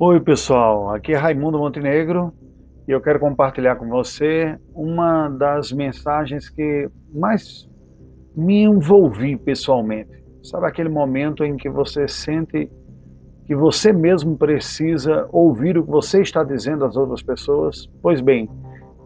Oi, 0.00 0.20
pessoal. 0.20 0.94
Aqui 0.94 1.12
é 1.12 1.16
Raimundo 1.16 1.58
Montenegro 1.58 2.32
e 2.86 2.92
eu 2.92 3.00
quero 3.00 3.18
compartilhar 3.18 3.74
com 3.74 3.88
você 3.88 4.56
uma 4.72 5.28
das 5.28 5.72
mensagens 5.72 6.48
que 6.48 6.88
mais 7.12 7.68
me 8.36 8.62
envolvi 8.62 9.36
pessoalmente. 9.36 10.22
Sabe 10.40 10.68
aquele 10.68 10.88
momento 10.88 11.42
em 11.42 11.56
que 11.56 11.68
você 11.68 12.06
sente 12.06 12.70
que 13.44 13.56
você 13.56 13.92
mesmo 13.92 14.38
precisa 14.38 15.28
ouvir 15.32 15.76
o 15.76 15.82
que 15.82 15.90
você 15.90 16.22
está 16.22 16.44
dizendo 16.44 16.84
às 16.84 16.96
outras 16.96 17.20
pessoas? 17.20 17.90
Pois 18.00 18.20
bem, 18.20 18.48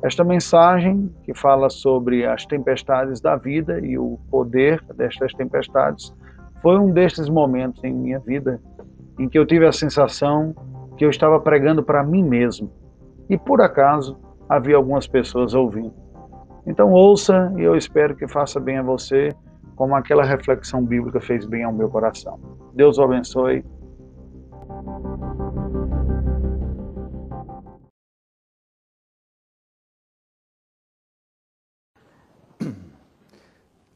esta 0.04 0.22
mensagem 0.22 1.10
que 1.24 1.32
fala 1.32 1.70
sobre 1.70 2.26
as 2.26 2.44
tempestades 2.44 3.18
da 3.18 3.34
vida 3.34 3.80
e 3.80 3.96
o 3.96 4.18
poder 4.30 4.84
destas 4.94 5.32
tempestades 5.32 6.14
foi 6.60 6.78
um 6.78 6.92
destes 6.92 7.30
momentos 7.30 7.82
em 7.82 7.94
minha 7.94 8.18
vida 8.18 8.60
em 9.18 9.26
que 9.26 9.38
eu 9.38 9.46
tive 9.46 9.66
a 9.66 9.72
sensação 9.72 10.54
que 10.96 11.04
eu 11.04 11.10
estava 11.10 11.40
pregando 11.40 11.82
para 11.82 12.02
mim 12.02 12.22
mesmo. 12.22 12.70
E 13.28 13.38
por 13.38 13.60
acaso 13.60 14.18
havia 14.48 14.76
algumas 14.76 15.06
pessoas 15.06 15.54
ouvindo. 15.54 15.94
Então 16.66 16.92
ouça 16.92 17.52
e 17.56 17.62
eu 17.62 17.76
espero 17.76 18.14
que 18.14 18.28
faça 18.28 18.60
bem 18.60 18.78
a 18.78 18.82
você, 18.82 19.34
como 19.74 19.94
aquela 19.94 20.24
reflexão 20.24 20.84
bíblica 20.84 21.20
fez 21.20 21.44
bem 21.46 21.64
ao 21.64 21.72
meu 21.72 21.88
coração. 21.88 22.38
Deus 22.74 22.98
o 22.98 23.02
abençoe. 23.02 23.64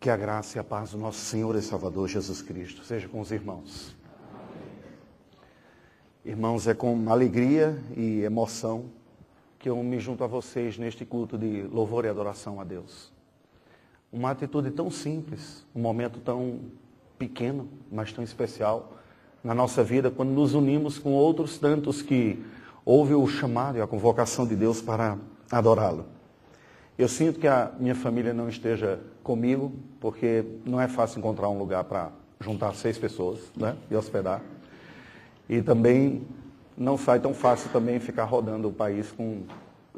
Que 0.00 0.10
a 0.10 0.16
graça 0.16 0.56
e 0.56 0.60
a 0.60 0.64
paz 0.64 0.92
do 0.92 0.98
nosso 0.98 1.18
Senhor 1.18 1.54
e 1.56 1.62
Salvador 1.62 2.08
Jesus 2.08 2.40
Cristo 2.40 2.84
seja 2.84 3.08
com 3.08 3.20
os 3.20 3.32
irmãos. 3.32 3.96
Irmãos, 6.26 6.66
é 6.66 6.74
com 6.74 7.08
alegria 7.08 7.78
e 7.96 8.22
emoção 8.22 8.86
que 9.60 9.70
eu 9.70 9.80
me 9.80 10.00
junto 10.00 10.24
a 10.24 10.26
vocês 10.26 10.76
neste 10.76 11.04
culto 11.04 11.38
de 11.38 11.62
louvor 11.70 12.04
e 12.04 12.08
adoração 12.08 12.60
a 12.60 12.64
Deus. 12.64 13.12
Uma 14.12 14.32
atitude 14.32 14.72
tão 14.72 14.90
simples, 14.90 15.64
um 15.72 15.80
momento 15.80 16.18
tão 16.18 16.62
pequeno, 17.16 17.68
mas 17.92 18.12
tão 18.12 18.24
especial 18.24 18.94
na 19.44 19.54
nossa 19.54 19.84
vida, 19.84 20.10
quando 20.10 20.30
nos 20.30 20.52
unimos 20.52 20.98
com 20.98 21.12
outros 21.12 21.58
tantos 21.58 22.02
que 22.02 22.44
houve 22.84 23.14
o 23.14 23.24
chamado 23.28 23.78
e 23.78 23.80
a 23.80 23.86
convocação 23.86 24.44
de 24.44 24.56
Deus 24.56 24.82
para 24.82 25.16
adorá-lo. 25.48 26.06
Eu 26.98 27.06
sinto 27.06 27.38
que 27.38 27.46
a 27.46 27.70
minha 27.78 27.94
família 27.94 28.34
não 28.34 28.48
esteja 28.48 28.98
comigo, 29.22 29.72
porque 30.00 30.44
não 30.64 30.80
é 30.80 30.88
fácil 30.88 31.20
encontrar 31.20 31.48
um 31.48 31.58
lugar 31.58 31.84
para 31.84 32.10
juntar 32.40 32.74
seis 32.74 32.98
pessoas 32.98 33.38
né, 33.56 33.76
e 33.88 33.94
hospedar. 33.94 34.42
E 35.48 35.62
também 35.62 36.22
não 36.76 36.98
sai 36.98 37.20
tão 37.20 37.32
fácil 37.32 37.70
também 37.70 37.98
ficar 37.98 38.24
rodando 38.24 38.68
o 38.68 38.72
país 38.72 39.10
com 39.12 39.42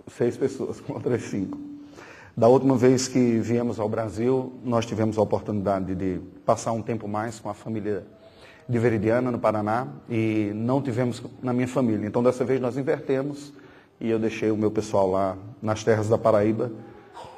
seis 0.07 0.37
pessoas, 0.37 0.81
com 0.81 0.95
outras 0.95 1.23
cinco. 1.23 1.59
Da 2.37 2.47
última 2.47 2.77
vez 2.77 3.09
que 3.09 3.41
viemos 3.41 3.81
ao 3.81 3.89
Brasil, 3.89 4.53
nós 4.65 4.87
tivemos 4.87 5.19
a 5.19 5.23
oportunidade 5.23 5.95
de 5.95 6.21
passar 6.47 6.73
um 6.73 6.81
tempo 6.81 7.09
mais 7.09 7.41
com 7.41 7.51
a 7.51 7.55
família 7.55 8.07
de 8.69 8.79
Veridiana, 8.79 9.33
no 9.33 9.41
Paraná, 9.41 9.89
e 10.09 10.53
não 10.55 10.81
tivemos 10.81 11.21
na 11.43 11.53
minha 11.53 11.67
família. 11.67 12.07
Então, 12.07 12.23
dessa 12.23 12.45
vez, 12.45 12.61
nós 12.61 12.77
invertemos 12.77 13.53
e 14.01 14.09
eu 14.09 14.19
deixei 14.19 14.51
o 14.51 14.57
meu 14.57 14.71
pessoal 14.71 15.11
lá 15.11 15.37
nas 15.61 15.83
terras 15.83 16.09
da 16.09 16.17
Paraíba, 16.17 16.71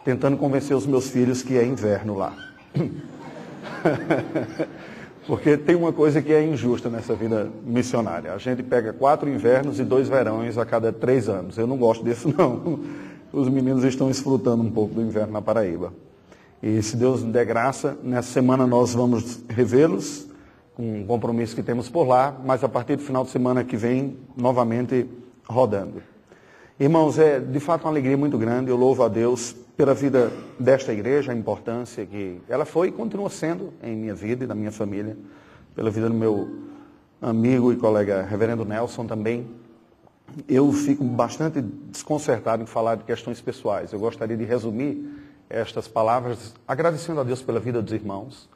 tentando 0.04 0.36
convencer 0.36 0.76
os 0.76 0.86
meus 0.86 1.08
filhos 1.08 1.42
que 1.42 1.56
é 1.56 1.64
inverno 1.64 2.16
lá. 2.16 2.36
Porque 5.30 5.56
tem 5.56 5.76
uma 5.76 5.92
coisa 5.92 6.20
que 6.20 6.32
é 6.32 6.44
injusta 6.44 6.88
nessa 6.88 7.14
vida 7.14 7.48
missionária. 7.64 8.32
A 8.32 8.38
gente 8.38 8.64
pega 8.64 8.92
quatro 8.92 9.30
invernos 9.30 9.78
e 9.78 9.84
dois 9.84 10.08
verões 10.08 10.58
a 10.58 10.66
cada 10.66 10.92
três 10.92 11.28
anos. 11.28 11.56
Eu 11.56 11.68
não 11.68 11.76
gosto 11.76 12.02
disso, 12.02 12.26
não. 12.36 12.80
Os 13.32 13.48
meninos 13.48 13.84
estão 13.84 14.08
desfrutando 14.08 14.60
um 14.60 14.70
pouco 14.72 14.92
do 14.92 15.00
inverno 15.00 15.32
na 15.32 15.40
Paraíba. 15.40 15.92
E 16.60 16.82
se 16.82 16.96
Deus 16.96 17.22
der 17.22 17.46
graça, 17.46 17.96
nessa 18.02 18.32
semana 18.32 18.66
nós 18.66 18.92
vamos 18.92 19.44
revê-los, 19.48 20.26
com 20.74 21.02
um 21.02 21.06
compromisso 21.06 21.54
que 21.54 21.62
temos 21.62 21.88
por 21.88 22.08
lá, 22.08 22.36
mas 22.44 22.64
a 22.64 22.68
partir 22.68 22.96
do 22.96 23.02
final 23.02 23.22
de 23.22 23.30
semana 23.30 23.62
que 23.62 23.76
vem, 23.76 24.16
novamente 24.36 25.06
rodando. 25.48 26.02
Irmãos, 26.80 27.18
é 27.18 27.38
de 27.38 27.60
fato 27.60 27.82
uma 27.82 27.90
alegria 27.90 28.16
muito 28.16 28.38
grande. 28.38 28.70
Eu 28.70 28.76
louvo 28.78 29.02
a 29.02 29.08
Deus 29.08 29.54
pela 29.76 29.92
vida 29.92 30.32
desta 30.58 30.94
igreja, 30.94 31.30
a 31.30 31.34
importância 31.34 32.06
que 32.06 32.40
ela 32.48 32.64
foi 32.64 32.88
e 32.88 32.90
continua 32.90 33.28
sendo 33.28 33.70
em 33.82 33.94
minha 33.94 34.14
vida 34.14 34.44
e 34.44 34.46
da 34.46 34.54
minha 34.54 34.72
família, 34.72 35.14
pela 35.74 35.90
vida 35.90 36.08
do 36.08 36.14
meu 36.14 36.48
amigo 37.20 37.70
e 37.70 37.76
colega 37.76 38.22
Reverendo 38.22 38.64
Nelson 38.64 39.04
também. 39.04 39.46
Eu 40.48 40.72
fico 40.72 41.04
bastante 41.04 41.60
desconcertado 41.60 42.62
em 42.62 42.66
falar 42.66 42.94
de 42.94 43.04
questões 43.04 43.42
pessoais. 43.42 43.92
Eu 43.92 43.98
gostaria 43.98 44.34
de 44.34 44.44
resumir 44.44 45.06
estas 45.50 45.86
palavras 45.86 46.54
agradecendo 46.66 47.20
a 47.20 47.24
Deus 47.24 47.42
pela 47.42 47.60
vida 47.60 47.82
dos 47.82 47.92
irmãos 47.92 48.48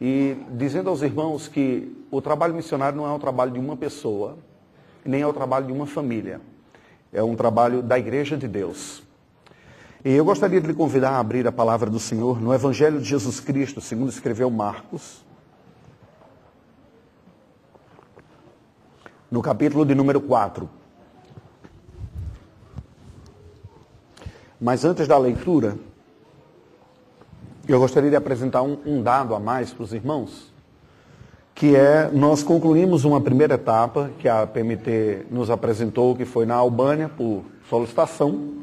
e 0.00 0.36
dizendo 0.54 0.90
aos 0.90 1.02
irmãos 1.02 1.46
que 1.46 1.96
o 2.10 2.20
trabalho 2.20 2.52
missionário 2.52 2.96
não 2.96 3.06
é 3.06 3.12
um 3.12 3.20
trabalho 3.20 3.52
de 3.52 3.60
uma 3.60 3.76
pessoa, 3.76 4.38
nem 5.04 5.22
é 5.22 5.26
o 5.26 5.32
trabalho 5.32 5.66
de 5.66 5.72
uma 5.72 5.86
família 5.86 6.40
é 7.12 7.22
um 7.22 7.34
trabalho 7.34 7.82
da 7.82 7.98
Igreja 7.98 8.36
de 8.36 8.46
Deus. 8.46 9.02
E 10.04 10.12
eu 10.12 10.24
gostaria 10.24 10.60
de 10.60 10.66
lhe 10.66 10.74
convidar 10.74 11.10
a 11.10 11.18
abrir 11.18 11.46
a 11.46 11.52
palavra 11.52 11.90
do 11.90 11.98
Senhor 11.98 12.40
no 12.40 12.54
Evangelho 12.54 12.98
de 12.98 13.04
Jesus 13.04 13.40
Cristo, 13.40 13.80
segundo 13.80 14.08
escreveu 14.08 14.50
Marcos, 14.50 15.24
no 19.30 19.42
capítulo 19.42 19.84
de 19.84 19.94
número 19.94 20.20
4. 20.20 20.68
Mas 24.60 24.84
antes 24.84 25.06
da 25.06 25.18
leitura, 25.18 25.78
eu 27.68 27.78
gostaria 27.78 28.10
de 28.10 28.16
apresentar 28.16 28.62
um, 28.62 28.78
um 28.84 29.02
dado 29.02 29.34
a 29.34 29.40
mais 29.40 29.72
para 29.72 29.84
os 29.84 29.92
irmãos 29.92 30.49
que 31.60 31.76
é, 31.76 32.08
nós 32.10 32.42
concluímos 32.42 33.04
uma 33.04 33.20
primeira 33.20 33.52
etapa 33.52 34.10
que 34.18 34.26
a 34.26 34.46
PMT 34.46 35.26
nos 35.30 35.50
apresentou, 35.50 36.16
que 36.16 36.24
foi 36.24 36.46
na 36.46 36.54
Albânia, 36.54 37.06
por 37.06 37.42
solicitação. 37.68 38.54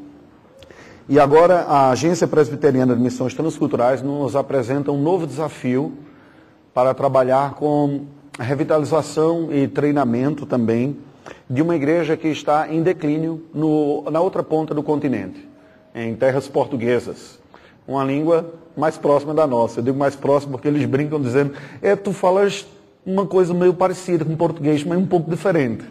E 1.08 1.20
agora 1.20 1.60
a 1.60 1.90
Agência 1.90 2.26
Presbiteriana 2.26 2.96
de 2.96 3.00
Missões 3.00 3.34
Transculturais 3.34 4.02
nos 4.02 4.34
apresenta 4.34 4.90
um 4.90 5.00
novo 5.00 5.28
desafio 5.28 5.92
para 6.74 6.92
trabalhar 6.92 7.54
com 7.54 8.00
a 8.36 8.42
revitalização 8.42 9.52
e 9.52 9.68
treinamento 9.68 10.44
também 10.44 10.96
de 11.48 11.62
uma 11.62 11.76
igreja 11.76 12.16
que 12.16 12.26
está 12.26 12.66
em 12.68 12.82
declínio 12.82 13.44
no, 13.54 14.10
na 14.10 14.20
outra 14.20 14.42
ponta 14.42 14.74
do 14.74 14.82
continente, 14.82 15.48
em 15.94 16.16
terras 16.16 16.48
portuguesas. 16.48 17.38
Uma 17.86 18.02
língua 18.02 18.54
mais 18.76 18.98
próxima 18.98 19.32
da 19.32 19.46
nossa. 19.46 19.78
Eu 19.78 19.84
digo 19.84 19.96
mais 19.96 20.16
próxima 20.16 20.50
porque 20.50 20.66
eles 20.66 20.84
brincam 20.84 21.20
dizendo, 21.20 21.52
é, 21.80 21.94
tu 21.94 22.12
falas 22.12 22.66
uma 23.08 23.26
coisa 23.26 23.54
meio 23.54 23.72
parecida 23.72 24.22
com 24.22 24.36
português, 24.36 24.84
mas 24.84 24.98
um 24.98 25.06
pouco 25.06 25.30
diferente. 25.30 25.82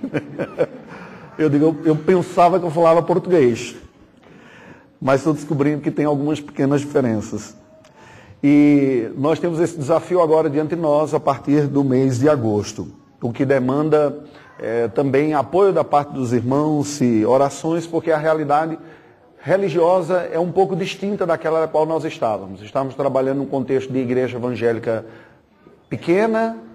eu 1.35 1.49
digo, 1.49 1.75
eu, 1.83 1.95
pensava 1.95 2.59
que 2.59 2.65
eu 2.65 2.69
falava 2.69 3.01
português, 3.01 3.75
mas 5.01 5.21
estou 5.21 5.33
descobrindo 5.33 5.81
que 5.81 5.89
tem 5.89 6.05
algumas 6.05 6.39
pequenas 6.39 6.81
diferenças. 6.81 7.57
E 8.43 9.09
nós 9.17 9.39
temos 9.39 9.59
esse 9.59 9.75
desafio 9.75 10.21
agora 10.21 10.47
diante 10.47 10.75
de 10.75 10.81
nós 10.81 11.11
a 11.15 11.19
partir 11.19 11.65
do 11.65 11.83
mês 11.83 12.19
de 12.19 12.29
agosto, 12.29 12.87
o 13.19 13.33
que 13.33 13.45
demanda 13.45 14.23
é, 14.59 14.87
também 14.87 15.33
apoio 15.33 15.73
da 15.73 15.83
parte 15.83 16.13
dos 16.13 16.33
irmãos 16.33 17.01
e 17.01 17.25
orações, 17.25 17.87
porque 17.87 18.11
a 18.11 18.17
realidade 18.17 18.77
religiosa 19.39 20.29
é 20.31 20.37
um 20.37 20.51
pouco 20.51 20.75
distinta 20.75 21.25
daquela 21.25 21.61
da 21.61 21.67
qual 21.67 21.87
nós 21.87 22.05
estávamos. 22.05 22.61
Estávamos 22.61 22.93
trabalhando 22.93 23.39
num 23.39 23.47
contexto 23.47 23.91
de 23.91 23.97
igreja 23.97 24.37
evangélica 24.37 25.03
pequena, 25.89 26.66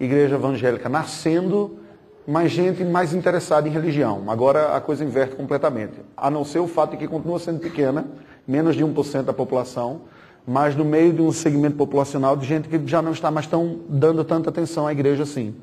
igreja 0.00 0.36
evangélica 0.36 0.88
nascendo, 0.88 1.78
mais 2.26 2.50
gente 2.50 2.82
mais 2.84 3.12
interessada 3.12 3.68
em 3.68 3.70
religião. 3.70 4.24
Agora 4.28 4.74
a 4.74 4.80
coisa 4.80 5.04
inverte 5.04 5.36
completamente. 5.36 5.94
A 6.16 6.30
não 6.30 6.44
ser 6.44 6.58
o 6.58 6.66
fato 6.66 6.92
de 6.92 6.96
que 6.96 7.06
continua 7.06 7.38
sendo 7.38 7.60
pequena, 7.60 8.06
menos 8.46 8.74
de 8.74 8.84
1% 8.84 9.22
da 9.22 9.32
população, 9.32 10.02
mas 10.46 10.74
no 10.74 10.84
meio 10.84 11.12
de 11.12 11.20
um 11.20 11.30
segmento 11.32 11.76
populacional 11.76 12.36
de 12.36 12.46
gente 12.46 12.68
que 12.68 12.80
já 12.86 13.02
não 13.02 13.12
está 13.12 13.30
mais 13.30 13.46
tão 13.46 13.80
dando 13.88 14.24
tanta 14.24 14.48
atenção 14.48 14.86
à 14.86 14.92
igreja 14.92 15.22
assim. 15.22 15.54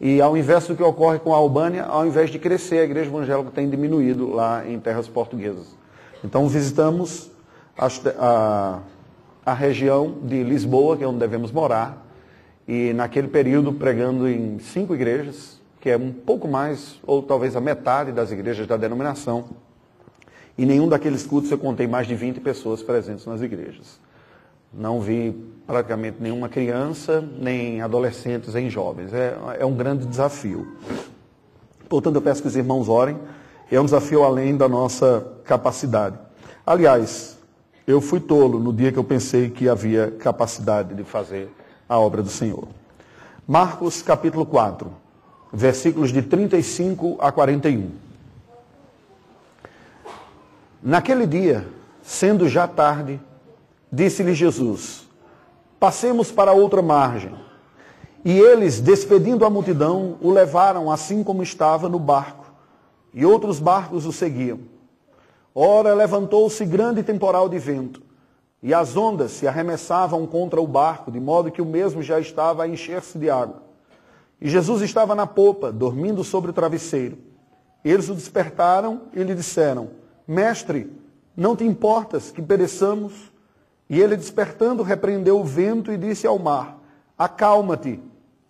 E 0.00 0.20
ao 0.20 0.36
invés 0.36 0.66
do 0.66 0.76
que 0.76 0.82
ocorre 0.82 1.18
com 1.18 1.32
a 1.34 1.36
Albânia, 1.36 1.84
ao 1.84 2.06
invés 2.06 2.30
de 2.30 2.38
crescer, 2.38 2.78
a 2.78 2.84
igreja 2.84 3.08
evangélica 3.08 3.50
tem 3.50 3.68
diminuído 3.68 4.30
lá 4.30 4.66
em 4.66 4.78
terras 4.78 5.08
portuguesas. 5.08 5.76
Então 6.24 6.48
visitamos 6.48 7.30
a, 7.76 7.88
a, 8.18 8.78
a 9.44 9.54
região 9.54 10.16
de 10.22 10.42
Lisboa, 10.42 10.96
que 10.96 11.04
é 11.04 11.06
onde 11.06 11.18
devemos 11.18 11.50
morar, 11.50 12.05
e 12.66 12.92
naquele 12.92 13.28
período 13.28 13.72
pregando 13.72 14.28
em 14.28 14.58
cinco 14.58 14.94
igrejas, 14.94 15.60
que 15.80 15.90
é 15.90 15.96
um 15.96 16.12
pouco 16.12 16.48
mais, 16.48 16.98
ou 17.06 17.22
talvez 17.22 17.54
a 17.54 17.60
metade 17.60 18.10
das 18.10 18.32
igrejas 18.32 18.66
da 18.66 18.76
denominação. 18.76 19.44
E 20.58 20.66
nenhum 20.66 20.88
daqueles 20.88 21.24
cultos 21.24 21.50
eu 21.50 21.58
contei 21.58 21.86
mais 21.86 22.06
de 22.06 22.14
20 22.14 22.40
pessoas 22.40 22.82
presentes 22.82 23.24
nas 23.26 23.40
igrejas. 23.40 24.00
Não 24.72 25.00
vi 25.00 25.32
praticamente 25.66 26.16
nenhuma 26.20 26.48
criança, 26.48 27.20
nem 27.38 27.80
adolescentes, 27.80 28.54
nem 28.54 28.68
jovens. 28.68 29.12
É, 29.12 29.36
é 29.60 29.64
um 29.64 29.74
grande 29.74 30.06
desafio. 30.06 30.76
Portanto, 31.88 32.16
eu 32.16 32.22
peço 32.22 32.42
que 32.42 32.48
os 32.48 32.56
irmãos 32.56 32.88
orem. 32.88 33.16
É 33.70 33.80
um 33.80 33.84
desafio 33.84 34.24
além 34.24 34.56
da 34.56 34.68
nossa 34.68 35.26
capacidade. 35.44 36.18
Aliás, 36.64 37.38
eu 37.86 38.00
fui 38.00 38.18
tolo 38.18 38.58
no 38.58 38.72
dia 38.72 38.90
que 38.90 38.98
eu 38.98 39.04
pensei 39.04 39.50
que 39.50 39.68
havia 39.68 40.10
capacidade 40.18 40.94
de 40.94 41.04
fazer 41.04 41.48
a 41.88 41.98
obra 41.98 42.22
do 42.22 42.28
Senhor. 42.28 42.68
Marcos 43.46 44.02
capítulo 44.02 44.44
4, 44.44 44.90
versículos 45.52 46.12
de 46.12 46.22
35 46.22 47.16
a 47.20 47.30
41. 47.30 47.90
Naquele 50.82 51.26
dia, 51.26 51.66
sendo 52.02 52.48
já 52.48 52.66
tarde, 52.66 53.20
disse-lhe 53.90 54.34
Jesus: 54.34 55.06
Passemos 55.78 56.30
para 56.30 56.52
outra 56.52 56.82
margem. 56.82 57.34
E 58.24 58.36
eles, 58.36 58.80
despedindo 58.80 59.44
a 59.44 59.50
multidão, 59.50 60.16
o 60.20 60.32
levaram 60.32 60.90
assim 60.90 61.22
como 61.22 61.44
estava 61.44 61.88
no 61.88 61.98
barco, 61.98 62.44
e 63.14 63.24
outros 63.24 63.60
barcos 63.60 64.04
o 64.04 64.12
seguiam. 64.12 64.58
Ora, 65.54 65.94
levantou-se 65.94 66.64
grande 66.64 67.04
temporal 67.04 67.48
de 67.48 67.58
vento, 67.58 68.02
e 68.66 68.74
as 68.74 68.96
ondas 68.96 69.30
se 69.30 69.46
arremessavam 69.46 70.26
contra 70.26 70.60
o 70.60 70.66
barco, 70.66 71.08
de 71.08 71.20
modo 71.20 71.52
que 71.52 71.62
o 71.62 71.64
mesmo 71.64 72.02
já 72.02 72.18
estava 72.18 72.64
a 72.64 72.68
encher-se 72.68 73.16
de 73.16 73.30
água. 73.30 73.62
E 74.40 74.48
Jesus 74.48 74.82
estava 74.82 75.14
na 75.14 75.24
popa, 75.24 75.70
dormindo 75.70 76.24
sobre 76.24 76.50
o 76.50 76.52
travesseiro. 76.52 77.16
Eles 77.84 78.08
o 78.08 78.14
despertaram 78.14 79.02
e 79.14 79.22
lhe 79.22 79.36
disseram: 79.36 79.90
Mestre, 80.26 80.92
não 81.36 81.54
te 81.54 81.62
importas 81.62 82.32
que 82.32 82.42
pereçamos? 82.42 83.12
E 83.88 84.00
ele, 84.00 84.16
despertando, 84.16 84.82
repreendeu 84.82 85.38
o 85.38 85.44
vento 85.44 85.92
e 85.92 85.96
disse 85.96 86.26
ao 86.26 86.36
mar: 86.36 86.76
Acalma-te, 87.16 88.00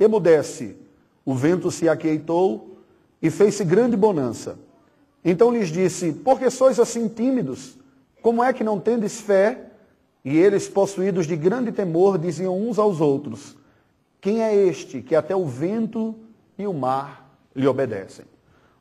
emudece. 0.01 0.79
O 1.27 1.35
vento 1.35 1.71
se 1.71 1.91
aquietou 1.91 2.79
e 3.21 3.29
fez-se 3.29 3.67
grande 3.67 3.99
bonança. 3.99 4.59
Então 5.23 5.53
lhes 5.53 5.69
disse: 5.69 6.11
Por 6.11 6.39
que 6.39 6.49
sois 6.49 6.81
assim 6.81 7.07
tímidos? 7.07 7.77
Como 8.23 8.43
é 8.43 8.55
que 8.55 8.65
não 8.65 8.81
tendes 8.81 9.21
fé? 9.21 9.67
E 10.26 10.37
eles, 10.37 10.69
possuídos 10.69 11.25
de 11.25 11.37
grande 11.37 11.70
temor, 11.70 12.19
diziam 12.19 12.61
uns 12.61 12.81
aos 12.81 13.00
outros: 13.00 13.56
Quem 14.20 14.43
é 14.43 14.52
este 14.52 15.00
que 15.00 15.14
até 15.14 15.37
o 15.37 15.46
vento 15.46 16.17
e 16.58 16.67
o 16.67 16.75
mar 16.75 17.38
lhe 17.55 17.64
obedecem? 17.64 18.25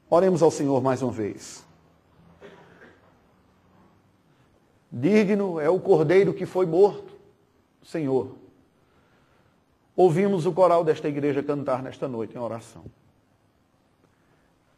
Oremos 0.10 0.42
ao 0.42 0.50
Senhor 0.50 0.82
mais 0.82 1.04
uma 1.04 1.12
vez. 1.12 1.64
Digno 4.92 5.60
é 5.60 5.70
o 5.70 5.80
cordeiro 5.80 6.34
que 6.34 6.48
foi 6.48 6.66
morto, 6.66 7.14
Senhor. 7.84 8.32
Ouvimos 9.96 10.48
o 10.48 10.52
coral 10.52 10.84
desta 10.84 11.08
igreja 11.08 11.44
cantar 11.44 11.84
nesta 11.84 12.08
noite 12.08 12.36
em 12.36 12.40
oração. 12.40 12.86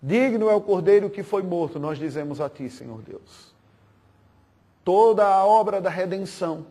Digno 0.04 0.50
é 0.50 0.54
o 0.54 0.60
cordeiro 0.60 1.10
que 1.10 1.24
foi 1.24 1.44
morto, 1.44 1.80
nós 1.80 1.98
dizemos 1.98 2.42
a 2.42 2.50
Ti, 2.50 2.70
Senhor 2.70 3.02
Deus. 3.04 3.47
Toda 4.88 5.28
a 5.28 5.46
obra 5.46 5.82
da 5.82 5.90
redenção 5.90 6.66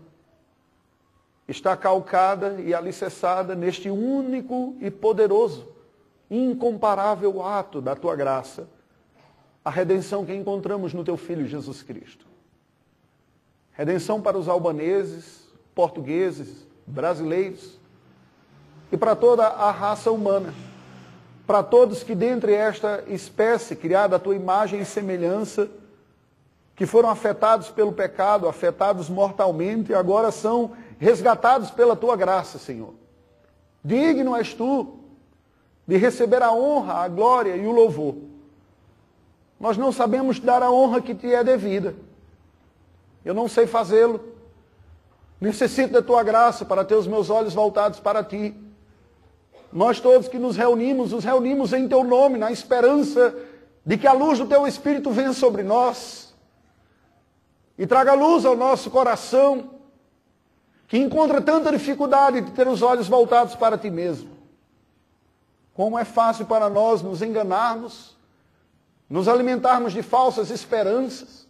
está 1.47 1.77
calcada 1.77 2.59
e 2.63 2.73
alicerçada 2.73 3.55
neste 3.55 3.91
único 3.91 4.75
e 4.81 4.91
poderoso, 4.91 5.69
incomparável 6.31 7.43
ato 7.43 7.79
da 7.79 7.95
Tua 7.95 8.17
graça, 8.17 8.71
a 9.63 9.69
redenção 9.69 10.25
que 10.25 10.35
encontramos 10.35 10.95
no 10.95 11.05
Teu 11.05 11.19
Filho 11.19 11.47
Jesus 11.47 11.83
Cristo. 11.83 12.25
Redenção 13.73 14.19
para 14.23 14.39
os 14.39 14.49
albaneses, 14.49 15.47
portugueses, 15.75 16.67
brasileiros 16.87 17.79
e 18.91 18.97
para 18.97 19.15
toda 19.15 19.47
a 19.47 19.71
raça 19.71 20.11
humana. 20.11 20.55
Para 21.47 21.63
todos 21.63 22.03
que 22.03 22.15
dentre 22.15 22.55
esta 22.55 23.05
espécie 23.09 23.77
criada 23.77 24.17
à 24.17 24.19
tua 24.19 24.35
imagem 24.35 24.81
e 24.81 24.87
semelhança, 24.87 25.69
que 26.76 26.84
foram 26.84 27.08
afetados 27.08 27.70
pelo 27.70 27.90
pecado, 27.90 28.46
afetados 28.46 29.08
mortalmente 29.08 29.93
e 29.93 29.94
agora 29.94 30.31
são 30.31 30.73
resgatados 30.99 31.70
pela 31.70 31.96
tua 31.96 32.14
graça, 32.14 32.58
Senhor. 32.58 32.93
Digno 33.82 34.37
és 34.37 34.52
tu 34.52 34.99
de 35.87 35.96
receber 35.96 36.43
a 36.43 36.52
honra, 36.52 36.94
a 36.94 37.08
glória 37.08 37.56
e 37.56 37.67
o 37.67 37.73
louvor. 37.73 38.17
Nós 39.58 39.78
não 39.78 39.90
sabemos 39.90 40.38
dar 40.38 40.62
a 40.62 40.70
honra 40.70 41.00
que 41.00 41.14
te 41.14 41.32
é 41.32 41.43
devida. 41.43 41.94
Eu 43.25 43.32
não 43.32 43.49
sei 43.49 43.67
fazê-lo. 43.67 44.20
Necessito 45.40 45.94
da 45.94 46.02
tua 46.02 46.22
graça 46.22 46.64
para 46.64 46.84
ter 46.84 46.94
os 46.94 47.06
meus 47.06 47.31
olhos 47.31 47.55
voltados 47.55 48.00
para 48.00 48.22
ti. 48.22 48.55
Nós 49.72 49.99
todos 49.99 50.29
que 50.29 50.38
nos 50.38 50.56
reunimos, 50.56 51.12
nos 51.12 51.25
reunimos 51.25 51.72
em 51.72 51.88
teu 51.88 52.05
nome, 52.05 52.38
na 52.38 52.52
esperança 52.52 53.34
de 53.84 53.96
que 53.96 54.06
a 54.06 54.12
luz 54.12 54.38
do 54.38 54.46
teu 54.46 54.67
Espírito 54.67 55.11
venha 55.11 55.32
sobre 55.32 55.62
nós 55.62 56.25
e 57.78 57.87
traga 57.87 58.14
luz 58.14 58.44
ao 58.44 58.56
nosso 58.56 58.90
coração, 58.90 59.70
que 60.88 60.99
encontra 60.99 61.40
tanta 61.40 61.73
dificuldade 61.73 62.40
de 62.40 62.52
ter 62.52 62.67
os 62.69 62.81
olhos 62.82 63.08
voltados 63.08 63.55
para 63.55 63.76
ti 63.76 63.90
mesmo. 63.90 64.31
Como 65.75 65.99
é 65.99 66.05
fácil 66.05 66.46
para 66.46 66.70
nós 66.70 67.02
nos 67.02 67.23
enganarmos, 67.23 68.17
nos 69.08 69.28
alimentarmos 69.28 69.93
de 69.93 70.02
falsas 70.02 70.50
esperanças, 70.50 71.46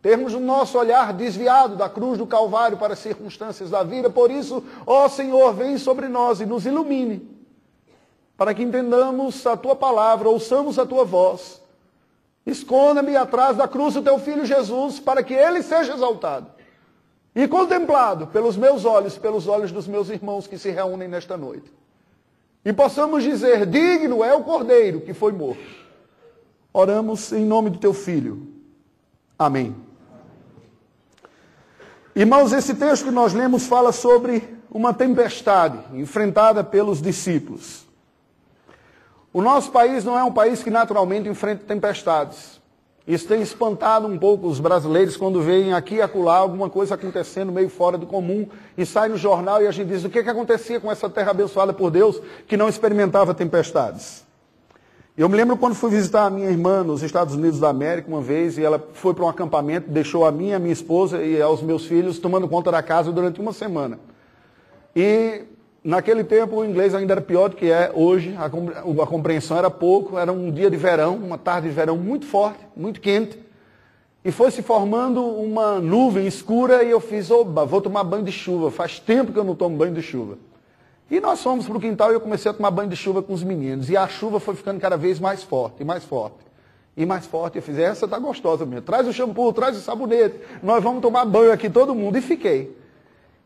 termos 0.00 0.34
o 0.34 0.40
nosso 0.40 0.78
olhar 0.78 1.12
desviado 1.12 1.76
da 1.76 1.88
cruz 1.88 2.18
do 2.18 2.26
Calvário 2.26 2.76
para 2.76 2.94
as 2.94 2.98
circunstâncias 2.98 3.70
da 3.70 3.82
vida. 3.82 4.10
Por 4.10 4.30
isso, 4.30 4.64
ó 4.86 5.08
Senhor, 5.08 5.54
vem 5.54 5.78
sobre 5.78 6.08
nós 6.08 6.40
e 6.40 6.46
nos 6.46 6.66
ilumine, 6.66 7.30
para 8.36 8.52
que 8.52 8.62
entendamos 8.62 9.46
a 9.46 9.56
tua 9.56 9.76
palavra, 9.76 10.28
ouçamos 10.28 10.78
a 10.78 10.84
tua 10.84 11.04
voz. 11.04 11.61
Esconda-me 12.44 13.16
atrás 13.16 13.56
da 13.56 13.68
cruz 13.68 13.94
do 13.94 14.02
teu 14.02 14.18
filho 14.18 14.44
Jesus, 14.44 14.98
para 14.98 15.22
que 15.22 15.34
ele 15.34 15.62
seja 15.62 15.94
exaltado 15.94 16.50
e 17.34 17.48
contemplado 17.48 18.26
pelos 18.26 18.56
meus 18.56 18.84
olhos, 18.84 19.16
pelos 19.16 19.46
olhos 19.46 19.72
dos 19.72 19.86
meus 19.86 20.08
irmãos 20.10 20.46
que 20.46 20.58
se 20.58 20.70
reúnem 20.70 21.08
nesta 21.08 21.36
noite. 21.36 21.72
E 22.64 22.72
possamos 22.72 23.22
dizer: 23.22 23.66
digno 23.66 24.22
é 24.22 24.34
o 24.34 24.42
cordeiro 24.42 25.00
que 25.00 25.14
foi 25.14 25.32
morto. 25.32 25.82
Oramos 26.72 27.32
em 27.32 27.44
nome 27.44 27.70
do 27.70 27.78
teu 27.78 27.92
filho. 27.92 28.48
Amém. 29.38 29.74
Irmãos, 32.14 32.52
esse 32.52 32.74
texto 32.74 33.04
que 33.06 33.10
nós 33.10 33.32
lemos 33.32 33.66
fala 33.66 33.90
sobre 33.90 34.56
uma 34.70 34.92
tempestade 34.92 35.78
enfrentada 35.94 36.62
pelos 36.62 37.00
discípulos. 37.00 37.86
O 39.32 39.40
nosso 39.40 39.70
país 39.70 40.04
não 40.04 40.18
é 40.18 40.22
um 40.22 40.32
país 40.32 40.62
que 40.62 40.70
naturalmente 40.70 41.28
enfrenta 41.28 41.64
tempestades. 41.66 42.60
Isso 43.06 43.26
tem 43.26 43.42
espantado 43.42 44.06
um 44.06 44.16
pouco 44.16 44.46
os 44.46 44.60
brasileiros 44.60 45.16
quando 45.16 45.40
veem 45.40 45.72
aqui 45.72 45.96
e 45.96 46.02
acolá 46.02 46.36
alguma 46.36 46.70
coisa 46.70 46.94
acontecendo 46.94 47.50
meio 47.50 47.68
fora 47.68 47.98
do 47.98 48.06
comum 48.06 48.46
e 48.78 48.86
sai 48.86 49.08
no 49.08 49.16
jornal 49.16 49.60
e 49.60 49.66
a 49.66 49.72
gente 49.72 49.88
diz 49.88 50.04
o 50.04 50.10
que, 50.10 50.22
que 50.22 50.30
acontecia 50.30 50.78
com 50.78 50.92
essa 50.92 51.08
terra 51.08 51.32
abençoada 51.32 51.72
por 51.72 51.90
Deus 51.90 52.20
que 52.46 52.56
não 52.56 52.68
experimentava 52.68 53.34
tempestades. 53.34 54.24
Eu 55.16 55.28
me 55.28 55.36
lembro 55.36 55.56
quando 55.56 55.74
fui 55.74 55.90
visitar 55.90 56.26
a 56.26 56.30
minha 56.30 56.48
irmã 56.48 56.84
nos 56.84 57.02
Estados 57.02 57.34
Unidos 57.34 57.58
da 57.58 57.68
América 57.68 58.08
uma 58.08 58.22
vez 58.22 58.56
e 58.56 58.62
ela 58.62 58.82
foi 58.92 59.12
para 59.12 59.24
um 59.24 59.28
acampamento, 59.28 59.90
deixou 59.90 60.24
a 60.24 60.30
minha, 60.30 60.56
a 60.56 60.58
minha 60.58 60.72
esposa 60.72 61.22
e 61.22 61.42
aos 61.42 61.60
meus 61.60 61.84
filhos 61.86 62.18
tomando 62.18 62.48
conta 62.48 62.70
da 62.70 62.82
casa 62.82 63.10
durante 63.10 63.40
uma 63.40 63.52
semana. 63.52 63.98
E 64.94 65.42
naquele 65.84 66.22
tempo 66.24 66.56
o 66.56 66.64
inglês 66.64 66.94
ainda 66.94 67.14
era 67.14 67.20
pior 67.20 67.48
do 67.48 67.56
que 67.56 67.70
é 67.70 67.90
hoje, 67.94 68.36
a, 68.38 69.06
compreensão 69.06 69.56
era 69.58 69.70
pouco, 69.70 70.18
era 70.18 70.32
um 70.32 70.50
dia 70.50 70.70
de 70.70 70.76
verão, 70.76 71.16
uma 71.16 71.38
tarde 71.38 71.68
de 71.68 71.74
verão 71.74 71.96
muito 71.96 72.26
forte, 72.26 72.60
muito 72.76 73.00
quente. 73.00 73.38
E 74.24 74.30
foi 74.30 74.52
se 74.52 74.62
formando 74.62 75.24
uma 75.24 75.80
nuvem 75.80 76.26
escura 76.26 76.84
e 76.84 76.90
eu 76.90 77.00
fiz, 77.00 77.30
oba, 77.30 77.64
vou 77.64 77.80
tomar 77.80 78.04
banho 78.04 78.22
de 78.22 78.30
chuva. 78.30 78.70
Faz 78.70 79.00
tempo 79.00 79.32
que 79.32 79.38
eu 79.38 79.42
não 79.42 79.56
tomo 79.56 79.76
banho 79.76 79.92
de 79.92 80.02
chuva. 80.02 80.38
E 81.10 81.18
nós 81.18 81.42
fomos 81.42 81.66
para 81.66 81.76
o 81.76 81.80
quintal 81.80 82.12
e 82.12 82.14
eu 82.14 82.20
comecei 82.20 82.48
a 82.48 82.54
tomar 82.54 82.70
banho 82.70 82.88
de 82.88 82.94
chuva 82.94 83.20
com 83.20 83.32
os 83.32 83.42
meninos. 83.42 83.90
E 83.90 83.96
a 83.96 84.06
chuva 84.06 84.38
foi 84.38 84.54
ficando 84.54 84.80
cada 84.80 84.96
vez 84.96 85.18
mais 85.18 85.42
forte, 85.42 85.82
e 85.82 85.84
mais 85.84 86.04
forte. 86.04 86.36
E 86.96 87.04
mais 87.04 87.26
forte. 87.26 87.56
Eu 87.56 87.62
fiz, 87.62 87.76
essa 87.76 88.06
tá 88.06 88.18
gostosa 88.18 88.64
mesmo. 88.64 88.82
Traz 88.82 89.08
o 89.08 89.12
shampoo, 89.12 89.52
traz 89.52 89.76
o 89.76 89.80
sabonete. 89.80 90.38
Nós 90.62 90.82
vamos 90.82 91.02
tomar 91.02 91.24
banho 91.24 91.50
aqui 91.50 91.68
todo 91.68 91.92
mundo. 91.92 92.16
E 92.16 92.20
fiquei. 92.20 92.76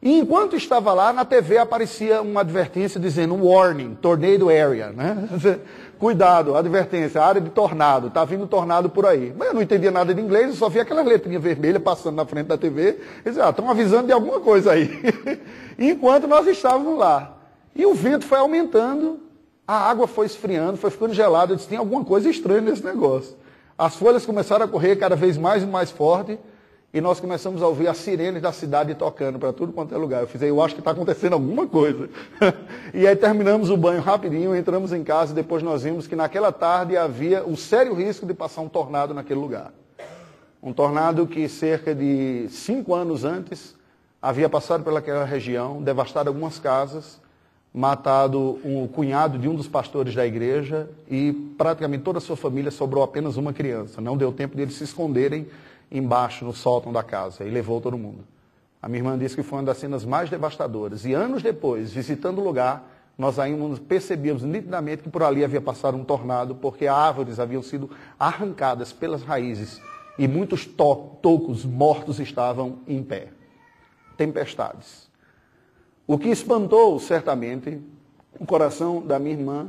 E 0.02 0.18
enquanto 0.18 0.56
estava 0.56 0.92
lá, 0.92 1.12
na 1.12 1.24
TV 1.24 1.58
aparecia 1.58 2.20
uma 2.20 2.42
advertência 2.42 3.00
dizendo 3.00 3.34
warning, 3.34 3.94
tornado 3.94 4.48
area, 4.48 4.90
né? 4.90 5.28
Cuidado, 5.98 6.54
advertência, 6.54 7.22
área 7.22 7.40
de 7.40 7.48
tornado, 7.48 8.08
está 8.08 8.22
vindo 8.24 8.46
tornado 8.46 8.90
por 8.90 9.06
aí. 9.06 9.34
Mas 9.36 9.48
eu 9.48 9.54
não 9.54 9.62
entendia 9.62 9.90
nada 9.90 10.14
de 10.14 10.20
inglês, 10.20 10.48
eu 10.48 10.54
só 10.54 10.68
via 10.68 10.82
aquela 10.82 11.02
letrinha 11.02 11.38
vermelha 11.38 11.80
passando 11.80 12.16
na 12.16 12.26
frente 12.26 12.46
da 12.46 12.58
TV. 12.58 13.00
E 13.24 13.40
ah, 13.40 13.48
estão 13.48 13.70
avisando 13.70 14.06
de 14.06 14.12
alguma 14.12 14.38
coisa 14.38 14.72
aí. 14.72 14.90
enquanto 15.78 16.26
nós 16.26 16.46
estávamos 16.46 16.98
lá. 16.98 17.38
E 17.74 17.86
o 17.86 17.94
vento 17.94 18.26
foi 18.26 18.38
aumentando, 18.38 19.20
a 19.66 19.88
água 19.90 20.06
foi 20.06 20.26
esfriando, 20.26 20.76
foi 20.76 20.90
ficando 20.90 21.14
gelada. 21.14 21.52
Eu 21.52 21.56
disse, 21.56 21.68
tem 21.68 21.78
alguma 21.78 22.04
coisa 22.04 22.28
estranha 22.28 22.60
nesse 22.60 22.84
negócio. 22.84 23.34
As 23.78 23.96
folhas 23.96 24.24
começaram 24.24 24.66
a 24.66 24.68
correr 24.68 24.96
cada 24.96 25.16
vez 25.16 25.36
mais 25.36 25.62
e 25.62 25.66
mais 25.66 25.90
forte. 25.90 26.38
E 26.96 27.00
nós 27.02 27.20
começamos 27.20 27.62
a 27.62 27.68
ouvir 27.68 27.88
as 27.88 27.98
sirenes 27.98 28.40
da 28.40 28.50
cidade 28.52 28.94
tocando 28.94 29.38
para 29.38 29.52
tudo 29.52 29.70
quanto 29.70 29.94
é 29.94 29.98
lugar. 29.98 30.22
Eu 30.22 30.26
fiz, 30.26 30.40
eu 30.40 30.62
acho 30.62 30.74
que 30.74 30.80
está 30.80 30.92
acontecendo 30.92 31.34
alguma 31.34 31.66
coisa. 31.66 32.08
e 32.94 33.06
aí 33.06 33.14
terminamos 33.14 33.68
o 33.68 33.76
banho 33.76 34.00
rapidinho, 34.00 34.56
entramos 34.56 34.94
em 34.94 35.04
casa 35.04 35.32
e 35.32 35.34
depois 35.34 35.62
nós 35.62 35.82
vimos 35.82 36.06
que 36.06 36.16
naquela 36.16 36.50
tarde 36.50 36.96
havia 36.96 37.44
um 37.44 37.54
sério 37.54 37.92
risco 37.92 38.24
de 38.24 38.32
passar 38.32 38.62
um 38.62 38.68
tornado 38.70 39.12
naquele 39.12 39.38
lugar. 39.38 39.74
Um 40.62 40.72
tornado 40.72 41.26
que 41.26 41.46
cerca 41.50 41.94
de 41.94 42.46
cinco 42.48 42.94
anos 42.94 43.24
antes 43.24 43.76
havia 44.22 44.48
passado 44.48 44.82
pelaquela 44.82 45.26
região, 45.26 45.82
devastado 45.82 46.30
algumas 46.30 46.58
casas, 46.58 47.20
matado 47.74 48.58
um 48.64 48.88
cunhado 48.88 49.38
de 49.38 49.46
um 49.46 49.54
dos 49.54 49.68
pastores 49.68 50.14
da 50.14 50.26
igreja 50.26 50.88
e 51.10 51.30
praticamente 51.58 52.04
toda 52.04 52.16
a 52.16 52.22
sua 52.22 52.38
família 52.38 52.70
sobrou 52.70 53.04
apenas 53.04 53.36
uma 53.36 53.52
criança. 53.52 54.00
Não 54.00 54.16
deu 54.16 54.32
tempo 54.32 54.56
de 54.56 54.62
eles 54.62 54.76
se 54.76 54.84
esconderem 54.84 55.46
embaixo 55.90 56.44
no 56.44 56.52
sótão 56.52 56.92
da 56.92 57.02
casa 57.02 57.44
e 57.44 57.50
levou 57.50 57.80
todo 57.80 57.96
mundo. 57.96 58.24
A 58.80 58.88
minha 58.88 59.00
irmã 59.00 59.18
disse 59.18 59.34
que 59.34 59.42
foi 59.42 59.58
uma 59.58 59.64
das 59.64 59.78
cenas 59.78 60.04
mais 60.04 60.30
devastadoras. 60.30 61.04
E 61.04 61.12
anos 61.12 61.42
depois, 61.42 61.92
visitando 61.92 62.40
o 62.40 62.44
lugar, 62.44 62.88
nós 63.18 63.38
ainda 63.38 63.80
percebíamos 63.80 64.42
nitidamente 64.42 65.02
que 65.02 65.08
por 65.08 65.22
ali 65.22 65.42
havia 65.42 65.60
passado 65.60 65.96
um 65.96 66.04
tornado, 66.04 66.54
porque 66.54 66.86
árvores 66.86 67.40
haviam 67.40 67.62
sido 67.62 67.90
arrancadas 68.18 68.92
pelas 68.92 69.22
raízes 69.22 69.80
e 70.18 70.28
muitos 70.28 70.66
to 70.66 71.16
tocos 71.22 71.64
mortos 71.64 72.20
estavam 72.20 72.78
em 72.86 73.02
pé. 73.02 73.28
Tempestades. 74.16 75.10
O 76.06 76.18
que 76.18 76.28
espantou, 76.28 76.98
certamente, 77.00 77.80
o 78.38 78.46
coração 78.46 79.04
da 79.04 79.18
minha 79.18 79.34
irmã 79.34 79.68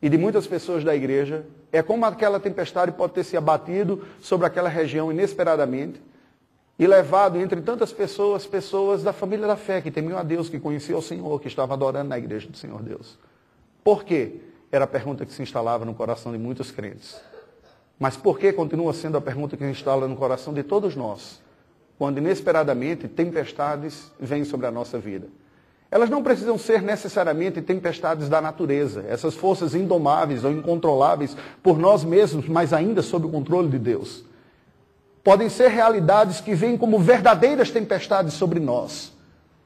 e 0.00 0.08
de 0.08 0.18
muitas 0.18 0.46
pessoas 0.46 0.82
da 0.82 0.94
igreja 0.94 1.46
é 1.72 1.82
como 1.82 2.04
aquela 2.06 2.40
tempestade 2.40 2.92
pode 2.92 3.12
ter 3.12 3.24
se 3.24 3.36
abatido 3.36 4.04
sobre 4.20 4.46
aquela 4.46 4.68
região 4.68 5.12
inesperadamente 5.12 6.00
e 6.78 6.86
levado 6.86 7.38
entre 7.38 7.60
tantas 7.60 7.92
pessoas, 7.92 8.46
pessoas 8.46 9.02
da 9.02 9.12
família 9.12 9.46
da 9.46 9.56
fé, 9.56 9.80
que 9.80 9.90
temiam 9.90 10.18
a 10.18 10.22
Deus, 10.22 10.48
que 10.48 10.60
conheciam 10.60 11.00
o 11.00 11.02
Senhor, 11.02 11.40
que 11.40 11.48
estavam 11.48 11.74
adorando 11.74 12.08
na 12.08 12.18
igreja 12.18 12.48
do 12.48 12.56
Senhor 12.56 12.82
Deus. 12.82 13.18
Por 13.82 14.04
quê? 14.04 14.36
Era 14.70 14.84
a 14.84 14.88
pergunta 14.88 15.26
que 15.26 15.32
se 15.32 15.42
instalava 15.42 15.84
no 15.84 15.94
coração 15.94 16.30
de 16.30 16.38
muitos 16.38 16.70
crentes. 16.70 17.20
Mas 17.98 18.16
por 18.16 18.38
que 18.38 18.52
continua 18.52 18.92
sendo 18.92 19.18
a 19.18 19.20
pergunta 19.20 19.56
que 19.56 19.64
se 19.64 19.70
instala 19.70 20.06
no 20.06 20.14
coração 20.14 20.54
de 20.54 20.62
todos 20.62 20.94
nós, 20.94 21.40
quando 21.98 22.18
inesperadamente 22.18 23.08
tempestades 23.08 24.12
vêm 24.20 24.44
sobre 24.44 24.66
a 24.66 24.70
nossa 24.70 24.98
vida? 24.98 25.26
Elas 25.90 26.10
não 26.10 26.22
precisam 26.22 26.58
ser 26.58 26.82
necessariamente 26.82 27.62
tempestades 27.62 28.28
da 28.28 28.40
natureza, 28.42 29.04
essas 29.08 29.34
forças 29.34 29.74
indomáveis 29.74 30.44
ou 30.44 30.52
incontroláveis 30.52 31.34
por 31.62 31.78
nós 31.78 32.04
mesmos, 32.04 32.46
mas 32.46 32.74
ainda 32.74 33.00
sob 33.00 33.26
o 33.26 33.30
controle 33.30 33.68
de 33.68 33.78
Deus. 33.78 34.24
Podem 35.24 35.48
ser 35.48 35.68
realidades 35.68 36.40
que 36.40 36.54
vêm 36.54 36.76
como 36.76 36.98
verdadeiras 36.98 37.70
tempestades 37.70 38.34
sobre 38.34 38.60
nós. 38.60 39.12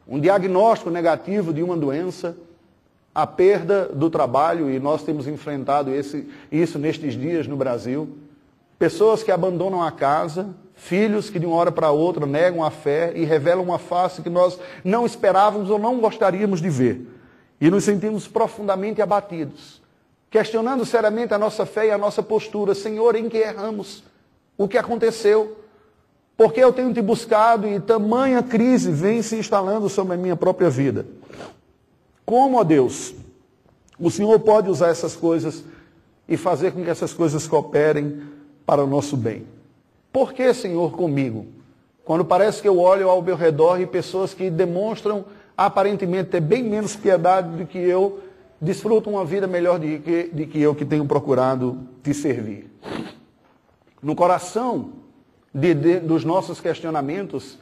Um 0.07 0.21
diagnóstico 0.21 0.91
negativo 0.91 1.53
de 1.53 1.63
uma 1.63 1.77
doença, 1.77 2.37
a 3.15 3.27
perda 3.27 3.87
do 3.87 4.09
trabalho, 4.09 4.71
e 4.71 4.79
nós 4.79 5.03
temos 5.03 5.27
enfrentado 5.27 5.91
esse, 5.93 6.29
isso 6.51 6.79
nestes 6.79 7.15
dias 7.15 7.49
no 7.49 7.57
Brasil. 7.57 8.17
Pessoas 8.79 9.23
que 9.23 9.31
abandonam 9.31 9.83
a 9.83 9.93
casa, 9.93 10.55
Filhos 10.83 11.31
que 11.31 11.39
de 11.39 11.47
uma 11.47 11.55
hora 11.55 11.71
para 11.71 11.93
outra 11.93 12.27
negam 12.27 12.65
a 12.65 12.69
fé 12.69 13.13
e 13.15 13.25
revelam 13.25 13.63
uma 13.63 13.79
face 13.79 14.21
que 14.21 14.29
nós 14.29 14.59
não 14.83 15.07
esperávamos 15.07 15.71
ou 15.71 15.79
não 15.79 16.01
gostaríamos 16.01 16.61
de 16.61 16.69
ver. 16.69 17.07
E 17.61 17.71
nos 17.71 17.85
sentimos 17.85 18.27
profundamente 18.27 19.01
abatidos, 19.01 19.81
questionando 20.29 20.85
seriamente 20.85 21.33
a 21.33 21.39
nossa 21.39 21.65
fé 21.65 21.87
e 21.87 21.91
a 21.93 21.97
nossa 21.97 22.21
postura. 22.21 22.75
Senhor, 22.75 23.15
em 23.15 23.29
que 23.29 23.37
erramos? 23.37 24.03
O 24.59 24.67
que 24.67 24.77
aconteceu? 24.77 25.57
Porque 26.37 26.59
eu 26.59 26.73
tenho 26.73 26.93
te 26.93 27.01
buscado 27.01 27.69
e 27.69 27.79
tamanha 27.79 28.43
crise 28.43 28.91
vem 28.91 29.23
se 29.23 29.37
instalando 29.37 29.89
sobre 29.89 30.15
a 30.15 30.19
minha 30.19 30.35
própria 30.35 30.69
vida. 30.69 31.07
Como, 32.27 32.59
ó 32.59 32.65
Deus, 32.65 33.15
o 34.01 34.11
Senhor 34.11 34.41
pode 34.41 34.69
usar 34.69 34.89
essas 34.89 35.15
coisas 35.15 35.63
e 36.29 36.37
fazer 36.37 36.73
com 36.73 36.83
que 36.83 36.91
essas 36.91 37.13
coisas 37.13 37.47
cooperem 37.47 38.21
para 38.67 38.83
o 38.83 38.87
nosso 38.89 39.17
bem? 39.17 39.47
Por 40.13 40.33
que, 40.33 40.53
Senhor, 40.53 40.93
comigo? 40.93 41.47
Quando 42.05 42.25
parece 42.25 42.61
que 42.61 42.69
eu 42.69 42.79
olho 42.79 43.09
ao 43.09 43.23
meu 43.23 43.37
redor 43.37 43.81
e 43.81 43.87
pessoas 43.87 44.35
que 44.35 44.51
demonstram 44.51 45.25
aparentemente 45.57 46.31
ter 46.31 46.41
bem 46.41 46.63
menos 46.63 46.97
piedade 46.97 47.57
do 47.57 47.67
que 47.67 47.79
eu, 47.79 48.21
desfrutam 48.61 49.15
uma 49.15 49.25
vida 49.25 49.47
melhor 49.47 49.79
de 49.79 49.99
que, 49.99 50.31
de 50.33 50.47
que 50.47 50.61
eu 50.61 50.75
que 50.75 50.85
tenho 50.85 51.07
procurado 51.07 51.79
te 52.03 52.13
servir. 52.13 52.71
No 54.03 54.15
coração 54.15 54.93
de, 55.55 55.75
de, 55.75 56.01
dos 56.01 56.25
nossos 56.25 56.61
questionamentos 56.61 57.59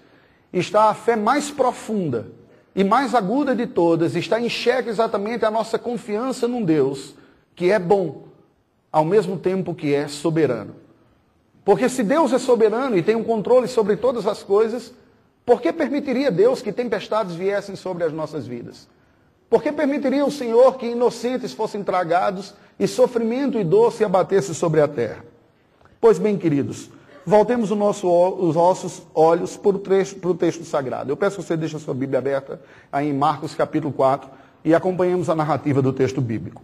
está 0.52 0.90
a 0.90 0.94
fé 0.94 1.16
mais 1.16 1.50
profunda 1.50 2.28
e 2.74 2.82
mais 2.82 3.14
aguda 3.14 3.54
de 3.54 3.66
todas, 3.66 4.14
está 4.14 4.40
em 4.40 4.48
xeque 4.48 4.88
exatamente 4.88 5.44
a 5.44 5.50
nossa 5.50 5.78
confiança 5.78 6.48
num 6.48 6.64
Deus 6.64 7.14
que 7.54 7.70
é 7.70 7.78
bom, 7.78 8.24
ao 8.90 9.04
mesmo 9.04 9.36
tempo 9.36 9.74
que 9.74 9.94
é 9.94 10.08
soberano. 10.08 10.74
Porque 11.70 11.88
se 11.88 12.02
Deus 12.02 12.32
é 12.32 12.38
soberano 12.40 12.98
e 12.98 13.02
tem 13.02 13.14
um 13.14 13.22
controle 13.22 13.68
sobre 13.68 13.94
todas 13.94 14.26
as 14.26 14.42
coisas, 14.42 14.92
por 15.46 15.62
que 15.62 15.72
permitiria 15.72 16.28
Deus 16.28 16.60
que 16.60 16.72
tempestades 16.72 17.36
viessem 17.36 17.76
sobre 17.76 18.02
as 18.02 18.12
nossas 18.12 18.44
vidas? 18.44 18.88
Por 19.48 19.62
que 19.62 19.70
permitiria 19.70 20.26
o 20.26 20.32
Senhor 20.32 20.76
que 20.76 20.86
inocentes 20.86 21.52
fossem 21.52 21.84
tragados 21.84 22.54
e 22.76 22.88
sofrimento 22.88 23.56
e 23.56 23.62
dor 23.62 23.92
se 23.92 24.02
abatesse 24.02 24.52
sobre 24.52 24.80
a 24.80 24.88
terra? 24.88 25.24
Pois 26.00 26.18
bem, 26.18 26.36
queridos, 26.36 26.90
voltemos 27.24 27.70
nosso, 27.70 28.08
os 28.08 28.56
nossos 28.56 29.02
olhos 29.14 29.56
para 29.56 29.76
o, 29.76 29.78
trecho, 29.78 30.16
para 30.16 30.30
o 30.30 30.34
texto 30.34 30.64
sagrado. 30.64 31.12
Eu 31.12 31.16
peço 31.16 31.36
que 31.36 31.44
você 31.44 31.56
deixe 31.56 31.76
a 31.76 31.78
sua 31.78 31.94
Bíblia 31.94 32.18
aberta 32.18 32.60
aí 32.90 33.08
em 33.08 33.14
Marcos 33.14 33.54
capítulo 33.54 33.92
4 33.92 34.28
e 34.64 34.74
acompanhemos 34.74 35.30
a 35.30 35.36
narrativa 35.36 35.80
do 35.80 35.92
texto 35.92 36.20
bíblico. 36.20 36.62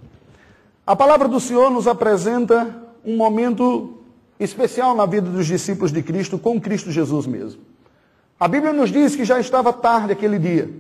A 0.84 0.96
palavra 0.96 1.28
do 1.28 1.38
Senhor 1.38 1.70
nos 1.70 1.86
apresenta 1.86 2.74
um 3.04 3.16
momento 3.16 3.95
especial 4.38 4.94
na 4.94 5.06
vida 5.06 5.30
dos 5.30 5.46
discípulos 5.46 5.92
de 5.92 6.02
Cristo 6.02 6.38
com 6.38 6.60
Cristo 6.60 6.90
Jesus 6.90 7.26
mesmo. 7.26 7.62
A 8.38 8.46
Bíblia 8.46 8.72
nos 8.72 8.90
diz 8.90 9.16
que 9.16 9.24
já 9.24 9.40
estava 9.40 9.72
tarde 9.72 10.12
aquele 10.12 10.38
dia, 10.38 10.70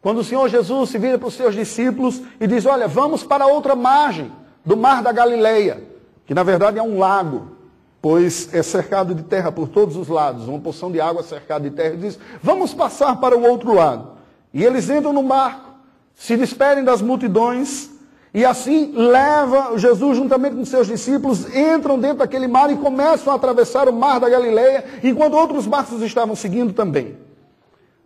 quando 0.00 0.18
o 0.18 0.24
Senhor 0.24 0.48
Jesus 0.48 0.90
se 0.90 0.98
vira 0.98 1.18
para 1.18 1.28
os 1.28 1.34
seus 1.34 1.54
discípulos 1.54 2.22
e 2.40 2.46
diz: 2.46 2.66
Olha, 2.66 2.86
vamos 2.88 3.22
para 3.22 3.46
outra 3.46 3.74
margem 3.74 4.30
do 4.64 4.76
mar 4.76 5.02
da 5.02 5.12
Galileia, 5.12 5.82
que 6.26 6.34
na 6.34 6.42
verdade 6.42 6.78
é 6.78 6.82
um 6.82 6.98
lago, 6.98 7.52
pois 8.00 8.52
é 8.54 8.62
cercado 8.62 9.14
de 9.14 9.22
terra 9.22 9.50
por 9.50 9.68
todos 9.68 9.96
os 9.96 10.08
lados, 10.08 10.48
uma 10.48 10.58
porção 10.58 10.90
de 10.90 11.00
água 11.00 11.22
cercada 11.22 11.68
de 11.68 11.74
terra, 11.74 11.94
e 11.94 11.98
diz: 11.98 12.18
Vamos 12.42 12.72
passar 12.74 13.16
para 13.16 13.36
o 13.36 13.42
outro 13.42 13.74
lado. 13.74 14.12
E 14.54 14.62
eles 14.62 14.90
entram 14.90 15.12
no 15.12 15.22
barco, 15.22 15.70
se 16.14 16.36
despedem 16.36 16.84
das 16.84 17.00
multidões 17.00 17.91
e 18.34 18.44
assim 18.44 18.92
leva 18.94 19.76
Jesus 19.76 20.16
juntamente 20.16 20.56
com 20.56 20.64
seus 20.64 20.86
discípulos, 20.86 21.54
entram 21.54 21.98
dentro 21.98 22.18
daquele 22.18 22.46
mar 22.46 22.70
e 22.70 22.76
começam 22.76 23.32
a 23.32 23.36
atravessar 23.36 23.88
o 23.88 23.92
mar 23.92 24.18
da 24.18 24.28
Galileia, 24.28 24.84
enquanto 25.02 25.34
outros 25.34 25.66
barcos 25.66 26.00
estavam 26.00 26.34
seguindo 26.34 26.72
também. 26.72 27.16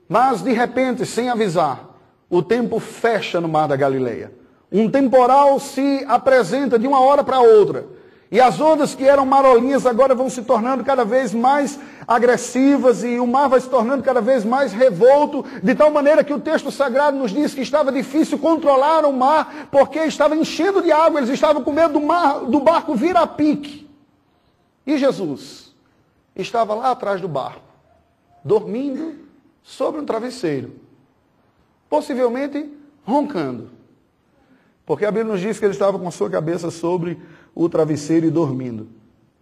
Mas 0.08 0.42
de 0.42 0.52
repente, 0.52 1.06
sem 1.06 1.28
avisar, 1.28 1.96
o 2.28 2.42
tempo 2.42 2.80
fecha 2.80 3.40
no 3.40 3.48
mar 3.48 3.68
da 3.68 3.76
Galileia. 3.76 4.32
Um 4.70 4.90
temporal 4.90 5.60
se 5.60 6.04
apresenta 6.08 6.76
de 6.76 6.88
uma 6.88 7.00
hora 7.00 7.22
para 7.22 7.40
outra. 7.40 7.86
E 8.30 8.40
as 8.40 8.60
ondas 8.60 8.94
que 8.94 9.04
eram 9.04 9.24
marolinhas 9.24 9.86
agora 9.86 10.14
vão 10.14 10.28
se 10.28 10.42
tornando 10.42 10.82
cada 10.82 11.04
vez 11.04 11.32
mais 11.32 11.78
agressivas 12.08 13.04
e 13.04 13.18
o 13.20 13.26
mar 13.26 13.48
vai 13.48 13.60
se 13.60 13.68
tornando 13.68 14.02
cada 14.02 14.20
vez 14.20 14.44
mais 14.44 14.72
revolto, 14.72 15.44
de 15.62 15.74
tal 15.74 15.90
maneira 15.90 16.24
que 16.24 16.32
o 16.32 16.40
texto 16.40 16.72
sagrado 16.72 17.16
nos 17.16 17.30
diz 17.30 17.54
que 17.54 17.60
estava 17.60 17.92
difícil 17.92 18.38
controlar 18.38 19.04
o 19.04 19.12
mar, 19.12 19.68
porque 19.70 20.00
estava 20.00 20.34
enchendo 20.34 20.82
de 20.82 20.90
água, 20.90 21.20
eles 21.20 21.30
estavam 21.30 21.62
com 21.62 21.72
medo 21.72 21.94
do, 21.94 22.00
mar, 22.00 22.40
do 22.40 22.58
barco 22.58 22.96
vir 22.96 23.16
a 23.16 23.26
pique. 23.26 23.88
E 24.84 24.98
Jesus 24.98 25.72
estava 26.34 26.74
lá 26.74 26.90
atrás 26.90 27.20
do 27.20 27.28
barco, 27.28 27.62
dormindo 28.44 29.14
sobre 29.62 30.00
um 30.00 30.04
travesseiro, 30.04 30.74
possivelmente 31.88 32.72
roncando. 33.04 33.70
Porque 34.84 35.04
a 35.04 35.10
Bíblia 35.10 35.32
nos 35.32 35.40
diz 35.40 35.58
que 35.58 35.64
ele 35.64 35.72
estava 35.72 35.98
com 35.98 36.06
a 36.06 36.12
sua 36.12 36.30
cabeça 36.30 36.70
sobre 36.70 37.20
o 37.56 37.70
travesseiro 37.70 38.26
e 38.26 38.30
dormindo. 38.30 38.86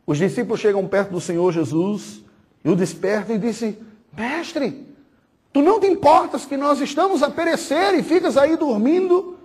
Os 0.07 0.19
discípulos 0.19 0.61
chegam 0.61 0.87
perto 0.87 1.11
do 1.11 1.21
Senhor 1.21 1.53
Jesus 1.53 2.23
e 2.65 2.71
o 2.71 2.77
despertam 2.77 3.35
e 3.35 3.39
dizem: 3.39 3.77
Mestre, 4.17 4.87
tu 5.53 5.61
não 5.61 5.81
te 5.81 5.89
importas 5.89 6.47
que 6.47 6.57
nós 6.57 6.81
estamos 6.81 7.23
a 7.23 7.31
perecer 7.31 7.95
e 7.99 8.03
ficas 8.03 8.37
aí 8.37 8.57
dormindo? 8.57 9.37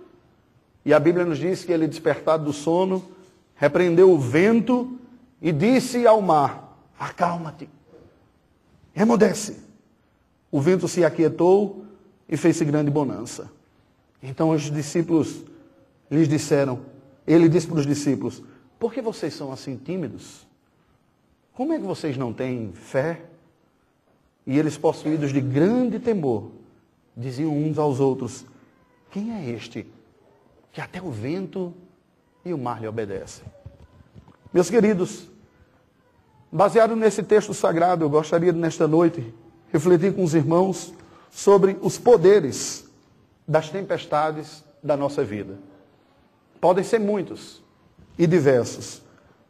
E 0.84 0.94
a 0.94 1.00
Bíblia 1.00 1.26
nos 1.26 1.38
diz 1.38 1.64
que 1.64 1.72
ele, 1.72 1.88
despertado 1.88 2.44
do 2.44 2.52
sono, 2.52 3.04
repreendeu 3.56 4.10
o 4.10 4.18
vento 4.18 4.96
e 5.42 5.50
disse 5.50 6.06
ao 6.06 6.22
mar: 6.22 6.78
Acalma-te, 6.98 7.68
remodece. 8.92 9.56
O 10.52 10.60
vento 10.60 10.86
se 10.86 11.04
aquietou 11.04 11.84
e 12.28 12.36
fez-se 12.36 12.64
grande 12.64 12.90
bonança. 12.90 13.50
Então 14.22 14.50
os 14.50 14.70
discípulos 14.70 15.42
lhes 16.10 16.28
disseram, 16.28 16.80
ele 17.26 17.48
disse 17.48 17.66
para 17.66 17.78
os 17.78 17.86
discípulos: 17.86 18.42
por 18.80 18.94
que 18.94 19.02
vocês 19.02 19.34
são 19.34 19.52
assim 19.52 19.76
tímidos? 19.76 20.46
Como 21.52 21.74
é 21.74 21.78
que 21.78 21.84
vocês 21.84 22.16
não 22.16 22.32
têm 22.32 22.72
fé? 22.72 23.20
E 24.46 24.58
eles, 24.58 24.78
possuídos 24.78 25.34
de 25.34 25.40
grande 25.40 26.00
temor, 26.00 26.50
diziam 27.14 27.54
uns 27.54 27.78
aos 27.78 28.00
outros: 28.00 28.46
Quem 29.10 29.34
é 29.34 29.50
este 29.50 29.86
que 30.72 30.80
até 30.80 31.00
o 31.00 31.10
vento 31.10 31.74
e 32.42 32.54
o 32.54 32.58
mar 32.58 32.80
lhe 32.80 32.88
obedecem? 32.88 33.44
Meus 34.50 34.70
queridos, 34.70 35.28
baseado 36.50 36.96
nesse 36.96 37.22
texto 37.22 37.52
sagrado, 37.52 38.02
eu 38.02 38.08
gostaria 38.08 38.50
nesta 38.50 38.88
noite 38.88 39.34
refletir 39.70 40.14
com 40.14 40.24
os 40.24 40.34
irmãos 40.34 40.94
sobre 41.30 41.76
os 41.82 41.98
poderes 41.98 42.90
das 43.46 43.68
tempestades 43.68 44.64
da 44.82 44.96
nossa 44.96 45.22
vida. 45.22 45.58
Podem 46.58 46.82
ser 46.82 46.98
muitos 46.98 47.62
e 48.20 48.26
diversos, 48.26 49.00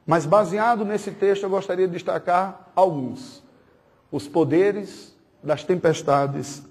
mas 0.07 0.25
baseado 0.25 0.85
nesse 0.85 1.11
texto 1.11 1.43
eu 1.43 1.51
gostaria 1.51 1.89
de 1.89 1.93
destacar 1.93 2.71
alguns. 2.77 3.43
Os 4.13 4.29
poderes 4.29 5.13
das 5.43 5.65
tempestades 5.65 6.63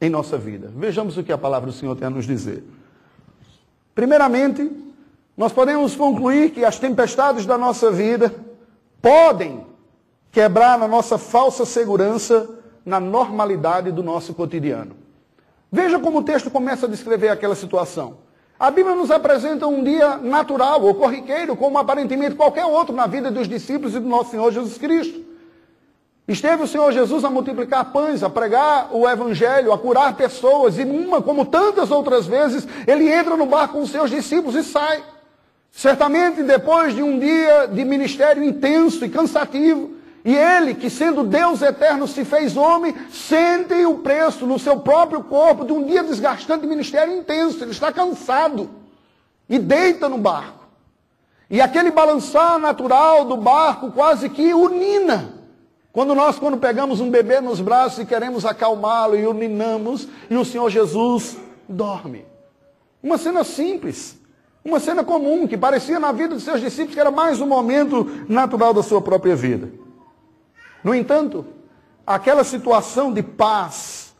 em 0.00 0.10
nossa 0.10 0.36
vida. 0.36 0.72
Vejamos 0.74 1.16
o 1.16 1.22
que 1.22 1.32
a 1.32 1.38
palavra 1.38 1.70
do 1.70 1.72
Senhor 1.72 1.94
tem 1.94 2.08
a 2.08 2.10
nos 2.10 2.26
dizer. 2.26 2.64
Primeiramente, 3.94 4.68
nós 5.36 5.52
podemos 5.52 5.94
concluir 5.94 6.50
que 6.50 6.64
as 6.64 6.80
tempestades 6.80 7.46
da 7.46 7.56
nossa 7.56 7.88
vida 7.88 8.34
podem 9.00 9.64
quebrar 10.32 10.82
a 10.82 10.88
nossa 10.88 11.16
falsa 11.18 11.64
segurança 11.64 12.50
na 12.84 12.98
normalidade 12.98 13.92
do 13.92 14.02
nosso 14.02 14.34
cotidiano. 14.34 14.96
Veja 15.70 16.00
como 16.00 16.18
o 16.18 16.24
texto 16.24 16.50
começa 16.50 16.86
a 16.86 16.88
descrever 16.88 17.28
aquela 17.28 17.54
situação. 17.54 18.23
A 18.58 18.70
Bíblia 18.70 18.94
nos 18.94 19.10
apresenta 19.10 19.66
um 19.66 19.82
dia 19.82 20.16
natural 20.16 20.80
ou 20.82 20.94
corriqueiro, 20.94 21.56
como 21.56 21.76
aparentemente 21.76 22.36
qualquer 22.36 22.64
outro 22.64 22.94
na 22.94 23.06
vida 23.06 23.30
dos 23.30 23.48
discípulos 23.48 23.94
e 23.94 24.00
do 24.00 24.08
nosso 24.08 24.30
Senhor 24.30 24.52
Jesus 24.52 24.78
Cristo. 24.78 25.24
Esteve 26.26 26.62
o 26.62 26.66
Senhor 26.66 26.90
Jesus 26.92 27.22
a 27.24 27.28
multiplicar 27.28 27.92
pães, 27.92 28.22
a 28.22 28.30
pregar 28.30 28.88
o 28.92 29.08
Evangelho, 29.08 29.72
a 29.72 29.78
curar 29.78 30.16
pessoas, 30.16 30.78
e 30.78 30.82
uma, 30.82 31.20
como 31.20 31.44
tantas 31.44 31.90
outras 31.90 32.26
vezes, 32.26 32.66
ele 32.86 33.10
entra 33.10 33.36
no 33.36 33.44
barco 33.44 33.74
com 33.74 33.82
os 33.82 33.90
seus 33.90 34.08
discípulos 34.08 34.54
e 34.54 34.62
sai. 34.62 35.02
Certamente 35.70 36.42
depois 36.42 36.94
de 36.94 37.02
um 37.02 37.18
dia 37.18 37.66
de 37.66 37.84
ministério 37.84 38.42
intenso 38.42 39.04
e 39.04 39.10
cansativo, 39.10 39.90
e 40.24 40.34
ele, 40.34 40.74
que 40.74 40.88
sendo 40.88 41.22
Deus 41.22 41.60
eterno 41.60 42.08
se 42.08 42.24
fez 42.24 42.56
homem, 42.56 42.94
sente 43.10 43.74
o 43.84 43.98
preço 43.98 44.46
no 44.46 44.58
seu 44.58 44.80
próprio 44.80 45.22
corpo 45.22 45.66
de 45.66 45.72
um 45.72 45.84
dia 45.84 46.02
desgastante 46.02 46.62
de 46.62 46.66
ministério 46.66 47.14
intenso. 47.14 47.62
Ele 47.62 47.72
está 47.72 47.92
cansado 47.92 48.70
e 49.46 49.58
deita 49.58 50.08
no 50.08 50.16
barco. 50.16 50.64
E 51.50 51.60
aquele 51.60 51.90
balançar 51.90 52.58
natural 52.58 53.26
do 53.26 53.36
barco 53.36 53.92
quase 53.92 54.30
que 54.30 54.54
unina. 54.54 55.34
Quando 55.92 56.14
nós, 56.14 56.38
quando 56.38 56.56
pegamos 56.56 57.00
um 57.00 57.10
bebê 57.10 57.42
nos 57.42 57.60
braços 57.60 57.98
e 57.98 58.06
queremos 58.06 58.46
acalmá-lo 58.46 59.16
e 59.16 59.26
uninamos, 59.26 60.08
e 60.30 60.36
o 60.36 60.44
Senhor 60.44 60.70
Jesus 60.70 61.36
dorme. 61.68 62.24
Uma 63.02 63.18
cena 63.18 63.44
simples, 63.44 64.18
uma 64.64 64.80
cena 64.80 65.04
comum, 65.04 65.46
que 65.46 65.58
parecia 65.58 66.00
na 66.00 66.12
vida 66.12 66.34
dos 66.34 66.44
seus 66.44 66.62
discípulos 66.62 66.94
que 66.94 67.00
era 67.00 67.10
mais 67.10 67.42
um 67.42 67.46
momento 67.46 68.24
natural 68.26 68.72
da 68.72 68.82
sua 68.82 69.02
própria 69.02 69.36
vida. 69.36 69.83
No 70.84 70.94
entanto, 70.94 71.46
aquela 72.06 72.44
situação 72.44 73.10
de 73.10 73.22
paz, 73.22 74.14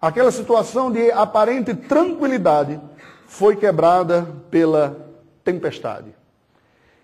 aquela 0.00 0.32
situação 0.32 0.90
de 0.90 1.12
aparente 1.12 1.74
tranquilidade, 1.74 2.80
foi 3.26 3.54
quebrada 3.54 4.26
pela 4.50 5.12
tempestade. 5.44 6.14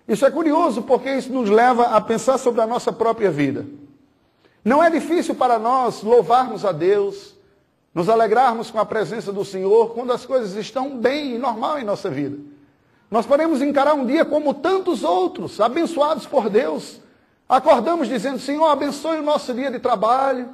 Isso 0.07 0.25
é 0.25 0.31
curioso 0.31 0.81
porque 0.81 1.13
isso 1.13 1.31
nos 1.31 1.47
leva 1.47 1.83
a 1.95 2.01
pensar 2.01 2.39
sobre 2.39 2.61
a 2.61 2.67
nossa 2.67 2.91
própria 2.91 3.29
vida. 3.29 3.65
Não 4.65 4.83
é 4.83 4.89
difícil 4.89 5.35
para 5.35 5.59
nós 5.59 6.01
louvarmos 6.01 6.65
a 6.65 6.71
Deus, 6.71 7.35
nos 7.93 8.09
alegrarmos 8.09 8.71
com 8.71 8.79
a 8.79 8.85
presença 8.85 9.31
do 9.31 9.45
Senhor 9.45 9.93
quando 9.93 10.11
as 10.11 10.25
coisas 10.25 10.55
estão 10.55 10.97
bem 10.97 11.35
e 11.35 11.37
normal 11.37 11.79
em 11.79 11.83
nossa 11.83 12.09
vida. 12.09 12.37
Nós 13.11 13.27
podemos 13.27 13.61
encarar 13.61 13.93
um 13.93 14.05
dia 14.05 14.25
como 14.25 14.55
tantos 14.55 15.03
outros, 15.03 15.61
abençoados 15.61 16.25
por 16.25 16.49
Deus, 16.49 17.02
Acordamos 17.47 18.07
dizendo, 18.07 18.39
Senhor, 18.39 18.65
abençoe 18.65 19.19
o 19.19 19.23
nosso 19.23 19.53
dia 19.53 19.69
de 19.69 19.79
trabalho, 19.79 20.49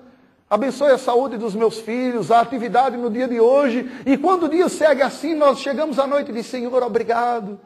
abençoe 0.49 0.91
a 0.91 0.97
saúde 0.97 1.37
dos 1.37 1.55
meus 1.55 1.79
filhos, 1.79 2.31
a 2.31 2.41
atividade 2.41 2.97
no 2.97 3.09
dia 3.09 3.27
de 3.27 3.39
hoje. 3.39 3.89
E 4.05 4.17
quando 4.17 4.43
o 4.43 4.49
dia 4.49 4.67
segue 4.67 5.01
assim, 5.01 5.33
nós 5.33 5.59
chegamos 5.59 5.99
à 5.99 6.07
noite 6.07 6.31
e 6.31 6.33
diz, 6.33 6.45
Senhor, 6.45 6.83
obrigado 6.83 7.59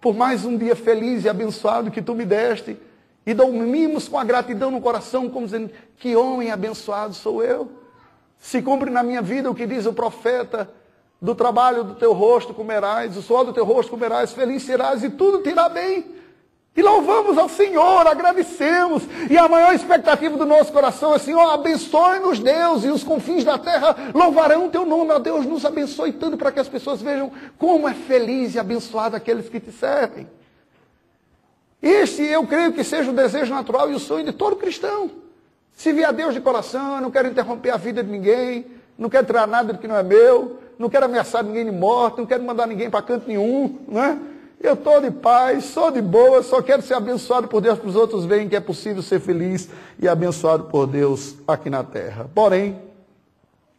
por 0.00 0.14
mais 0.14 0.44
um 0.44 0.56
dia 0.56 0.76
feliz 0.76 1.24
e 1.24 1.28
abençoado 1.28 1.90
que 1.90 2.02
tu 2.02 2.14
me 2.14 2.24
deste. 2.24 2.76
E 3.24 3.34
dormimos 3.34 4.08
com 4.08 4.18
a 4.18 4.24
gratidão 4.24 4.70
no 4.70 4.80
coração, 4.80 5.28
como 5.28 5.46
dizendo, 5.46 5.70
que 5.96 6.14
homem 6.14 6.50
abençoado 6.50 7.14
sou 7.14 7.42
eu. 7.42 7.70
Se 8.38 8.62
cumpre 8.62 8.90
na 8.90 9.02
minha 9.02 9.22
vida 9.22 9.50
o 9.50 9.54
que 9.54 9.66
diz 9.66 9.86
o 9.86 9.92
profeta, 9.92 10.70
do 11.20 11.34
trabalho 11.34 11.82
do 11.82 11.94
teu 11.94 12.12
rosto 12.12 12.52
comerás, 12.52 13.16
o 13.16 13.22
suor 13.22 13.44
do 13.44 13.52
teu 13.52 13.64
rosto 13.64 13.90
comerás, 13.90 14.32
feliz 14.32 14.62
serás 14.62 15.02
e 15.02 15.10
tudo 15.10 15.42
te 15.42 15.50
irá 15.50 15.68
bem. 15.68 16.04
E 16.76 16.82
louvamos 16.82 17.38
ao 17.38 17.48
Senhor, 17.48 18.06
agradecemos. 18.06 19.02
E 19.30 19.38
a 19.38 19.48
maior 19.48 19.74
expectativa 19.74 20.36
do 20.36 20.44
nosso 20.44 20.70
coração 20.70 21.14
é, 21.14 21.18
Senhor, 21.18 21.50
abençoe-nos, 21.50 22.38
Deus, 22.38 22.84
e 22.84 22.88
os 22.88 23.02
confins 23.02 23.44
da 23.44 23.56
terra 23.56 23.96
louvarão 24.12 24.66
o 24.66 24.70
teu 24.70 24.84
nome. 24.84 25.10
Ó 25.10 25.18
Deus, 25.18 25.46
nos 25.46 25.64
abençoe 25.64 26.12
tanto 26.12 26.36
para 26.36 26.52
que 26.52 26.60
as 26.60 26.68
pessoas 26.68 27.00
vejam 27.00 27.32
como 27.56 27.88
é 27.88 27.94
feliz 27.94 28.54
e 28.54 28.58
abençoado 28.58 29.16
aqueles 29.16 29.48
que 29.48 29.58
te 29.58 29.72
servem. 29.72 30.28
Este, 31.80 32.22
eu 32.22 32.46
creio 32.46 32.72
que 32.72 32.84
seja 32.84 33.10
o 33.10 33.14
desejo 33.14 33.54
natural 33.54 33.90
e 33.90 33.94
o 33.94 33.98
sonho 33.98 34.24
de 34.24 34.32
todo 34.32 34.56
cristão. 34.56 35.10
Se 35.72 35.92
vier 35.92 36.08
a 36.08 36.12
Deus 36.12 36.34
de 36.34 36.40
coração, 36.40 37.00
não 37.00 37.10
quero 37.10 37.28
interromper 37.28 37.70
a 37.70 37.76
vida 37.76 38.02
de 38.02 38.10
ninguém, 38.10 38.66
não 38.98 39.08
quero 39.08 39.26
tirar 39.26 39.46
nada 39.46 39.72
do 39.72 39.78
que 39.78 39.88
não 39.88 39.96
é 39.96 40.02
meu, 40.02 40.58
não 40.78 40.90
quero 40.90 41.06
ameaçar 41.06 41.42
ninguém 41.42 41.64
de 41.64 41.72
morte, 41.72 42.18
não 42.18 42.26
quero 42.26 42.42
mandar 42.42 42.66
ninguém 42.66 42.90
para 42.90 43.02
canto 43.02 43.28
nenhum, 43.28 43.78
não 43.88 44.02
é? 44.02 44.18
Eu 44.60 44.74
estou 44.74 45.00
de 45.00 45.10
paz, 45.10 45.64
sou 45.66 45.90
de 45.90 46.00
boa, 46.00 46.42
só 46.42 46.62
quero 46.62 46.82
ser 46.82 46.94
abençoado 46.94 47.46
por 47.46 47.60
Deus 47.60 47.78
para 47.78 47.88
os 47.88 47.94
outros 47.94 48.24
verem 48.24 48.48
que 48.48 48.56
é 48.56 48.60
possível 48.60 49.02
ser 49.02 49.20
feliz 49.20 49.68
e 49.98 50.08
abençoado 50.08 50.64
por 50.64 50.86
Deus 50.86 51.36
aqui 51.46 51.68
na 51.68 51.84
terra. 51.84 52.28
Porém, 52.34 52.80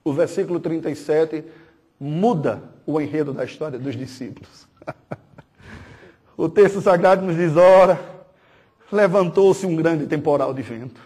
o 0.03 0.13
versículo 0.13 0.59
37 0.59 1.43
muda 1.99 2.61
o 2.85 3.01
enredo 3.01 3.33
da 3.33 3.43
história 3.43 3.77
dos 3.77 3.95
discípulos. 3.95 4.67
o 6.37 6.47
texto 6.47 6.79
sagrado 6.79 7.25
nos 7.25 7.35
diz: 7.35 7.57
ora, 7.57 7.99
levantou-se 8.91 9.65
um 9.65 9.75
grande 9.75 10.05
temporal 10.05 10.53
de 10.53 10.61
vento. 10.61 11.01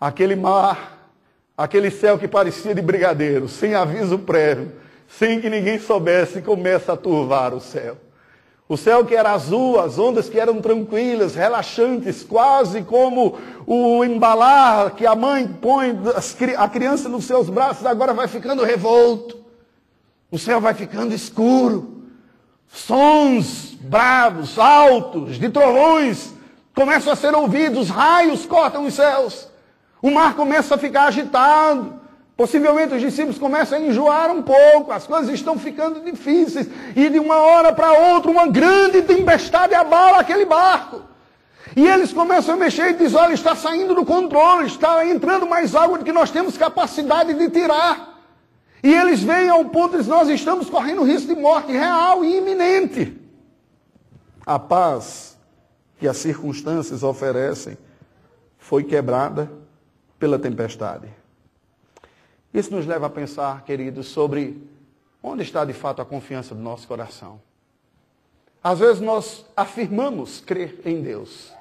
Aquele 0.00 0.36
mar, 0.36 1.10
aquele 1.56 1.90
céu 1.90 2.18
que 2.18 2.26
parecia 2.26 2.74
de 2.74 2.80
brigadeiro, 2.80 3.48
sem 3.48 3.74
aviso 3.74 4.18
prévio, 4.18 4.72
sem 5.06 5.40
que 5.40 5.50
ninguém 5.50 5.78
soubesse, 5.78 6.40
começa 6.40 6.92
a 6.92 6.96
turvar 6.96 7.52
o 7.52 7.60
céu. 7.60 7.96
O 8.68 8.76
céu 8.76 9.04
que 9.04 9.14
era 9.14 9.32
azul, 9.32 9.78
as 9.78 9.98
ondas 9.98 10.28
que 10.28 10.38
eram 10.38 10.60
tranquilas, 10.60 11.34
relaxantes, 11.34 12.22
quase 12.22 12.82
como 12.82 13.38
o 13.66 14.04
embalar 14.04 14.92
que 14.92 15.04
a 15.04 15.14
mãe 15.14 15.46
põe 15.46 15.98
a 16.56 16.68
criança 16.68 17.08
nos 17.08 17.24
seus 17.24 17.50
braços, 17.50 17.84
agora 17.84 18.14
vai 18.14 18.28
ficando 18.28 18.64
revolto. 18.64 19.38
O 20.30 20.38
céu 20.38 20.60
vai 20.60 20.72
ficando 20.72 21.14
escuro. 21.14 22.02
Sons 22.68 23.76
bravos, 23.80 24.58
altos, 24.58 25.38
de 25.38 25.50
trovões 25.50 26.32
começam 26.74 27.12
a 27.12 27.16
ser 27.16 27.34
ouvidos, 27.34 27.90
raios 27.90 28.46
cortam 28.46 28.86
os 28.86 28.94
céus. 28.94 29.48
O 30.00 30.10
mar 30.10 30.34
começa 30.34 30.74
a 30.74 30.78
ficar 30.78 31.04
agitado. 31.04 32.00
Possivelmente 32.42 32.92
os 32.92 33.00
discípulos 33.00 33.38
começam 33.38 33.78
a 33.78 33.80
enjoar 33.80 34.28
um 34.28 34.42
pouco, 34.42 34.90
as 34.90 35.06
coisas 35.06 35.32
estão 35.32 35.56
ficando 35.56 36.00
difíceis, 36.00 36.68
e 36.96 37.08
de 37.08 37.20
uma 37.20 37.36
hora 37.36 37.72
para 37.72 37.92
outra 37.92 38.32
uma 38.32 38.48
grande 38.48 39.00
tempestade 39.02 39.76
abala 39.76 40.18
aquele 40.18 40.44
barco. 40.44 41.02
E 41.76 41.86
eles 41.86 42.12
começam 42.12 42.54
a 42.54 42.56
mexer 42.56 42.90
e 42.90 42.94
dizem: 42.94 43.16
olha, 43.16 43.32
está 43.32 43.54
saindo 43.54 43.94
do 43.94 44.04
controle, 44.04 44.66
está 44.66 45.06
entrando 45.06 45.46
mais 45.46 45.76
água 45.76 45.98
do 45.98 46.04
que 46.04 46.10
nós 46.10 46.32
temos 46.32 46.58
capacidade 46.58 47.32
de 47.32 47.48
tirar. 47.48 48.20
E 48.82 48.92
eles 48.92 49.22
vêm 49.22 49.48
ao 49.48 49.64
ponto 49.66 50.02
de 50.02 50.08
nós 50.08 50.28
estamos 50.28 50.68
correndo 50.68 51.04
risco 51.04 51.32
de 51.32 51.40
morte 51.40 51.70
real 51.70 52.24
e 52.24 52.38
iminente. 52.38 53.20
A 54.44 54.58
paz 54.58 55.38
que 55.96 56.08
as 56.08 56.16
circunstâncias 56.16 57.04
oferecem 57.04 57.78
foi 58.58 58.82
quebrada 58.82 59.48
pela 60.18 60.40
tempestade. 60.40 61.21
Isso 62.52 62.74
nos 62.74 62.86
leva 62.86 63.06
a 63.06 63.10
pensar, 63.10 63.64
queridos, 63.64 64.08
sobre 64.08 64.62
onde 65.22 65.42
está 65.42 65.64
de 65.64 65.72
fato 65.72 66.02
a 66.02 66.04
confiança 66.04 66.54
do 66.54 66.60
nosso 66.60 66.86
coração. 66.86 67.40
Às 68.62 68.78
vezes 68.78 69.00
nós 69.00 69.44
afirmamos 69.56 70.40
crer 70.40 70.80
em 70.84 71.00
Deus, 71.02 71.52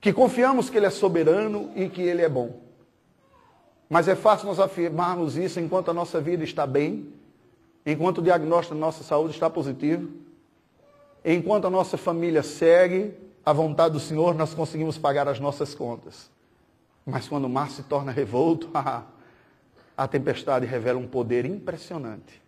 que 0.00 0.12
confiamos 0.12 0.70
que 0.70 0.76
Ele 0.76 0.86
é 0.86 0.90
soberano 0.90 1.70
e 1.76 1.88
que 1.88 2.02
Ele 2.02 2.22
é 2.22 2.28
bom. 2.28 2.60
Mas 3.88 4.08
é 4.08 4.14
fácil 4.14 4.48
nós 4.48 4.58
afirmarmos 4.58 5.36
isso 5.36 5.60
enquanto 5.60 5.90
a 5.90 5.94
nossa 5.94 6.20
vida 6.20 6.44
está 6.44 6.66
bem, 6.66 7.12
enquanto 7.84 8.18
o 8.18 8.22
diagnóstico 8.22 8.74
da 8.74 8.80
nossa 8.80 9.02
saúde 9.04 9.34
está 9.34 9.48
positivo, 9.48 10.10
enquanto 11.24 11.66
a 11.66 11.70
nossa 11.70 11.96
família 11.96 12.42
segue 12.42 13.14
a 13.44 13.52
vontade 13.52 13.94
do 13.94 14.00
Senhor, 14.00 14.34
nós 14.34 14.52
conseguimos 14.52 14.98
pagar 14.98 15.26
as 15.28 15.40
nossas 15.40 15.74
contas. 15.74 16.30
Mas 17.06 17.26
quando 17.26 17.46
o 17.46 17.48
mar 17.48 17.70
se 17.70 17.82
torna 17.82 18.12
revolto, 18.12 18.68
a 19.98 20.06
tempestade 20.06 20.64
revela 20.64 20.96
um 20.96 21.08
poder 21.08 21.44
impressionante, 21.44 22.40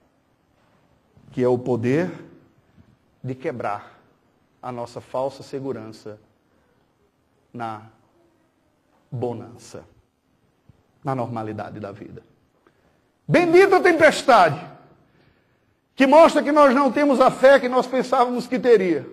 que 1.32 1.42
é 1.42 1.48
o 1.48 1.58
poder 1.58 2.08
de 3.24 3.34
quebrar 3.34 3.98
a 4.62 4.70
nossa 4.70 5.00
falsa 5.00 5.42
segurança 5.42 6.20
na 7.52 7.88
bonança, 9.10 9.84
na 11.02 11.12
normalidade 11.12 11.80
da 11.80 11.90
vida. 11.90 12.22
Bendita 13.26 13.80
tempestade, 13.80 14.64
que 15.96 16.06
mostra 16.06 16.44
que 16.44 16.52
nós 16.52 16.72
não 16.72 16.92
temos 16.92 17.20
a 17.20 17.32
fé 17.32 17.58
que 17.58 17.68
nós 17.68 17.84
pensávamos 17.84 18.46
que 18.46 18.60
teria. 18.60 19.04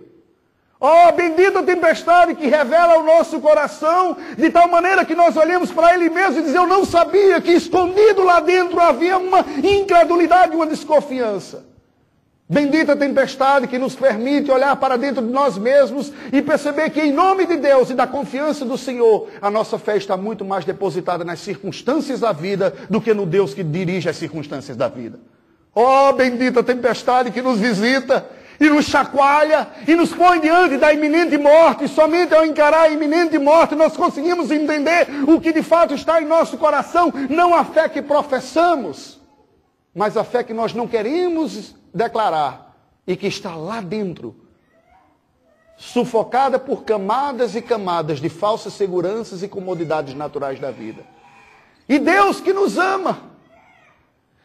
Oh, 0.79 1.11
bendita 1.11 1.63
tempestade 1.63 2.35
que 2.35 2.45
revela 2.45 2.99
o 2.99 3.03
nosso 3.03 3.39
coração, 3.39 4.15
de 4.37 4.49
tal 4.51 4.67
maneira 4.67 5.03
que 5.03 5.15
nós 5.15 5.35
olhamos 5.35 5.71
para 5.71 5.95
ele 5.95 6.07
mesmo 6.09 6.39
e 6.39 6.43
dizemos, 6.43 6.53
eu 6.53 6.67
não 6.67 6.85
sabia 6.85 7.41
que 7.41 7.51
escondido 7.51 8.23
lá 8.23 8.39
dentro 8.39 8.79
havia 8.79 9.17
uma 9.17 9.43
incredulidade, 9.63 10.55
uma 10.55 10.67
desconfiança. 10.67 11.65
Bendita 12.49 12.95
tempestade 12.95 13.67
que 13.67 13.77
nos 13.77 13.95
permite 13.95 14.51
olhar 14.51 14.73
para 14.77 14.97
dentro 14.97 15.25
de 15.25 15.33
nós 15.33 15.57
mesmos 15.57 16.13
e 16.31 16.41
perceber 16.41 16.91
que 16.91 17.01
em 17.01 17.11
nome 17.11 17.45
de 17.45 17.57
Deus 17.57 17.89
e 17.89 17.93
da 17.93 18.07
confiança 18.07 18.63
do 18.63 18.77
Senhor, 18.77 19.27
a 19.41 19.49
nossa 19.49 19.77
fé 19.79 19.97
está 19.97 20.15
muito 20.15 20.45
mais 20.45 20.63
depositada 20.63 21.25
nas 21.25 21.39
circunstâncias 21.39 22.21
da 22.21 22.31
vida 22.31 22.73
do 22.89 23.01
que 23.01 23.13
no 23.13 23.25
Deus 23.25 23.53
que 23.53 23.63
dirige 23.63 24.07
as 24.07 24.15
circunstâncias 24.15 24.77
da 24.77 24.87
vida. 24.87 25.19
Oh, 25.75 26.13
bendita 26.13 26.63
tempestade 26.63 27.31
que 27.31 27.41
nos 27.41 27.59
visita 27.59 28.25
e 28.59 28.69
nos 28.69 28.85
chacoalha 28.85 29.67
e 29.87 29.95
nos 29.95 30.13
põe 30.13 30.39
diante 30.39 30.77
da 30.77 30.93
iminente 30.93 31.37
morte. 31.37 31.87
Somente 31.87 32.33
ao 32.33 32.45
encarar 32.45 32.83
a 32.83 32.89
iminente 32.89 33.37
morte 33.37 33.75
nós 33.75 33.95
conseguimos 33.95 34.51
entender 34.51 35.07
o 35.27 35.39
que 35.39 35.51
de 35.51 35.61
fato 35.61 35.93
está 35.93 36.21
em 36.21 36.25
nosso 36.25 36.57
coração, 36.57 37.11
não 37.29 37.53
a 37.53 37.63
fé 37.63 37.87
que 37.87 38.01
professamos, 38.01 39.19
mas 39.93 40.17
a 40.17 40.23
fé 40.23 40.43
que 40.43 40.53
nós 40.53 40.73
não 40.73 40.87
queremos 40.87 41.75
declarar 41.93 42.75
e 43.05 43.15
que 43.15 43.27
está 43.27 43.55
lá 43.55 43.79
dentro, 43.81 44.35
sufocada 45.77 46.59
por 46.59 46.83
camadas 46.83 47.55
e 47.55 47.61
camadas 47.61 48.19
de 48.19 48.29
falsas 48.29 48.73
seguranças 48.73 49.43
e 49.43 49.47
comodidades 49.47 50.13
naturais 50.13 50.59
da 50.59 50.71
vida. 50.71 51.03
E 51.87 51.99
Deus 51.99 52.41
que 52.41 52.51
nos 52.51 52.77
ama, 52.77 53.19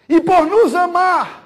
e 0.08 0.20
por 0.20 0.46
nos 0.46 0.74
amar, 0.74 1.41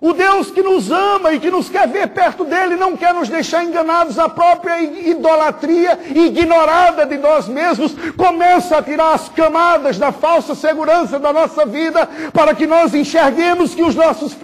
o 0.00 0.12
Deus 0.12 0.50
que 0.50 0.62
nos 0.62 0.90
ama 0.90 1.32
e 1.32 1.40
que 1.40 1.50
nos 1.50 1.68
quer 1.68 1.88
ver 1.88 2.08
perto 2.08 2.44
dele 2.44 2.76
não 2.76 2.96
quer 2.96 3.12
nos 3.12 3.28
deixar 3.28 3.64
enganados. 3.64 4.18
A 4.18 4.28
própria 4.28 4.80
idolatria 4.80 5.98
ignorada 6.14 7.04
de 7.04 7.18
nós 7.18 7.48
mesmos 7.48 7.94
começa 8.16 8.78
a 8.78 8.82
tirar 8.82 9.14
as 9.14 9.28
camadas 9.28 9.98
da 9.98 10.12
falsa 10.12 10.54
segurança 10.54 11.18
da 11.18 11.32
nossa 11.32 11.66
vida 11.66 12.08
para 12.32 12.54
que 12.54 12.66
nós 12.66 12.94
enxerguemos 12.94 13.74
que 13.74 13.82
os 13.82 13.94
nossos 13.94 14.36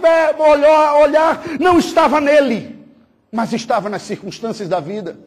olhar 1.01 1.41
não 1.59 1.79
estava 1.79 2.19
nele, 2.19 2.85
mas 3.31 3.53
estava 3.53 3.89
nas 3.89 4.01
circunstâncias 4.01 4.67
da 4.67 4.79
vida. 4.79 5.17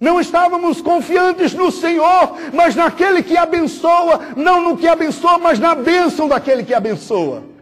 Não 0.00 0.20
estávamos 0.20 0.80
confiantes 0.80 1.52
no 1.52 1.72
Senhor, 1.72 2.36
mas 2.52 2.76
naquele 2.76 3.20
que 3.20 3.36
abençoa, 3.36 4.20
não 4.36 4.62
no 4.62 4.76
que 4.76 4.86
abençoa, 4.86 5.38
mas 5.38 5.58
na 5.58 5.74
bênção 5.74 6.28
daquele 6.28 6.62
que 6.62 6.72
abençoa. 6.72 7.57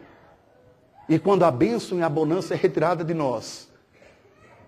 E 1.09 1.19
quando 1.19 1.45
a 1.45 1.51
bênção 1.51 1.99
e 1.99 2.03
a 2.03 2.09
bonança 2.09 2.55
é 2.55 2.57
retirada 2.57 3.05
de 3.05 3.15
nós, 3.15 3.69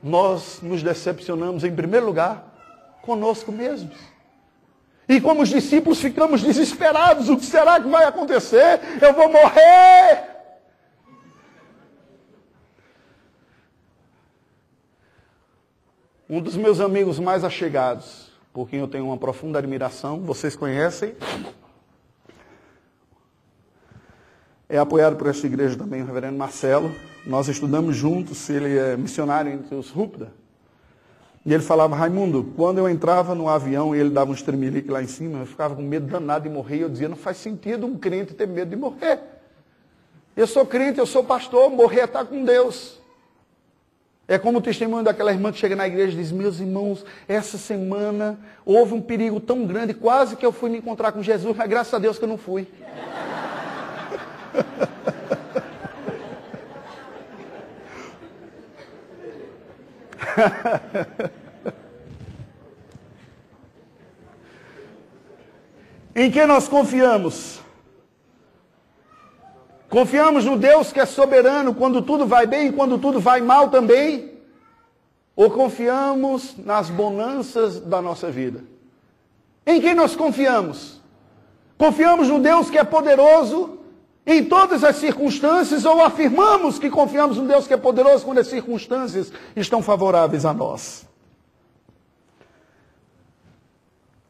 nós 0.02 0.60
nos 0.62 0.82
decepcionamos, 0.82 1.64
em 1.64 1.74
primeiro 1.74 2.06
lugar, 2.06 2.54
conosco 3.02 3.50
mesmos. 3.50 3.96
E 5.08 5.20
como 5.20 5.42
os 5.42 5.48
discípulos 5.48 6.00
ficamos 6.00 6.42
desesperados: 6.42 7.28
o 7.28 7.36
que 7.36 7.46
será 7.46 7.80
que 7.80 7.88
vai 7.88 8.04
acontecer? 8.04 8.80
Eu 9.00 9.14
vou 9.14 9.32
morrer! 9.32 10.36
Um 16.30 16.42
dos 16.42 16.56
meus 16.56 16.78
amigos 16.78 17.18
mais 17.18 17.42
achegados, 17.42 18.30
por 18.52 18.68
quem 18.68 18.80
eu 18.80 18.86
tenho 18.86 19.06
uma 19.06 19.16
profunda 19.16 19.58
admiração, 19.58 20.20
vocês 20.20 20.54
conhecem, 20.54 21.16
é 24.68 24.78
apoiado 24.78 25.16
por 25.16 25.26
esta 25.26 25.46
igreja 25.46 25.76
também, 25.76 26.02
o 26.02 26.06
reverendo 26.06 26.36
Marcelo. 26.36 26.94
Nós 27.24 27.48
estudamos 27.48 27.96
juntos, 27.96 28.48
ele 28.50 28.76
é 28.76 28.96
missionário 28.96 29.52
entre 29.52 29.74
os 29.74 29.90
Rupda. 29.90 30.30
E 31.46 31.54
ele 31.54 31.62
falava, 31.62 31.96
Raimundo, 31.96 32.52
quando 32.54 32.78
eu 32.78 32.88
entrava 32.88 33.34
no 33.34 33.48
avião 33.48 33.96
e 33.96 33.98
ele 33.98 34.10
dava 34.10 34.30
um 34.30 34.34
estremelique 34.34 34.90
lá 34.90 35.02
em 35.02 35.06
cima, 35.06 35.38
eu 35.38 35.46
ficava 35.46 35.74
com 35.74 35.80
medo 35.80 36.06
danado 36.06 36.46
de 36.46 36.54
morrer. 36.54 36.82
Eu 36.82 36.90
dizia, 36.90 37.08
não 37.08 37.16
faz 37.16 37.38
sentido 37.38 37.86
um 37.86 37.96
crente 37.96 38.34
ter 38.34 38.46
medo 38.46 38.68
de 38.68 38.76
morrer. 38.76 39.20
Eu 40.36 40.46
sou 40.46 40.66
crente, 40.66 40.98
eu 40.98 41.06
sou 41.06 41.24
pastor, 41.24 41.70
morrer 41.70 42.00
é 42.00 42.04
estar 42.04 42.26
com 42.26 42.44
Deus. 42.44 42.98
É 44.26 44.38
como 44.38 44.58
o 44.58 44.60
testemunho 44.60 45.02
daquela 45.02 45.32
irmã 45.32 45.50
que 45.50 45.58
chega 45.58 45.74
na 45.74 45.86
igreja 45.86 46.12
e 46.12 46.20
diz, 46.20 46.30
meus 46.30 46.60
irmãos, 46.60 47.02
essa 47.26 47.56
semana 47.56 48.38
houve 48.66 48.92
um 48.92 49.00
perigo 49.00 49.40
tão 49.40 49.64
grande, 49.64 49.94
quase 49.94 50.36
que 50.36 50.44
eu 50.44 50.52
fui 50.52 50.68
me 50.68 50.76
encontrar 50.76 51.12
com 51.12 51.22
Jesus, 51.22 51.56
mas 51.56 51.68
graças 51.68 51.94
a 51.94 51.98
Deus 51.98 52.18
que 52.18 52.24
eu 52.24 52.28
não 52.28 52.36
fui. 52.36 52.68
em 66.14 66.30
quem 66.30 66.46
nós 66.46 66.68
confiamos? 66.68 67.60
Confiamos 69.88 70.44
no 70.44 70.58
Deus 70.58 70.92
que 70.92 71.00
é 71.00 71.06
soberano 71.06 71.74
quando 71.74 72.02
tudo 72.02 72.26
vai 72.26 72.46
bem 72.46 72.68
e 72.68 72.72
quando 72.72 72.98
tudo 72.98 73.18
vai 73.18 73.40
mal 73.40 73.70
também? 73.70 74.34
Ou 75.34 75.50
confiamos 75.50 76.54
nas 76.58 76.90
bonanças 76.90 77.80
da 77.80 78.02
nossa 78.02 78.30
vida? 78.30 78.62
Em 79.66 79.80
quem 79.80 79.94
nós 79.94 80.14
confiamos? 80.14 81.00
Confiamos 81.76 82.28
no 82.28 82.38
Deus 82.38 82.68
que 82.68 82.78
é 82.78 82.84
poderoso 82.84 83.77
em 84.28 84.44
todas 84.44 84.84
as 84.84 84.96
circunstâncias, 84.96 85.86
ou 85.86 86.02
afirmamos 86.02 86.78
que 86.78 86.90
confiamos 86.90 87.38
no 87.38 87.48
Deus 87.48 87.66
que 87.66 87.72
é 87.72 87.78
poderoso 87.78 88.26
quando 88.26 88.36
as 88.36 88.46
circunstâncias 88.46 89.32
estão 89.56 89.80
favoráveis 89.82 90.44
a 90.44 90.52
nós. 90.52 91.08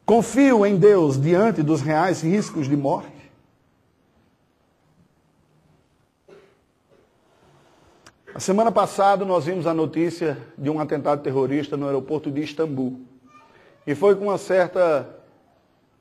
Confio 0.05 0.65
em 0.65 0.77
Deus 0.77 1.21
diante 1.21 1.61
dos 1.61 1.81
reais 1.81 2.21
riscos 2.21 2.69
de 2.69 2.77
morte. 2.77 3.11
A 8.33 8.39
semana 8.39 8.71
passada 8.71 9.25
nós 9.25 9.45
vimos 9.45 9.67
a 9.67 9.73
notícia 9.73 10.37
de 10.57 10.69
um 10.69 10.79
atentado 10.79 11.21
terrorista 11.21 11.75
no 11.75 11.87
aeroporto 11.87 12.31
de 12.31 12.41
Istambul. 12.41 13.01
E 13.85 13.93
foi 13.93 14.15
com 14.15 14.27
uma 14.27 14.37
certa 14.37 15.18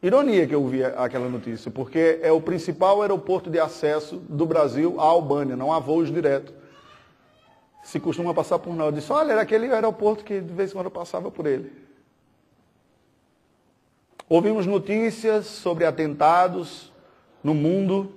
Ironia 0.00 0.46
que 0.46 0.54
eu 0.54 0.64
vi 0.66 0.84
aquela 0.84 1.28
notícia, 1.28 1.70
porque 1.70 2.20
é 2.22 2.30
o 2.30 2.40
principal 2.40 3.02
aeroporto 3.02 3.50
de 3.50 3.58
acesso 3.58 4.16
do 4.28 4.46
Brasil 4.46 5.00
à 5.00 5.04
Albânia, 5.04 5.56
não 5.56 5.72
há 5.72 5.80
voos 5.80 6.12
direto. 6.12 6.52
Se 7.82 7.98
costuma 7.98 8.32
passar 8.32 8.60
por 8.60 8.74
nós. 8.76 8.86
Eu 8.86 8.92
disse, 8.92 9.12
olha, 9.12 9.32
era 9.32 9.40
aquele 9.40 9.72
aeroporto 9.72 10.22
que 10.22 10.40
de 10.40 10.52
vez 10.52 10.70
em 10.70 10.74
quando 10.74 10.86
eu 10.86 10.90
passava 10.90 11.30
por 11.30 11.46
ele. 11.46 11.72
Ouvimos 14.28 14.66
notícias 14.66 15.46
sobre 15.46 15.84
atentados 15.84 16.92
no 17.42 17.54
mundo. 17.54 18.12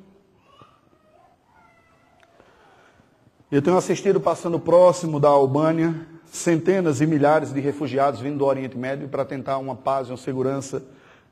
Eu 3.49 3.61
tenho 3.61 3.77
assistido 3.77 4.19
passando 4.19 4.59
próximo 4.59 5.19
da 5.19 5.29
Albânia, 5.29 6.05
centenas 6.25 7.01
e 7.01 7.07
milhares 7.07 7.51
de 7.51 7.59
refugiados 7.59 8.19
vindo 8.19 8.37
do 8.37 8.45
Oriente 8.45 8.77
Médio 8.77 9.07
para 9.07 9.25
tentar 9.25 9.57
uma 9.57 9.75
paz 9.75 10.09
e 10.09 10.11
uma 10.11 10.17
segurança 10.17 10.83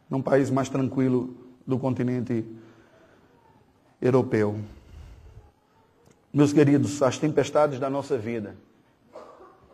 num 0.09 0.21
país 0.21 0.49
mais 0.49 0.69
tranquilo 0.69 1.35
do 1.65 1.77
continente 1.77 2.45
europeu. 4.01 4.59
Meus 6.33 6.51
queridos, 6.53 7.01
as 7.01 7.17
tempestades 7.17 7.79
da 7.79 7.89
nossa 7.89 8.17
vida 8.17 8.55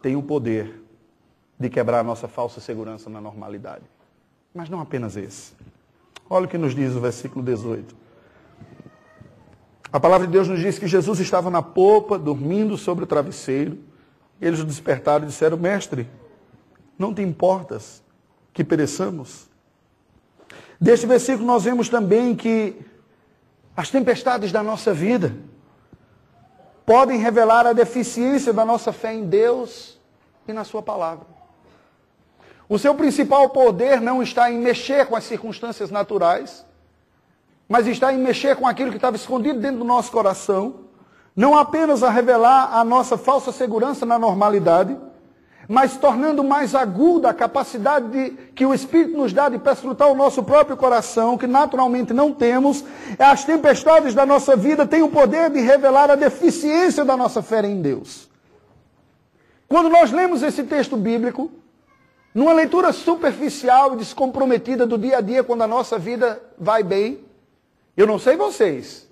têm 0.01 0.15
o 0.15 0.23
poder 0.23 0.81
de 1.59 1.69
quebrar 1.69 1.99
a 1.99 2.03
nossa 2.03 2.27
falsa 2.27 2.59
segurança 2.59 3.09
na 3.09 3.21
normalidade. 3.21 3.83
Mas 4.53 4.69
não 4.69 4.79
apenas 4.79 5.15
esse. 5.15 5.53
Olha 6.29 6.45
o 6.45 6.49
que 6.49 6.57
nos 6.57 6.75
diz 6.75 6.93
o 6.95 6.99
versículo 6.99 7.43
18. 7.43 7.95
A 9.91 9.99
palavra 9.99 10.27
de 10.27 10.33
Deus 10.33 10.47
nos 10.47 10.59
diz 10.59 10.77
que 10.77 10.87
Jesus 10.87 11.19
estava 11.19 11.49
na 11.49 11.61
popa, 11.61 12.19
dormindo 12.19 12.77
sobre 12.77 13.05
o 13.05 13.07
travesseiro. 13.07 13.77
Eles 14.41 14.59
o 14.59 14.65
despertaram 14.65 15.23
e 15.23 15.27
disseram: 15.27 15.57
Mestre, 15.57 16.09
não 16.97 17.13
te 17.13 17.21
importas 17.21 18.03
que 18.53 18.63
pereçamos? 18.63 19.49
Deste 20.79 21.05
versículo 21.05 21.45
nós 21.45 21.63
vemos 21.63 21.89
também 21.89 22.35
que 22.35 22.75
as 23.75 23.89
tempestades 23.89 24.51
da 24.51 24.63
nossa 24.63 24.93
vida 24.93 25.35
podem 26.85 27.19
revelar 27.19 27.65
a 27.65 27.73
deficiência 27.73 28.53
da 28.53 28.63
nossa 28.63 28.93
fé 28.93 29.13
em 29.13 29.25
Deus 29.25 29.99
e 30.47 30.53
na 30.53 30.63
Sua 30.63 30.81
palavra. 30.81 31.25
O 32.67 32.79
seu 32.79 32.95
principal 32.95 33.49
poder 33.49 34.01
não 34.01 34.23
está 34.23 34.51
em 34.51 34.57
mexer 34.57 35.05
com 35.05 35.15
as 35.15 35.23
circunstâncias 35.23 35.91
naturais, 35.91 36.65
mas 37.69 37.87
está 37.87 38.13
em 38.13 38.17
mexer 38.17 38.55
com 38.55 38.67
aquilo 38.67 38.89
que 38.89 38.97
estava 38.97 39.15
escondido 39.15 39.59
dentro 39.59 39.79
do 39.79 39.85
nosso 39.85 40.11
coração, 40.11 40.81
não 41.35 41.57
apenas 41.57 42.01
a 42.01 42.09
revelar 42.09 42.75
a 42.75 42.83
nossa 42.83 43.17
falsa 43.17 43.51
segurança 43.51 44.05
na 44.05 44.17
normalidade, 44.17 44.97
mas 45.67 45.97
tornando 45.97 46.43
mais 46.43 46.75
aguda 46.75 47.29
a 47.29 47.33
capacidade 47.33 48.07
de, 48.09 48.31
que 48.53 48.65
o 48.65 48.73
Espírito 48.73 49.17
nos 49.17 49.33
dá 49.33 49.49
de 49.49 49.57
perscrutar 49.57 50.07
o 50.09 50.15
nosso 50.15 50.43
próprio 50.43 50.77
coração, 50.77 51.37
que 51.37 51.47
naturalmente 51.47 52.13
não 52.13 52.33
temos, 52.33 52.83
as 53.17 53.43
tempestades 53.43 54.13
da 54.13 54.25
nossa 54.25 54.55
vida 54.55 54.85
têm 54.85 55.01
o 55.01 55.09
poder 55.09 55.49
de 55.49 55.59
revelar 55.59 56.11
a 56.11 56.15
deficiência 56.15 57.03
da 57.03 57.17
nossa 57.17 57.41
fé 57.41 57.65
em 57.65 57.81
Deus. 57.81 58.29
Quando 59.67 59.89
nós 59.89 60.11
lemos 60.11 60.43
esse 60.43 60.63
texto 60.63 60.95
bíblico, 60.95 61.51
numa 62.33 62.53
leitura 62.53 62.91
superficial 62.91 63.93
e 63.93 63.97
descomprometida 63.97 64.85
do 64.85 64.97
dia 64.97 65.17
a 65.17 65.21
dia, 65.21 65.43
quando 65.43 65.63
a 65.63 65.67
nossa 65.67 65.97
vida 65.97 66.41
vai 66.57 66.83
bem, 66.83 67.19
eu 67.95 68.05
não 68.05 68.19
sei 68.19 68.35
vocês, 68.35 69.07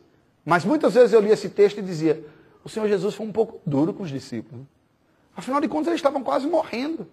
mas 0.45 0.65
muitas 0.65 0.93
vezes 0.93 1.13
eu 1.13 1.21
li 1.21 1.31
esse 1.31 1.49
texto 1.49 1.79
e 1.79 1.81
dizia: 1.81 2.23
o 2.63 2.69
Senhor 2.69 2.87
Jesus 2.87 3.15
foi 3.15 3.25
um 3.25 3.31
pouco 3.31 3.61
duro 3.65 3.93
com 3.93 4.03
os 4.03 4.09
discípulos. 4.09 4.72
Afinal 5.35 5.59
de 5.59 5.67
contas, 5.67 5.87
eles 5.87 5.99
estavam 5.99 6.23
quase 6.23 6.47
morrendo. 6.47 7.07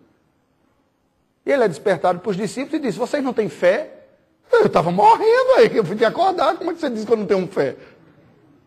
E 1.44 1.50
ele 1.50 1.64
é 1.64 1.68
despertado 1.68 2.20
para 2.20 2.30
os 2.30 2.36
discípulos 2.36 2.74
e 2.74 2.78
diz: 2.78 2.96
Vocês 2.96 3.22
não 3.22 3.32
têm 3.32 3.48
fé? 3.48 3.98
Eu 4.52 4.66
estava 4.66 4.90
morrendo 4.90 5.52
aí, 5.58 5.76
eu 5.76 5.84
podia 5.84 6.08
acordar. 6.08 6.56
Como 6.56 6.70
é 6.70 6.74
que 6.74 6.80
você 6.80 6.90
diz 6.90 7.04
que 7.04 7.12
eu 7.12 7.16
não 7.16 7.26
tenho 7.26 7.46
fé? 7.46 7.76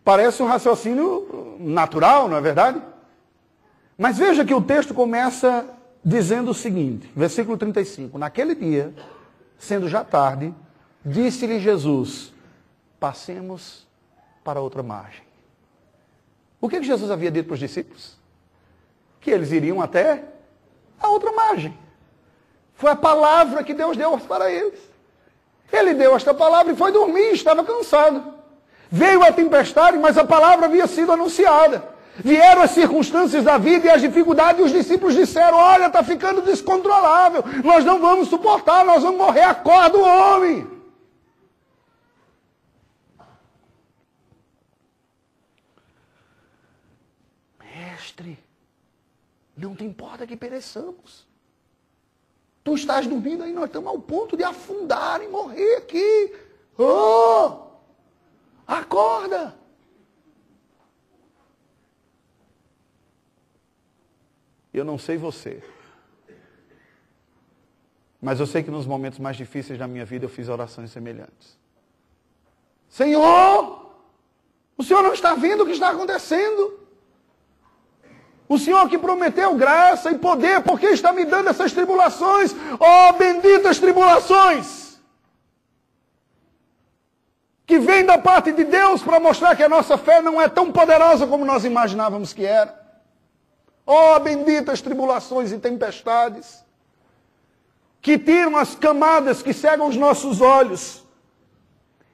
Parece 0.02 0.42
um 0.42 0.46
raciocínio 0.46 1.56
natural, 1.60 2.28
não 2.28 2.36
é 2.36 2.40
verdade? 2.40 2.82
Mas 3.96 4.18
veja 4.18 4.44
que 4.44 4.54
o 4.54 4.60
texto 4.60 4.92
começa 4.92 5.64
dizendo 6.04 6.50
o 6.50 6.54
seguinte, 6.54 7.10
versículo 7.14 7.56
35. 7.56 8.18
Naquele 8.18 8.54
dia, 8.54 8.92
sendo 9.58 9.88
já 9.88 10.02
tarde, 10.02 10.52
disse-lhe 11.04 11.60
Jesus: 11.60 12.32
Passemos 12.98 13.86
para 14.42 14.60
outra 14.60 14.82
margem. 14.82 15.22
O 16.60 16.68
que, 16.68 16.80
que 16.80 16.86
Jesus 16.86 17.10
havia 17.10 17.30
dito 17.30 17.46
para 17.46 17.54
os 17.54 17.60
discípulos? 17.60 18.16
Que 19.24 19.30
eles 19.30 19.50
iriam 19.50 19.80
até 19.80 20.22
a 21.00 21.08
outra 21.08 21.32
margem. 21.32 21.76
Foi 22.74 22.90
a 22.90 22.96
palavra 22.96 23.64
que 23.64 23.72
Deus 23.72 23.96
deu 23.96 24.18
para 24.18 24.50
eles. 24.50 24.78
Ele 25.72 25.94
deu 25.94 26.14
esta 26.14 26.34
palavra 26.34 26.74
e 26.74 26.76
foi 26.76 26.92
dormir, 26.92 27.32
estava 27.32 27.64
cansado. 27.64 28.34
Veio 28.90 29.22
a 29.22 29.32
tempestade, 29.32 29.96
mas 29.96 30.18
a 30.18 30.24
palavra 30.24 30.66
havia 30.66 30.86
sido 30.86 31.10
anunciada. 31.10 31.82
Vieram 32.18 32.60
as 32.60 32.72
circunstâncias 32.72 33.42
da 33.42 33.56
vida 33.56 33.86
e 33.86 33.90
as 33.90 34.02
dificuldades, 34.02 34.60
e 34.60 34.64
os 34.64 34.72
discípulos 34.72 35.14
disseram: 35.14 35.56
Olha, 35.56 35.86
está 35.86 36.04
ficando 36.04 36.42
descontrolável, 36.42 37.42
nós 37.64 37.82
não 37.82 37.98
vamos 37.98 38.28
suportar, 38.28 38.84
nós 38.84 39.02
vamos 39.02 39.18
morrer. 39.18 39.44
Acorda 39.44 39.96
o 39.96 40.02
homem. 40.02 40.70
Mestre, 47.58 48.38
não 49.56 49.74
te 49.74 49.84
importa 49.84 50.26
que 50.26 50.36
pereçamos. 50.36 51.26
Tu 52.62 52.74
estás 52.74 53.06
dormindo 53.06 53.42
aí, 53.42 53.52
nós 53.52 53.66
estamos 53.66 53.88
ao 53.88 53.98
ponto 53.98 54.36
de 54.36 54.42
afundar 54.42 55.22
e 55.22 55.28
morrer 55.28 55.76
aqui. 55.76 56.34
Oh! 56.78 57.64
Acorda! 58.66 59.54
Eu 64.72 64.84
não 64.84 64.98
sei 64.98 65.16
você. 65.16 65.62
Mas 68.20 68.40
eu 68.40 68.46
sei 68.46 68.62
que 68.62 68.70
nos 68.70 68.86
momentos 68.86 69.18
mais 69.18 69.36
difíceis 69.36 69.78
da 69.78 69.86
minha 69.86 70.04
vida 70.04 70.24
eu 70.24 70.30
fiz 70.30 70.48
orações 70.48 70.90
semelhantes. 70.90 71.58
Senhor, 72.88 73.92
o 74.76 74.82
Senhor 74.82 75.02
não 75.02 75.12
está 75.12 75.34
vendo 75.34 75.62
o 75.62 75.66
que 75.66 75.72
está 75.72 75.90
acontecendo? 75.90 76.83
O 78.48 78.58
Senhor 78.58 78.88
que 78.88 78.98
prometeu 78.98 79.54
graça 79.54 80.10
e 80.10 80.18
poder, 80.18 80.62
por 80.62 80.78
que 80.78 80.86
está 80.86 81.12
me 81.12 81.24
dando 81.24 81.48
essas 81.48 81.72
tribulações? 81.72 82.54
Oh, 82.78 83.12
benditas 83.14 83.78
tribulações! 83.78 84.98
Que 87.66 87.78
vem 87.78 88.04
da 88.04 88.18
parte 88.18 88.52
de 88.52 88.64
Deus 88.64 89.02
para 89.02 89.18
mostrar 89.18 89.56
que 89.56 89.62
a 89.62 89.68
nossa 89.68 89.96
fé 89.96 90.20
não 90.20 90.40
é 90.40 90.48
tão 90.48 90.70
poderosa 90.70 91.26
como 91.26 91.44
nós 91.46 91.64
imaginávamos 91.64 92.34
que 92.34 92.44
era. 92.44 92.78
Oh, 93.86 94.18
benditas 94.20 94.82
tribulações 94.82 95.50
e 95.50 95.58
tempestades, 95.58 96.62
que 98.00 98.18
tiram 98.18 98.56
as 98.56 98.74
camadas 98.74 99.42
que 99.42 99.54
cegam 99.54 99.88
os 99.88 99.96
nossos 99.96 100.42
olhos 100.42 101.03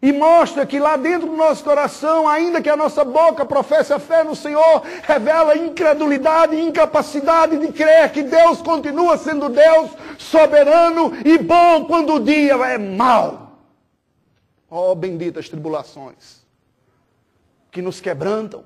e 0.03 0.13
mostra 0.13 0.65
que 0.65 0.79
lá 0.79 0.97
dentro 0.97 1.29
do 1.29 1.37
nosso 1.37 1.63
coração, 1.63 2.27
ainda 2.27 2.63
que 2.63 2.71
a 2.71 2.77
nossa 2.77 3.05
boca 3.05 3.45
professe 3.45 3.93
a 3.93 3.99
fé 3.99 4.25
no 4.25 4.35
Senhor, 4.35 4.83
revela 5.03 5.57
incredulidade 5.57 6.57
e 6.57 6.61
incapacidade 6.61 7.59
de 7.59 7.71
crer 7.71 8.11
que 8.11 8.23
Deus 8.23 8.63
continua 8.63 9.19
sendo 9.19 9.51
Deus 9.51 9.91
soberano 10.17 11.13
e 11.23 11.37
bom 11.37 11.85
quando 11.85 12.15
o 12.15 12.21
dia 12.21 12.55
é 12.55 12.79
mau. 12.79 13.59
Oh, 14.71 14.95
benditas 14.95 15.51
tribulações, 15.51 16.47
que 17.71 17.83
nos 17.83 18.01
quebrantam, 18.01 18.65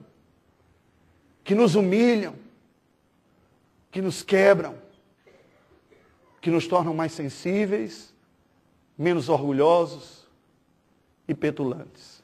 que 1.42 1.54
nos 1.54 1.74
humilham, 1.74 2.34
que 3.90 4.00
nos 4.00 4.22
quebram, 4.22 4.76
que 6.40 6.50
nos 6.50 6.68
tornam 6.68 6.94
mais 6.94 7.10
sensíveis, 7.10 8.14
menos 8.96 9.28
orgulhosos 9.28 10.13
e 11.26 11.34
petulantes. 11.34 12.22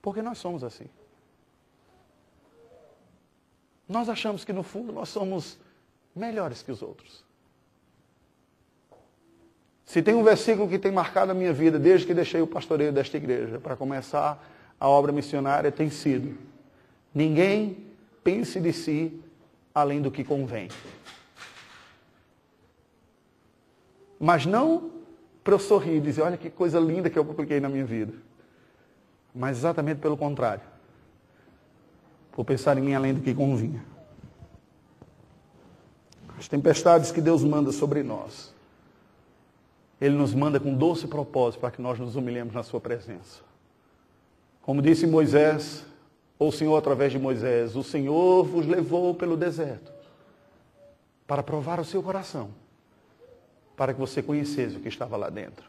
Porque 0.00 0.22
nós 0.22 0.38
somos 0.38 0.62
assim. 0.62 0.86
Nós 3.88 4.08
achamos 4.08 4.44
que 4.44 4.52
no 4.52 4.62
fundo 4.62 4.92
nós 4.92 5.08
somos 5.08 5.58
melhores 6.14 6.62
que 6.62 6.72
os 6.72 6.82
outros. 6.82 7.24
Se 9.84 10.02
tem 10.02 10.14
um 10.14 10.24
versículo 10.24 10.68
que 10.68 10.78
tem 10.78 10.90
marcado 10.90 11.32
a 11.32 11.34
minha 11.34 11.52
vida 11.52 11.78
desde 11.78 12.06
que 12.06 12.14
deixei 12.14 12.40
o 12.40 12.46
pastoreio 12.46 12.92
desta 12.92 13.16
igreja 13.16 13.60
para 13.60 13.76
começar 13.76 14.42
a 14.80 14.88
obra 14.88 15.12
missionária, 15.12 15.70
tem 15.70 15.90
sido: 15.90 16.36
ninguém 17.14 17.86
pense 18.22 18.58
de 18.58 18.72
si 18.72 19.22
além 19.74 20.00
do 20.00 20.10
que 20.10 20.24
convém. 20.24 20.68
Mas 24.18 24.46
não 24.46 24.90
para 25.44 25.54
eu 25.54 25.58
sorrir 25.58 25.98
e 25.98 26.00
dizer, 26.00 26.22
olha 26.22 26.38
que 26.38 26.48
coisa 26.48 26.80
linda 26.80 27.10
que 27.10 27.18
eu 27.18 27.24
publiquei 27.24 27.60
na 27.60 27.68
minha 27.68 27.84
vida. 27.84 28.14
Mas 29.34 29.58
exatamente 29.58 30.00
pelo 30.00 30.16
contrário. 30.16 30.64
Por 32.32 32.44
pensar 32.44 32.78
em 32.78 32.80
mim 32.80 32.94
além 32.94 33.12
do 33.12 33.20
que 33.20 33.34
convinha. 33.34 33.84
As 36.38 36.48
tempestades 36.48 37.12
que 37.12 37.20
Deus 37.20 37.44
manda 37.44 37.70
sobre 37.70 38.02
nós. 38.02 38.54
Ele 40.00 40.16
nos 40.16 40.34
manda 40.34 40.58
com 40.58 40.74
doce 40.74 41.06
propósito 41.06 41.60
para 41.60 41.70
que 41.70 41.82
nós 41.82 41.98
nos 41.98 42.16
humilhemos 42.16 42.54
na 42.54 42.62
sua 42.62 42.80
presença. 42.80 43.42
Como 44.62 44.80
disse 44.80 45.06
Moisés, 45.06 45.84
ou 46.38 46.48
o 46.48 46.52
Senhor 46.52 46.76
através 46.76 47.12
de 47.12 47.18
Moisés, 47.18 47.76
o 47.76 47.82
Senhor 47.82 48.44
vos 48.44 48.66
levou 48.66 49.14
pelo 49.14 49.36
deserto 49.36 49.92
para 51.26 51.42
provar 51.42 51.80
o 51.80 51.84
seu 51.84 52.02
coração, 52.02 52.50
para 53.76 53.92
que 53.92 54.00
você 54.00 54.22
conhecesse 54.22 54.76
o 54.76 54.80
que 54.80 54.88
estava 54.88 55.16
lá 55.16 55.28
dentro. 55.28 55.68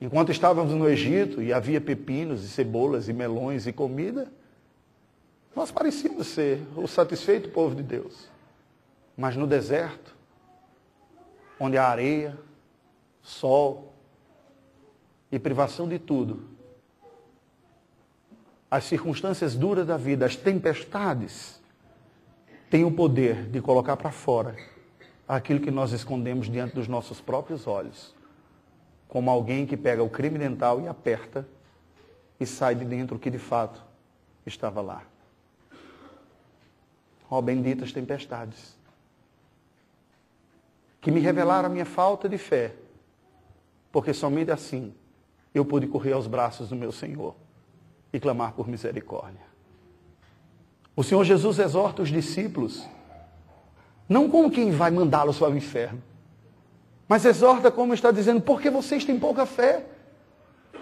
Enquanto 0.00 0.30
estávamos 0.30 0.72
no 0.72 0.88
Egito 0.88 1.42
e 1.42 1.52
havia 1.52 1.80
pepinos 1.80 2.44
e 2.44 2.48
cebolas 2.48 3.08
e 3.08 3.12
melões 3.12 3.66
e 3.66 3.72
comida, 3.72 4.30
nós 5.54 5.70
parecíamos 5.70 6.28
ser 6.28 6.60
o 6.76 6.86
satisfeito 6.86 7.48
povo 7.50 7.74
de 7.74 7.82
Deus. 7.82 8.28
Mas 9.16 9.34
no 9.34 9.46
deserto, 9.46 10.14
onde 11.58 11.76
há 11.76 11.88
areia, 11.88 12.38
sol 13.22 13.92
e 15.32 15.38
privação 15.38 15.88
de 15.88 15.98
tudo, 15.98 16.44
as 18.70 18.84
circunstâncias 18.84 19.56
duras 19.56 19.86
da 19.86 19.96
vida, 19.96 20.26
as 20.26 20.36
tempestades, 20.36 21.60
têm 22.70 22.84
o 22.84 22.92
poder 22.92 23.46
de 23.48 23.60
colocar 23.60 23.96
para 23.96 24.12
fora 24.12 24.54
aquilo 25.28 25.60
que 25.60 25.70
nós 25.70 25.92
escondemos 25.92 26.50
diante 26.50 26.74
dos 26.74 26.88
nossos 26.88 27.20
próprios 27.20 27.66
olhos, 27.66 28.14
como 29.06 29.30
alguém 29.30 29.66
que 29.66 29.76
pega 29.76 30.02
o 30.02 30.08
crime 30.08 30.38
dental 30.38 30.80
e 30.80 30.88
aperta 30.88 31.46
e 32.40 32.46
sai 32.46 32.74
de 32.74 32.84
dentro 32.84 33.16
o 33.16 33.18
que 33.18 33.30
de 33.30 33.38
fato 33.38 33.84
estava 34.46 34.80
lá. 34.80 35.02
Ó 37.30 37.38
oh, 37.38 37.42
benditas 37.42 37.92
tempestades, 37.92 38.78
que 40.98 41.10
me 41.10 41.20
revelaram 41.20 41.66
a 41.66 41.72
minha 41.72 41.84
falta 41.84 42.26
de 42.26 42.38
fé, 42.38 42.74
porque 43.92 44.14
somente 44.14 44.50
assim 44.50 44.94
eu 45.54 45.64
pude 45.64 45.86
correr 45.86 46.12
aos 46.12 46.26
braços 46.26 46.70
do 46.70 46.76
meu 46.76 46.90
Senhor 46.90 47.34
e 48.12 48.18
clamar 48.18 48.52
por 48.52 48.66
misericórdia. 48.66 49.46
O 50.96 51.04
Senhor 51.04 51.22
Jesus 51.22 51.58
exorta 51.58 52.02
os 52.02 52.08
discípulos 52.08 52.88
Não 54.08 54.28
como 54.28 54.50
quem 54.50 54.70
vai 54.70 54.90
mandá-los 54.90 55.38
para 55.38 55.50
o 55.50 55.56
inferno. 55.56 56.02
Mas 57.06 57.24
exorta 57.24 57.70
como 57.70 57.94
está 57.94 58.10
dizendo, 58.10 58.40
porque 58.40 58.70
vocês 58.70 59.04
têm 59.04 59.18
pouca 59.18 59.44
fé. 59.44 59.86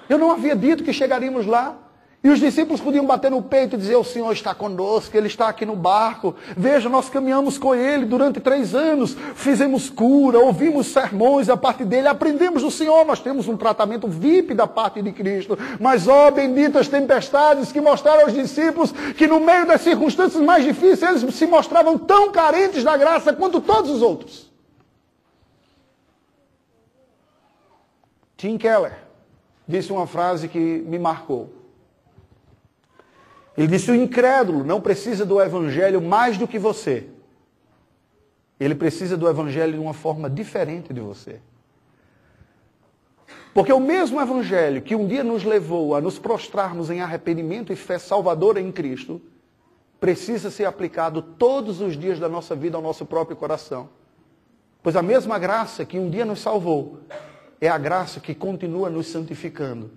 Eu 0.09 0.19
não 0.19 0.31
havia 0.31 0.55
dito 0.55 0.85
que 0.85 0.93
chegaríamos 0.93 1.47
lá. 1.47 1.79
E 2.27 2.29
os 2.29 2.41
discípulos 2.41 2.81
podiam 2.81 3.07
bater 3.07 3.31
no 3.31 3.41
peito 3.41 3.77
e 3.77 3.79
dizer: 3.79 3.95
O 3.95 4.03
Senhor 4.03 4.33
está 4.33 4.53
conosco, 4.53 5.17
Ele 5.17 5.29
está 5.29 5.47
aqui 5.47 5.65
no 5.65 5.77
barco. 5.77 6.35
Veja, 6.57 6.89
nós 6.89 7.09
caminhamos 7.09 7.57
com 7.57 7.73
Ele 7.73 8.05
durante 8.05 8.41
três 8.41 8.75
anos, 8.75 9.17
fizemos 9.37 9.89
cura, 9.89 10.41
ouvimos 10.41 10.89
sermões 10.89 11.49
a 11.49 11.57
parte 11.57 11.85
dele, 11.85 12.09
aprendemos 12.09 12.65
do 12.65 12.71
Senhor. 12.73 13.07
Nós 13.07 13.21
temos 13.21 13.47
um 13.47 13.57
tratamento 13.57 14.09
VIP 14.09 14.55
da 14.55 14.67
parte 14.67 15.01
de 15.01 15.13
Cristo. 15.13 15.57
Mas, 15.79 16.09
ó, 16.09 16.33
benditas 16.33 16.89
tempestades 16.89 17.71
que 17.71 17.81
mostraram 17.81 18.23
aos 18.23 18.35
discípulos 18.35 18.91
que, 19.17 19.29
no 19.29 19.39
meio 19.39 19.65
das 19.65 19.83
circunstâncias 19.83 20.43
mais 20.43 20.65
difíceis, 20.65 21.23
eles 21.23 21.33
se 21.33 21.47
mostravam 21.47 21.97
tão 21.97 22.33
carentes 22.33 22.83
da 22.83 22.97
graça 22.97 23.33
quanto 23.33 23.61
todos 23.61 23.89
os 23.89 24.03
outros. 24.03 24.51
Tim 28.37 28.59
Keller 28.59 28.99
disse 29.69 29.93
uma 29.93 30.09
frase 30.09 30.49
que 30.49 30.59
me 30.59 30.99
marcou. 30.99 31.56
Ele 33.57 33.67
disse: 33.67 33.91
o 33.91 33.95
incrédulo 33.95 34.65
não 34.65 34.81
precisa 34.81 35.25
do 35.25 35.41
evangelho 35.41 36.01
mais 36.01 36.37
do 36.37 36.47
que 36.47 36.59
você. 36.59 37.09
Ele 38.59 38.75
precisa 38.75 39.17
do 39.17 39.29
evangelho 39.29 39.75
de 39.75 39.79
uma 39.79 39.95
forma 39.95 40.29
diferente 40.29 40.93
de 40.93 41.01
você. 41.01 41.41
Porque 43.53 43.73
o 43.73 43.81
mesmo 43.81 44.21
evangelho 44.21 44.83
que 44.83 44.95
um 44.95 45.07
dia 45.07 45.25
nos 45.25 45.45
levou 45.45 45.95
a 45.95 46.01
nos 46.01 46.19
prostrarmos 46.19 46.91
em 46.91 47.01
arrependimento 47.01 47.73
e 47.73 47.77
fé 47.77 47.99
salvadora 47.99 48.61
em 48.61 48.71
Cristo, 48.71 49.21
precisa 49.99 50.51
ser 50.51 50.67
aplicado 50.67 51.23
todos 51.23 51.81
os 51.81 51.97
dias 51.97 52.19
da 52.19 52.29
nossa 52.29 52.55
vida 52.55 52.77
ao 52.77 52.83
nosso 52.83 53.07
próprio 53.07 53.37
coração. 53.37 53.89
Pois 54.83 54.95
a 54.95 55.03
mesma 55.03 55.39
graça 55.39 55.85
que 55.85 55.99
um 55.99 56.11
dia 56.11 56.25
nos 56.25 56.41
salvou 56.41 57.01
é 57.61 57.69
a 57.69 57.79
graça 57.79 58.21
que 58.21 58.35
continua 58.35 58.91
nos 58.91 59.07
santificando, 59.07 59.91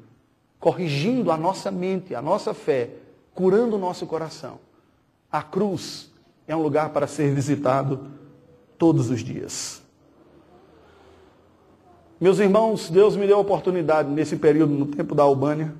corrigindo 0.59 1.31
a 1.31 1.37
nossa 1.37 1.69
mente, 1.69 2.15
a 2.15 2.21
nossa 2.21 2.53
fé, 2.53 2.89
curando 3.33 3.75
o 3.75 3.79
nosso 3.79 4.05
coração. 4.05 4.59
A 5.31 5.41
cruz 5.41 6.11
é 6.47 6.55
um 6.55 6.61
lugar 6.61 6.89
para 6.89 7.07
ser 7.07 7.33
visitado 7.33 8.07
todos 8.77 9.09
os 9.09 9.21
dias. 9.21 9.81
Meus 12.19 12.39
irmãos, 12.39 12.89
Deus 12.89 13.15
me 13.15 13.25
deu 13.25 13.37
a 13.37 13.41
oportunidade 13.41 14.09
nesse 14.09 14.35
período, 14.35 14.73
no 14.73 14.85
tempo 14.87 15.15
da 15.15 15.23
Albânia. 15.23 15.73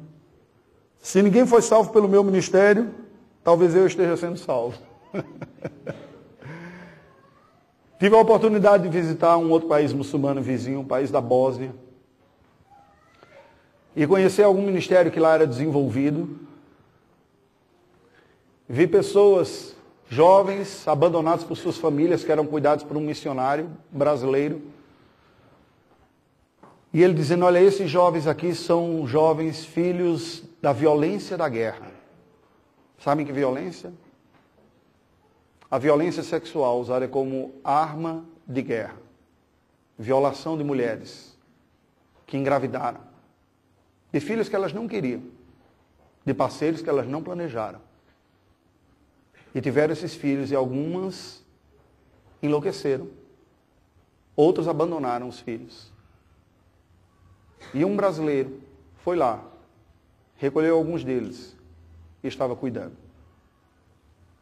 Se 1.00 1.22
ninguém 1.22 1.46
foi 1.46 1.62
salvo 1.62 1.92
pelo 1.92 2.08
meu 2.08 2.24
ministério, 2.24 2.92
talvez 3.44 3.76
eu 3.76 3.86
esteja 3.86 4.16
sendo 4.16 4.38
salvo. 4.38 4.78
Tive 8.00 8.16
a 8.16 8.20
oportunidade 8.20 8.84
de 8.84 8.90
visitar 8.90 9.36
um 9.38 9.50
outro 9.52 9.68
país 9.68 9.92
muçulmano 9.92 10.42
vizinho, 10.42 10.80
o 10.80 10.86
país 10.86 11.12
da 11.12 11.20
Bósnia. 11.20 11.76
E 13.94 14.08
conhecer 14.08 14.44
algum 14.44 14.62
ministério 14.62 15.12
que 15.12 15.20
lá 15.20 15.34
era 15.34 15.46
desenvolvido. 15.46 16.40
Vi 18.70 18.86
pessoas 18.86 19.76
jovens 20.08 20.88
abandonados 20.88 21.44
por 21.44 21.58
suas 21.58 21.78
famílias 21.78 22.24
que 22.24 22.32
eram 22.32 22.46
cuidados 22.46 22.84
por 22.84 22.96
um 22.96 23.02
missionário 23.02 23.70
brasileiro. 23.92 24.62
E 26.94 27.02
ele 27.02 27.16
dizendo: 27.16 27.46
Olha, 27.46 27.60
esses 27.60 27.90
jovens 27.90 28.28
aqui 28.28 28.54
são 28.54 29.08
jovens 29.08 29.66
filhos 29.66 30.44
da 30.62 30.72
violência 30.72 31.36
da 31.36 31.50
guerra. 31.50 31.92
Sabem 33.00 33.26
que 33.26 33.34
violência? 33.34 33.92
a 35.70 35.78
violência 35.78 36.24
sexual 36.24 36.80
usada 36.80 37.08
como 37.08 37.54
arma 37.64 38.26
de 38.48 38.62
guerra, 38.62 38.98
violação 39.98 40.58
de 40.58 40.64
mulheres 40.64 41.38
que 42.26 42.38
engravidaram, 42.38 43.02
de 44.12 44.20
filhos 44.20 44.50
que 44.50 44.56
elas 44.56 44.74
não 44.74 44.88
queriam, 44.88 45.22
de 46.26 46.34
parceiros 46.34 46.82
que 46.82 46.90
elas 46.90 47.08
não 47.08 47.22
planejaram. 47.22 47.80
E 49.54 49.62
tiveram 49.62 49.94
esses 49.94 50.14
filhos 50.14 50.52
e 50.52 50.56
algumas 50.56 51.44
enlouqueceram, 52.42 53.08
outros 54.36 54.68
abandonaram 54.68 55.28
os 55.28 55.40
filhos. 55.40 55.92
E 57.74 57.84
um 57.84 57.96
brasileiro 57.96 58.62
foi 59.04 59.16
lá, 59.16 59.44
recolheu 60.38 60.76
alguns 60.78 61.04
deles 61.04 61.56
e 62.24 62.28
estava 62.28 62.56
cuidando. 62.56 62.94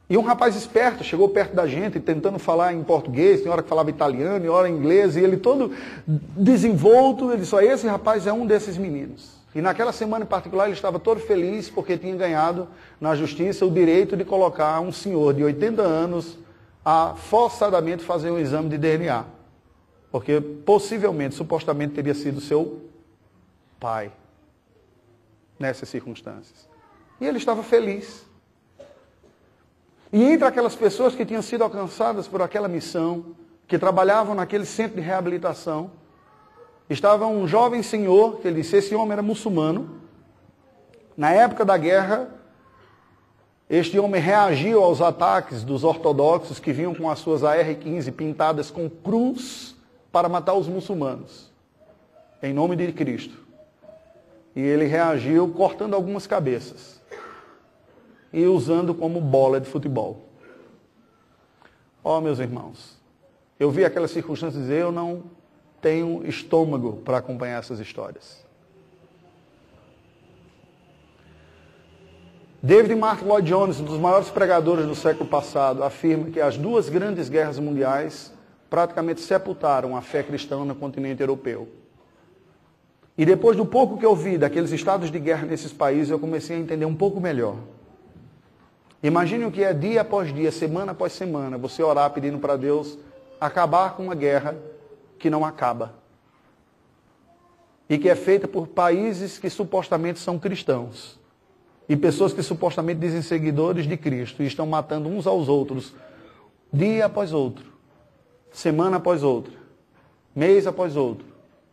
E 0.09 0.17
um 0.17 0.21
rapaz 0.21 0.55
esperto 0.55 1.03
chegou 1.03 1.27
perto 1.27 1.53
da 1.53 1.67
gente, 1.67 1.99
tentando 1.99 2.39
falar 2.39 2.73
em 2.73 2.81
português, 2.81 3.41
tem 3.41 3.51
hora 3.51 3.61
que 3.61 3.67
falava 3.67 3.89
italiano, 3.89 4.39
tem 4.39 4.49
hora 4.49 4.69
em 4.69 4.73
inglês, 4.73 5.17
e 5.17 5.19
ele 5.19 5.35
todo 5.35 5.75
desenvolto, 6.07 7.29
ele 7.31 7.41
disse, 7.41 7.55
esse 7.57 7.87
rapaz 7.87 8.25
é 8.25 8.31
um 8.31 8.45
desses 8.45 8.77
meninos. 8.77 9.36
E 9.55 9.61
naquela 9.61 9.91
semana 9.91 10.23
em 10.23 10.27
particular 10.27 10.65
ele 10.65 10.73
estava 10.73 10.99
todo 10.99 11.19
feliz 11.19 11.69
porque 11.69 11.97
tinha 11.97 12.15
ganhado 12.15 12.67
na 12.99 13.15
justiça 13.15 13.65
o 13.65 13.71
direito 13.71 14.15
de 14.15 14.23
colocar 14.23 14.79
um 14.81 14.91
senhor 14.91 15.33
de 15.33 15.43
80 15.43 15.81
anos 15.81 16.37
a 16.83 17.15
forçadamente 17.15 18.03
fazer 18.03 18.31
um 18.31 18.39
exame 18.39 18.69
de 18.69 18.77
DNA. 18.77 19.25
Porque 20.11 20.39
possivelmente, 20.39 21.35
supostamente, 21.35 21.93
teria 21.93 22.13
sido 22.13 22.39
seu 22.39 22.81
pai 23.79 24.11
nessas 25.59 25.89
circunstâncias. 25.89 26.69
E 27.19 27.25
ele 27.25 27.37
estava 27.37 27.63
feliz. 27.63 28.25
E 30.11 30.23
entre 30.23 30.47
aquelas 30.47 30.75
pessoas 30.75 31.15
que 31.15 31.25
tinham 31.25 31.41
sido 31.41 31.63
alcançadas 31.63 32.27
por 32.27 32.41
aquela 32.41 32.67
missão, 32.67 33.35
que 33.67 33.77
trabalhavam 33.77 34.33
naquele 34.33 34.65
centro 34.65 34.95
de 34.95 35.01
reabilitação, 35.01 35.91
estava 36.89 37.27
um 37.27 37.47
jovem 37.47 37.83
senhor, 37.83 38.39
que 38.39 38.47
ele 38.47 38.61
disse, 38.61 38.77
esse 38.77 38.95
homem 38.95 39.13
era 39.13 39.21
muçulmano. 39.21 40.01
Na 41.15 41.31
época 41.31 41.65
da 41.65 41.77
guerra, 41.77 42.29
este 43.69 43.99
homem 43.99 44.21
reagiu 44.21 44.81
aos 44.81 45.01
ataques 45.01 45.63
dos 45.63 45.83
ortodoxos 45.83 46.59
que 46.59 46.71
vinham 46.71 46.95
com 46.95 47.09
as 47.09 47.19
suas 47.19 47.43
AR-15 47.43 48.13
pintadas 48.13 48.71
com 48.71 48.89
cruz 48.89 49.75
para 50.11 50.29
matar 50.29 50.53
os 50.53 50.67
muçulmanos, 50.67 51.51
em 52.41 52.53
nome 52.53 52.75
de 52.75 52.93
Cristo. 52.93 53.37
E 54.55 54.61
ele 54.61 54.85
reagiu 54.85 55.49
cortando 55.49 55.93
algumas 55.93 56.25
cabeças 56.25 57.01
e 58.31 58.45
usando 58.45 58.93
como 58.93 59.19
bola 59.19 59.59
de 59.59 59.67
futebol. 59.67 60.21
Ó, 62.03 62.17
oh, 62.17 62.21
meus 62.21 62.39
irmãos, 62.39 62.97
eu 63.59 63.69
vi 63.69 63.83
aquelas 63.83 64.11
circunstâncias 64.11 64.63
dizer, 64.63 64.81
eu 64.81 64.91
não 64.91 65.23
tenho 65.81 66.25
estômago 66.27 67.01
para 67.05 67.17
acompanhar 67.17 67.59
essas 67.59 67.79
histórias. 67.79 68.45
David 72.61 72.95
Mark 72.95 73.21
Lloyd 73.21 73.47
Jones, 73.47 73.79
um 73.79 73.85
dos 73.85 73.99
maiores 73.99 74.29
pregadores 74.29 74.85
do 74.85 74.95
século 74.95 75.29
passado, 75.29 75.83
afirma 75.83 76.29
que 76.31 76.41
as 76.41 76.57
duas 76.57 76.89
grandes 76.89 77.29
guerras 77.29 77.59
mundiais 77.59 78.33
praticamente 78.69 79.21
sepultaram 79.21 79.95
a 79.95 80.01
fé 80.01 80.23
cristã 80.23 80.65
no 80.65 80.75
continente 80.75 81.21
europeu. 81.21 81.67
E 83.17 83.25
depois 83.25 83.55
do 83.55 83.65
pouco 83.65 83.97
que 83.97 84.05
eu 84.05 84.15
vi 84.15 84.37
daqueles 84.37 84.71
estados 84.71 85.09
de 85.09 85.19
guerra 85.19 85.45
nesses 85.45 85.71
países, 85.71 86.09
eu 86.09 86.19
comecei 86.19 86.57
a 86.57 86.59
entender 86.59 86.85
um 86.85 86.95
pouco 86.95 87.21
melhor 87.21 87.55
Imagine 89.01 89.45
o 89.45 89.51
que 89.51 89.63
é 89.63 89.73
dia 89.73 90.01
após 90.01 90.33
dia, 90.33 90.51
semana 90.51 90.91
após 90.91 91.13
semana, 91.13 91.57
você 91.57 91.83
orar 91.83 92.09
pedindo 92.09 92.39
para 92.39 92.57
Deus 92.57 92.97
acabar 93.39 93.95
com 93.95 94.03
uma 94.03 94.15
guerra 94.15 94.55
que 95.19 95.29
não 95.29 95.45
acaba. 95.45 95.95
E 97.89 97.97
que 97.97 98.09
é 98.09 98.15
feita 98.15 98.47
por 98.47 98.67
países 98.67 99.37
que 99.37 99.49
supostamente 99.49 100.19
são 100.19 100.37
cristãos. 100.37 101.19
E 101.87 101.95
pessoas 101.95 102.33
que 102.33 102.43
supostamente 102.43 102.99
dizem 102.99 103.21
seguidores 103.21 103.87
de 103.87 103.95
Cristo 103.95 104.43
e 104.43 104.45
estão 104.45 104.65
matando 104.65 105.07
uns 105.07 105.25
aos 105.25 105.47
outros, 105.47 105.93
dia 106.71 107.05
após 107.05 107.31
outro, 107.31 107.71
semana 108.51 108.97
após 108.97 109.23
outra, 109.23 109.53
mês 110.35 110.67
após 110.67 110.97
outro, 110.97 111.25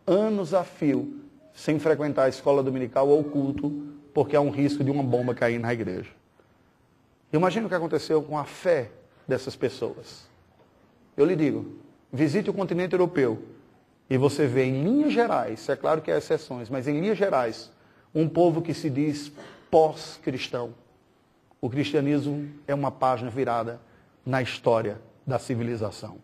anos 0.06 0.54
a 0.54 0.62
fio, 0.62 1.20
sem 1.52 1.78
frequentar 1.78 2.24
a 2.24 2.28
escola 2.28 2.62
dominical 2.62 3.08
ou 3.08 3.24
culto, 3.24 3.72
porque 4.12 4.36
há 4.36 4.40
um 4.40 4.50
risco 4.50 4.84
de 4.84 4.90
uma 4.90 5.02
bomba 5.02 5.34
cair 5.34 5.58
na 5.58 5.72
igreja. 5.72 6.10
Imagina 7.32 7.66
o 7.66 7.68
que 7.68 7.74
aconteceu 7.74 8.22
com 8.22 8.38
a 8.38 8.44
fé 8.44 8.90
dessas 9.26 9.56
pessoas. 9.56 10.28
Eu 11.16 11.24
lhe 11.24 11.34
digo, 11.34 11.83
visite 12.14 12.48
o 12.48 12.54
continente 12.54 12.92
europeu 12.92 13.42
e 14.08 14.16
você 14.16 14.46
vê 14.46 14.64
em 14.64 14.84
linhas 14.84 15.12
gerais, 15.12 15.68
é 15.68 15.74
claro 15.74 16.00
que 16.00 16.12
há 16.12 16.16
exceções, 16.16 16.70
mas 16.70 16.86
em 16.86 17.00
linhas 17.00 17.18
gerais, 17.18 17.72
um 18.14 18.28
povo 18.28 18.62
que 18.62 18.72
se 18.72 18.88
diz 18.88 19.32
pós-cristão. 19.68 20.72
O 21.60 21.68
cristianismo 21.68 22.48
é 22.68 22.74
uma 22.74 22.92
página 22.92 23.30
virada 23.30 23.80
na 24.24 24.40
história 24.40 25.00
da 25.26 25.40
civilização. 25.40 26.18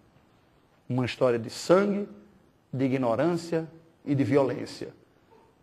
Uma 0.88 1.04
história 1.04 1.38
de 1.38 1.50
sangue, 1.50 2.08
de 2.72 2.84
ignorância 2.84 3.66
e 4.04 4.14
de 4.14 4.22
violência. 4.22 4.94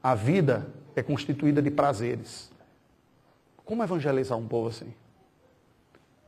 A 0.04 0.14
vida 0.14 0.68
é 0.94 1.02
constituída 1.02 1.62
de 1.62 1.72
prazeres. 1.72 2.52
Como 3.64 3.82
evangelizar 3.82 4.38
um 4.38 4.48
povo 4.48 4.68
assim? 4.68 4.94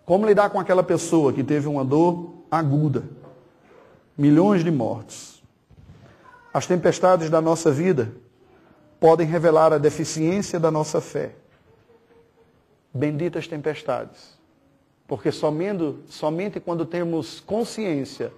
Como 0.06 0.26
lidar 0.26 0.50
com 0.52 0.60
aquela 0.60 0.84
pessoa 0.84 1.34
que 1.34 1.44
teve 1.44 1.68
uma 1.68 1.84
dor 1.84 2.46
aguda? 2.50 3.19
Milhões 4.20 4.66
de 4.66 4.70
mortos. 4.70 5.42
As 6.54 6.68
tempestades 6.68 7.30
da 7.30 7.40
nossa 7.40 7.72
vida 7.72 8.12
podem 9.00 9.26
revelar 9.26 9.72
a 9.72 9.78
deficiência 9.78 10.60
da 10.60 10.70
nossa 10.70 11.00
fé. 11.00 11.36
Benditas 12.94 13.48
tempestades. 13.48 14.38
Porque 15.08 15.32
somente, 15.32 15.96
somente 16.10 16.60
quando 16.60 16.86
temos 16.86 17.40
consciência 17.40 18.34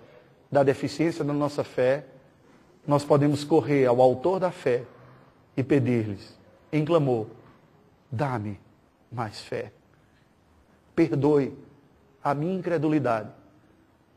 da 0.52 0.62
deficiência 0.62 1.26
da 1.26 1.34
nossa 1.34 1.64
fé, 1.64 2.06
nós 2.86 3.04
podemos 3.04 3.44
correr 3.44 3.88
ao 3.88 4.00
autor 4.00 4.40
da 4.40 4.52
fé 4.52 4.84
e 5.58 5.64
pedir-lhes, 5.64 6.38
em 6.72 6.86
clamor, 6.86 7.26
dá-me 8.12 8.60
mais 9.12 9.42
fé. 9.42 9.72
Perdoe 10.96 11.58
a 12.24 12.36
minha 12.36 12.54
incredulidade, 12.54 13.32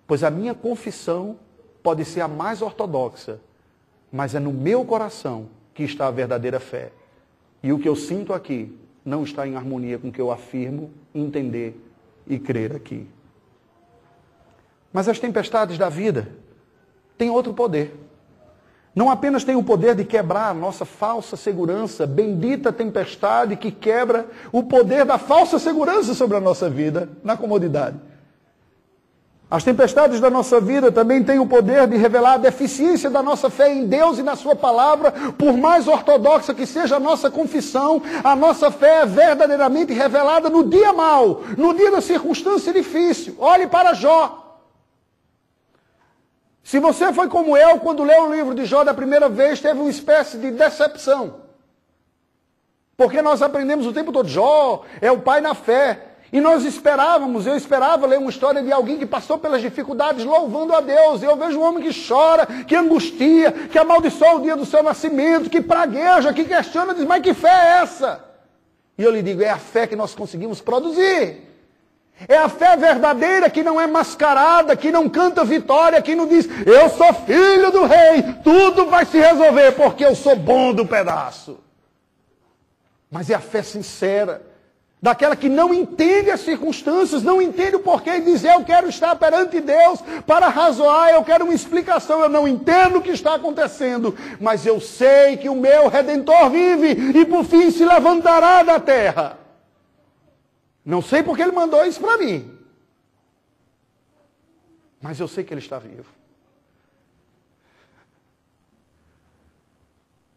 pois 0.06 0.22
a 0.22 0.30
minha 0.30 0.54
confissão 0.54 1.38
pode 1.84 2.02
ser 2.06 2.22
a 2.22 2.28
mais 2.28 2.62
ortodoxa, 2.62 3.38
mas 4.10 4.34
é 4.34 4.40
no 4.40 4.54
meu 4.54 4.86
coração 4.86 5.48
que 5.74 5.82
está 5.82 6.06
a 6.06 6.10
verdadeira 6.10 6.58
fé. 6.58 6.90
E 7.62 7.74
o 7.74 7.78
que 7.78 7.86
eu 7.86 7.94
sinto 7.94 8.32
aqui 8.32 8.74
não 9.04 9.22
está 9.22 9.46
em 9.46 9.54
harmonia 9.54 9.98
com 9.98 10.08
o 10.08 10.12
que 10.12 10.20
eu 10.20 10.32
afirmo, 10.32 10.90
entender 11.14 11.78
e 12.26 12.38
crer 12.38 12.74
aqui. 12.74 13.06
Mas 14.90 15.10
as 15.10 15.18
tempestades 15.18 15.76
da 15.76 15.90
vida 15.90 16.28
têm 17.18 17.28
outro 17.28 17.52
poder. 17.52 17.94
Não 18.94 19.10
apenas 19.10 19.44
tem 19.44 19.54
o 19.54 19.62
poder 19.62 19.94
de 19.94 20.06
quebrar 20.06 20.50
a 20.50 20.54
nossa 20.54 20.86
falsa 20.86 21.36
segurança, 21.36 22.06
bendita 22.06 22.72
tempestade 22.72 23.56
que 23.56 23.70
quebra 23.70 24.26
o 24.50 24.62
poder 24.62 25.04
da 25.04 25.18
falsa 25.18 25.58
segurança 25.58 26.14
sobre 26.14 26.38
a 26.38 26.40
nossa 26.40 26.70
vida 26.70 27.10
na 27.22 27.36
comodidade. 27.36 27.98
As 29.54 29.62
tempestades 29.62 30.18
da 30.18 30.28
nossa 30.28 30.60
vida 30.60 30.90
também 30.90 31.22
têm 31.22 31.38
o 31.38 31.46
poder 31.46 31.86
de 31.86 31.96
revelar 31.96 32.32
a 32.32 32.38
deficiência 32.38 33.08
da 33.08 33.22
nossa 33.22 33.48
fé 33.48 33.72
em 33.72 33.86
Deus 33.86 34.18
e 34.18 34.22
na 34.24 34.34
Sua 34.34 34.56
palavra, 34.56 35.12
por 35.38 35.56
mais 35.56 35.86
ortodoxa 35.86 36.52
que 36.52 36.66
seja 36.66 36.96
a 36.96 36.98
nossa 36.98 37.30
confissão, 37.30 38.02
a 38.24 38.34
nossa 38.34 38.68
fé 38.72 39.02
é 39.02 39.06
verdadeiramente 39.06 39.92
revelada 39.92 40.50
no 40.50 40.64
dia 40.64 40.92
mau, 40.92 41.42
no 41.56 41.72
dia 41.72 41.92
da 41.92 42.00
circunstância 42.00 42.72
difícil. 42.72 43.36
Olhe 43.38 43.68
para 43.68 43.94
Jó. 43.94 44.58
Se 46.64 46.80
você 46.80 47.12
foi 47.12 47.28
como 47.28 47.56
eu, 47.56 47.78
quando 47.78 48.02
leu 48.02 48.24
o 48.24 48.34
livro 48.34 48.56
de 48.56 48.64
Jó 48.64 48.82
da 48.82 48.92
primeira 48.92 49.28
vez, 49.28 49.60
teve 49.60 49.78
uma 49.78 49.88
espécie 49.88 50.36
de 50.36 50.50
decepção. 50.50 51.42
Porque 52.96 53.22
nós 53.22 53.40
aprendemos 53.40 53.86
o 53.86 53.92
tempo 53.92 54.10
todo, 54.10 54.28
Jó 54.28 54.82
é 55.00 55.12
o 55.12 55.20
pai 55.20 55.40
na 55.40 55.54
fé. 55.54 56.13
E 56.34 56.40
nós 56.40 56.64
esperávamos, 56.64 57.46
eu 57.46 57.56
esperava 57.56 58.08
ler 58.08 58.18
uma 58.18 58.28
história 58.28 58.60
de 58.60 58.72
alguém 58.72 58.98
que 58.98 59.06
passou 59.06 59.38
pelas 59.38 59.62
dificuldades 59.62 60.24
louvando 60.24 60.74
a 60.74 60.80
Deus. 60.80 61.22
Eu 61.22 61.36
vejo 61.36 61.60
um 61.60 61.62
homem 61.62 61.84
que 61.84 62.08
chora, 62.08 62.44
que 62.44 62.74
angustia, 62.74 63.52
que 63.52 63.78
amaldiçoa 63.78 64.34
o 64.34 64.42
dia 64.42 64.56
do 64.56 64.66
seu 64.66 64.82
nascimento, 64.82 65.48
que 65.48 65.60
pragueja, 65.60 66.32
que 66.32 66.44
questiona, 66.44 66.92
diz, 66.92 67.04
mas 67.04 67.22
que 67.22 67.32
fé 67.34 67.46
é 67.46 67.82
essa? 67.82 68.24
E 68.98 69.04
eu 69.04 69.12
lhe 69.12 69.22
digo, 69.22 69.44
é 69.44 69.50
a 69.50 69.58
fé 69.58 69.86
que 69.86 69.94
nós 69.94 70.12
conseguimos 70.12 70.60
produzir. 70.60 71.40
É 72.26 72.36
a 72.36 72.48
fé 72.48 72.76
verdadeira 72.76 73.48
que 73.48 73.62
não 73.62 73.80
é 73.80 73.86
mascarada, 73.86 74.74
que 74.74 74.90
não 74.90 75.08
canta 75.08 75.44
vitória, 75.44 76.02
que 76.02 76.16
não 76.16 76.26
diz, 76.26 76.48
eu 76.66 76.88
sou 76.88 77.14
filho 77.14 77.70
do 77.70 77.84
rei, 77.84 78.24
tudo 78.42 78.86
vai 78.86 79.04
se 79.04 79.20
resolver 79.20 79.70
porque 79.76 80.04
eu 80.04 80.16
sou 80.16 80.34
bom 80.34 80.74
do 80.74 80.84
pedaço. 80.84 81.60
Mas 83.08 83.30
é 83.30 83.36
a 83.36 83.40
fé 83.40 83.62
sincera, 83.62 84.53
daquela 85.04 85.36
que 85.36 85.50
não 85.50 85.74
entende 85.74 86.30
as 86.30 86.40
circunstâncias, 86.40 87.22
não 87.22 87.42
entende 87.42 87.76
o 87.76 87.80
porquê 87.80 88.12
e 88.12 88.20
diz, 88.22 88.42
eu 88.42 88.64
quero 88.64 88.88
estar 88.88 89.14
perante 89.16 89.60
Deus 89.60 90.00
para 90.26 90.48
razoar, 90.48 91.10
eu 91.10 91.22
quero 91.22 91.44
uma 91.44 91.52
explicação, 91.52 92.22
eu 92.22 92.28
não 92.30 92.48
entendo 92.48 92.96
o 92.96 93.02
que 93.02 93.10
está 93.10 93.34
acontecendo, 93.34 94.16
mas 94.40 94.64
eu 94.64 94.80
sei 94.80 95.36
que 95.36 95.46
o 95.46 95.54
meu 95.54 95.88
Redentor 95.88 96.48
vive 96.48 97.18
e 97.18 97.26
por 97.26 97.44
fim 97.44 97.70
se 97.70 97.84
levantará 97.84 98.62
da 98.62 98.80
terra. 98.80 99.38
Não 100.82 101.02
sei 101.02 101.22
porque 101.22 101.42
ele 101.42 101.52
mandou 101.52 101.84
isso 101.84 102.00
para 102.00 102.16
mim. 102.16 102.58
Mas 105.02 105.20
eu 105.20 105.28
sei 105.28 105.44
que 105.44 105.52
ele 105.52 105.60
está 105.60 105.78
vivo. 105.78 106.10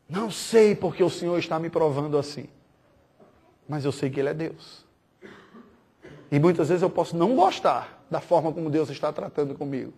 Não 0.10 0.30
sei 0.30 0.76
porque 0.76 1.02
o 1.02 1.10
Senhor 1.10 1.40
está 1.40 1.58
me 1.58 1.70
provando 1.70 2.18
assim. 2.18 2.50
Mas 3.68 3.86
eu 3.86 3.92
sei 3.92 4.10
que 4.10 4.20
Ele 4.20 4.30
é 4.30 4.34
Deus. 4.34 4.86
E 6.32 6.40
muitas 6.40 6.70
vezes 6.70 6.84
eu 6.84 6.90
posso 6.90 7.16
não 7.16 7.36
gostar 7.36 8.06
da 8.10 8.20
forma 8.20 8.52
como 8.52 8.70
Deus 8.70 8.90
está 8.90 9.12
tratando 9.12 9.56
comigo. 9.56 9.94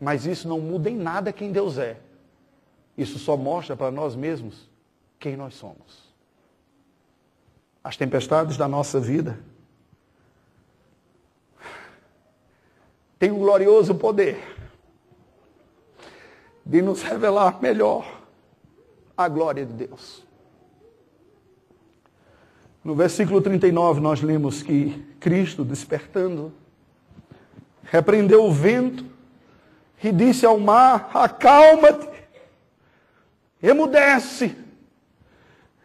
Mas 0.00 0.26
isso 0.26 0.48
não 0.48 0.60
muda 0.60 0.88
em 0.88 0.96
nada 0.96 1.32
quem 1.32 1.52
Deus 1.52 1.78
é. 1.78 1.98
Isso 2.96 3.18
só 3.18 3.36
mostra 3.36 3.76
para 3.76 3.90
nós 3.90 4.14
mesmos 4.14 4.68
quem 5.18 5.36
nós 5.36 5.54
somos 5.54 6.10
as 7.82 7.96
tempestades 7.96 8.56
da 8.56 8.68
nossa 8.68 9.00
vida, 9.00 9.38
tem 13.18 13.30
um 13.30 13.38
glorioso 13.38 13.94
poder 13.94 14.38
de 16.64 16.80
nos 16.80 17.02
revelar 17.02 17.60
melhor 17.60 18.22
a 19.16 19.28
glória 19.28 19.64
de 19.64 19.72
Deus. 19.72 20.24
No 22.82 22.94
versículo 22.94 23.40
39, 23.40 24.00
nós 24.00 24.22
lemos 24.22 24.62
que 24.62 25.04
Cristo, 25.20 25.64
despertando, 25.64 26.52
repreendeu 27.82 28.44
o 28.44 28.52
vento 28.52 29.04
e 30.02 30.10
disse 30.10 30.46
ao 30.46 30.58
mar: 30.58 31.10
Acalma-te, 31.12 32.08
emudece. 33.62 34.56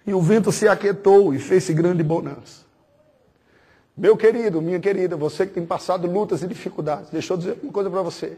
E 0.08 0.14
o 0.14 0.22
vento 0.22 0.52
se 0.52 0.68
aquietou 0.68 1.34
e 1.34 1.40
fez-se 1.40 1.74
grande 1.74 2.04
bonança. 2.04 2.64
Meu 3.98 4.16
querido, 4.16 4.62
minha 4.62 4.80
querida, 4.80 5.18
você 5.18 5.48
que 5.48 5.54
tem 5.54 5.66
passado 5.66 6.06
lutas 6.06 6.44
e 6.44 6.48
dificuldades, 6.48 7.10
deixa 7.10 7.34
eu 7.34 7.38
dizer 7.38 7.60
uma 7.64 7.72
coisa 7.72 7.90
para 7.90 8.02
você. 8.02 8.38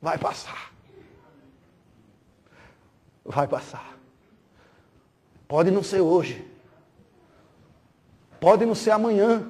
Vai 0.00 0.16
passar. 0.16 0.72
Vai 3.24 3.48
passar. 3.48 3.98
Pode 5.46 5.70
não 5.70 5.82
ser 5.82 6.00
hoje. 6.00 6.46
Pode 8.40 8.64
não 8.64 8.74
ser 8.74 8.92
amanhã. 8.92 9.46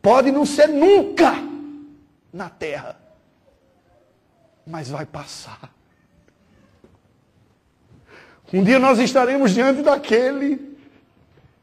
Pode 0.00 0.30
não 0.30 0.46
ser 0.46 0.68
nunca 0.68 1.34
na 2.32 2.48
terra. 2.48 2.96
Mas 4.66 4.88
vai 4.88 5.04
passar. 5.04 5.72
Um 8.52 8.64
dia 8.64 8.78
nós 8.78 8.98
estaremos 8.98 9.52
diante 9.52 9.82
daquele 9.82 10.76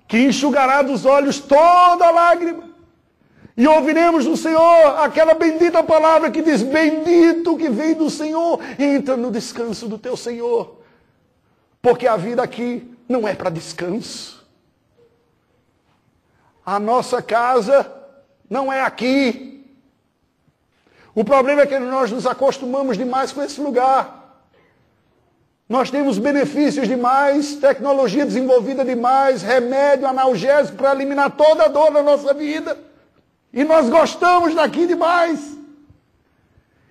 que 0.07 0.19
enxugará 0.19 0.81
dos 0.81 1.05
olhos 1.05 1.39
toda 1.39 2.09
lágrima. 2.09 2.67
E 3.57 3.67
ouviremos 3.67 4.25
do 4.25 4.37
Senhor 4.37 4.99
aquela 4.99 5.33
bendita 5.33 5.83
palavra 5.83 6.29
que 6.29 6.41
diz: 6.41 6.61
Bendito 6.61 7.57
que 7.57 7.69
vem 7.69 7.95
do 7.95 8.09
Senhor, 8.09 8.59
entra 8.77 9.17
no 9.17 9.31
descanso 9.31 9.87
do 9.87 9.97
teu 9.97 10.15
Senhor. 10.15 10.77
Porque 11.81 12.07
a 12.07 12.15
vida 12.15 12.43
aqui 12.43 12.95
não 13.09 13.27
é 13.27 13.33
para 13.33 13.49
descanso. 13.49 14.36
A 16.67 16.81
nossa 16.81 17.21
casa 17.21 17.89
não 18.49 18.73
é 18.73 18.81
aqui. 18.81 19.65
O 21.15 21.23
problema 21.23 21.61
é 21.61 21.65
que 21.65 21.79
nós 21.79 22.11
nos 22.11 22.27
acostumamos 22.27 22.97
demais 22.97 23.31
com 23.31 23.41
esse 23.41 23.61
lugar. 23.61 24.43
Nós 25.69 25.89
temos 25.89 26.17
benefícios 26.17 26.85
demais, 26.85 27.55
tecnologia 27.55 28.25
desenvolvida 28.25 28.83
demais, 28.83 29.41
remédio 29.41 30.05
analgésico 30.05 30.75
para 30.75 30.91
eliminar 30.91 31.37
toda 31.37 31.63
a 31.63 31.67
dor 31.69 31.89
da 31.89 32.03
nossa 32.03 32.33
vida. 32.33 32.77
E 33.53 33.63
nós 33.63 33.87
gostamos 33.87 34.53
daqui 34.53 34.85
demais. 34.85 35.57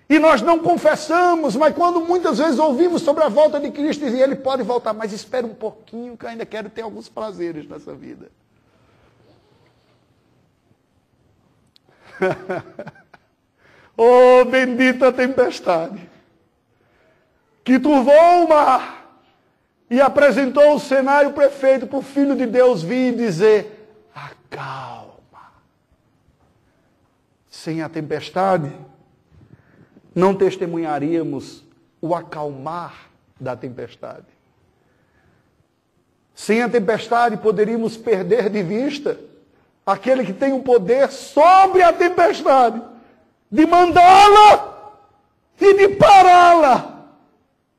E 0.09 0.17
nós 0.17 0.41
não 0.41 0.57
confessamos, 0.57 1.55
mas 1.55 1.75
quando 1.75 2.01
muitas 2.01 2.39
vezes 2.39 2.57
ouvimos 2.57 3.03
sobre 3.03 3.23
a 3.23 3.29
volta 3.29 3.59
de 3.59 3.69
Cristo, 3.69 4.07
e 4.07 4.23
ele 4.23 4.37
pode 4.37 4.63
voltar, 4.63 4.93
mas 4.93 5.13
espera 5.13 5.45
um 5.45 5.53
pouquinho 5.53 6.17
que 6.17 6.25
eu 6.25 6.29
ainda 6.29 6.47
quero 6.47 6.67
ter 6.67 6.81
alguns 6.81 7.07
prazeres 7.07 7.69
nessa 7.69 7.93
vida. 7.93 8.31
oh, 13.97 14.45
bendita 14.45 15.11
tempestade! 15.11 16.17
que 17.67 17.77
turvou 17.77 18.45
o 18.45 18.47
mar 18.47 19.21
e 19.89 19.99
apresentou 19.99 20.73
o 20.73 20.79
cenário 20.79 21.33
perfeito 21.33 21.85
para 21.85 21.99
o 21.99 22.01
Filho 22.01 22.33
de 22.33 22.45
Deus 22.45 22.81
vir 22.81 23.11
e 23.11 23.17
dizer: 23.17 23.91
acalma. 24.15 25.51
Sem 27.49 27.81
a 27.81 27.89
tempestade, 27.89 28.71
não 30.15 30.33
testemunharíamos 30.33 31.61
o 31.99 32.15
acalmar 32.15 33.09
da 33.37 33.53
tempestade. 33.53 34.27
Sem 36.33 36.63
a 36.63 36.69
tempestade, 36.69 37.35
poderíamos 37.35 37.97
perder 37.97 38.49
de 38.49 38.63
vista 38.63 39.19
aquele 39.87 40.25
que 40.25 40.33
tem 40.33 40.51
o 40.51 40.61
poder 40.61 41.09
sobre 41.09 41.81
a 41.81 41.93
tempestade, 41.93 42.81
de 43.49 43.65
mandá-la 43.65 44.93
e 45.61 45.73
de 45.75 45.95
pará-la 45.95 47.05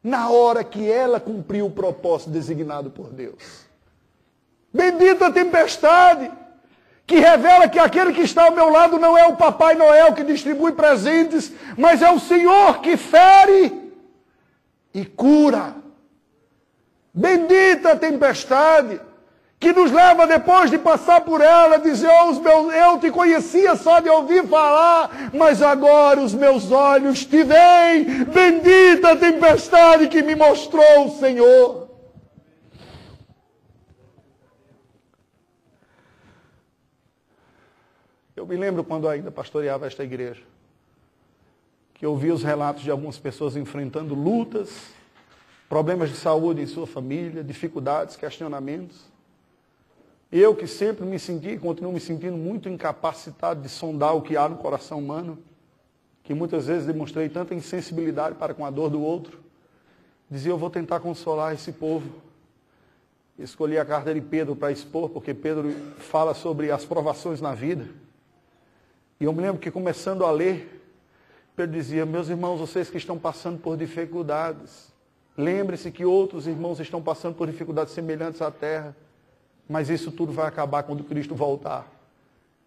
na 0.02 0.30
hora 0.30 0.64
que 0.64 0.90
ela 0.90 1.20
cumpriu 1.20 1.66
o 1.66 1.70
propósito 1.70 2.30
designado 2.30 2.88
por 2.88 3.08
Deus. 3.12 3.66
Bendita 4.72 5.26
a 5.26 5.32
tempestade, 5.32 6.30
que 7.06 7.16
revela 7.16 7.68
que 7.68 7.78
aquele 7.78 8.14
que 8.14 8.22
está 8.22 8.44
ao 8.44 8.52
meu 8.52 8.70
lado 8.70 8.98
não 8.98 9.16
é 9.16 9.26
o 9.26 9.36
Papai 9.36 9.74
Noel 9.74 10.14
que 10.14 10.24
distribui 10.24 10.72
presentes, 10.72 11.52
mas 11.76 12.00
é 12.00 12.10
o 12.10 12.18
Senhor 12.18 12.80
que 12.80 12.96
fere 12.96 13.92
e 14.94 15.04
cura. 15.04 15.74
Bendita 17.12 17.92
a 17.92 17.96
tempestade, 17.96 18.98
que 19.60 19.72
nos 19.72 19.90
leva 19.90 20.26
depois 20.26 20.70
de 20.70 20.78
passar 20.78 21.22
por 21.22 21.40
ela 21.40 21.76
a 21.76 21.78
dizer, 21.78 22.08
oh, 22.08 22.30
os 22.30 22.38
meus, 22.38 22.72
eu 22.72 22.98
te 23.00 23.10
conhecia 23.10 23.74
só 23.74 23.98
de 23.98 24.08
ouvir 24.08 24.46
falar, 24.46 25.30
mas 25.34 25.60
agora 25.60 26.20
os 26.20 26.32
meus 26.32 26.70
olhos 26.70 27.24
te 27.24 27.42
veem. 27.42 28.24
Bendita 28.24 29.16
tempestade 29.16 30.08
que 30.08 30.22
me 30.22 30.36
mostrou 30.36 31.06
o 31.06 31.10
Senhor. 31.18 31.88
Eu 38.36 38.46
me 38.46 38.56
lembro 38.56 38.84
quando 38.84 39.08
ainda 39.08 39.32
pastoreava 39.32 39.88
esta 39.88 40.04
igreja, 40.04 40.42
que 41.94 42.06
ouvi 42.06 42.30
os 42.30 42.44
relatos 42.44 42.84
de 42.84 42.90
algumas 42.92 43.18
pessoas 43.18 43.56
enfrentando 43.56 44.14
lutas, 44.14 44.70
problemas 45.68 46.10
de 46.10 46.16
saúde 46.16 46.62
em 46.62 46.66
sua 46.66 46.86
família, 46.86 47.42
dificuldades, 47.42 48.14
questionamentos. 48.14 49.17
Eu 50.30 50.54
que 50.54 50.66
sempre 50.66 51.06
me 51.06 51.18
senti 51.18 51.56
continuo 51.56 51.90
me 51.90 52.00
sentindo 52.00 52.36
muito 52.36 52.68
incapacitado 52.68 53.62
de 53.62 53.68
sondar 53.68 54.14
o 54.14 54.20
que 54.20 54.36
há 54.36 54.46
no 54.46 54.56
coração 54.56 54.98
humano, 54.98 55.38
que 56.22 56.34
muitas 56.34 56.66
vezes 56.66 56.86
demonstrei 56.86 57.30
tanta 57.30 57.54
insensibilidade 57.54 58.34
para 58.34 58.52
com 58.52 58.66
a 58.66 58.70
dor 58.70 58.90
do 58.90 59.00
outro, 59.00 59.40
dizia: 60.30 60.52
Eu 60.52 60.58
vou 60.58 60.68
tentar 60.68 61.00
consolar 61.00 61.54
esse 61.54 61.72
povo. 61.72 62.10
Escolhi 63.38 63.78
a 63.78 63.84
carta 63.84 64.12
de 64.12 64.20
Pedro 64.20 64.54
para 64.54 64.70
expor, 64.70 65.08
porque 65.08 65.32
Pedro 65.32 65.72
fala 65.96 66.34
sobre 66.34 66.70
as 66.70 66.84
provações 66.84 67.40
na 67.40 67.54
vida. 67.54 67.88
E 69.18 69.24
eu 69.24 69.32
me 69.32 69.40
lembro 69.40 69.60
que 69.60 69.70
começando 69.70 70.26
a 70.26 70.30
ler, 70.30 70.84
Pedro 71.56 71.74
dizia: 71.74 72.04
Meus 72.04 72.28
irmãos, 72.28 72.58
vocês 72.58 72.90
que 72.90 72.98
estão 72.98 73.18
passando 73.18 73.58
por 73.60 73.78
dificuldades, 73.78 74.92
lembre-se 75.34 75.90
que 75.90 76.04
outros 76.04 76.46
irmãos 76.46 76.80
estão 76.80 77.00
passando 77.00 77.34
por 77.34 77.46
dificuldades 77.46 77.94
semelhantes 77.94 78.42
à 78.42 78.50
terra. 78.50 78.94
Mas 79.68 79.90
isso 79.90 80.10
tudo 80.10 80.32
vai 80.32 80.46
acabar 80.46 80.82
quando 80.82 81.04
Cristo 81.04 81.34
voltar. 81.34 81.86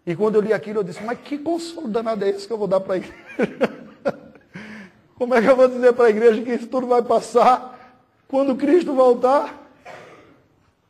E 0.06 0.14
quando 0.14 0.36
eu 0.36 0.40
li 0.40 0.52
aquilo, 0.52 0.80
eu 0.80 0.84
disse, 0.84 1.02
mas 1.02 1.18
que 1.20 1.38
consolo 1.38 1.88
danado 1.88 2.24
é 2.24 2.30
esse 2.30 2.46
que 2.46 2.52
eu 2.52 2.58
vou 2.58 2.68
dar 2.68 2.80
para 2.80 2.94
a 2.94 2.96
igreja? 2.98 3.16
Como 5.16 5.34
é 5.34 5.40
que 5.40 5.48
eu 5.48 5.56
vou 5.56 5.68
dizer 5.68 5.92
para 5.92 6.06
a 6.06 6.10
igreja 6.10 6.42
que 6.42 6.52
isso 6.52 6.66
tudo 6.66 6.86
vai 6.86 7.02
passar 7.02 8.00
quando 8.28 8.56
Cristo 8.56 8.92
voltar? 8.92 9.70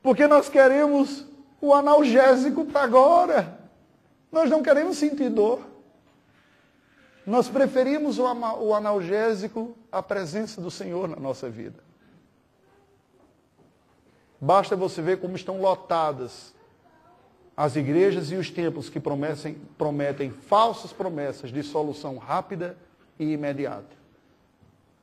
Porque 0.03 0.27
nós 0.27 0.49
queremos 0.49 1.27
o 1.61 1.73
analgésico 1.75 2.65
para 2.65 2.83
agora. 2.83 3.59
Nós 4.31 4.51
não 4.51 4.63
queremos 4.63 4.97
sentir 4.97 5.29
dor. 5.29 5.61
Nós 7.27 7.49
preferimos 7.49 8.19
o 8.19 8.75
analgésico 8.75 9.77
à 9.93 10.03
presença 10.03 10.61
do 10.61 10.71
Senhor 10.71 11.07
na 11.07 11.17
nossa 11.17 11.49
vida. 11.49 11.92
Basta 14.45 14.75
você 14.75 15.01
ver 15.01 15.21
como 15.21 15.37
estão 15.37 15.61
lotadas 15.61 16.53
as 17.57 17.77
igrejas 17.77 18.33
e 18.33 18.35
os 18.35 18.51
templos 18.51 18.89
que 18.89 18.99
prometem, 18.99 19.55
prometem 19.79 20.33
falsas 20.33 20.93
promessas 20.93 21.53
de 21.53 21.63
solução 21.63 22.19
rápida 22.19 22.77
e 23.21 23.33
imediata. 23.35 23.95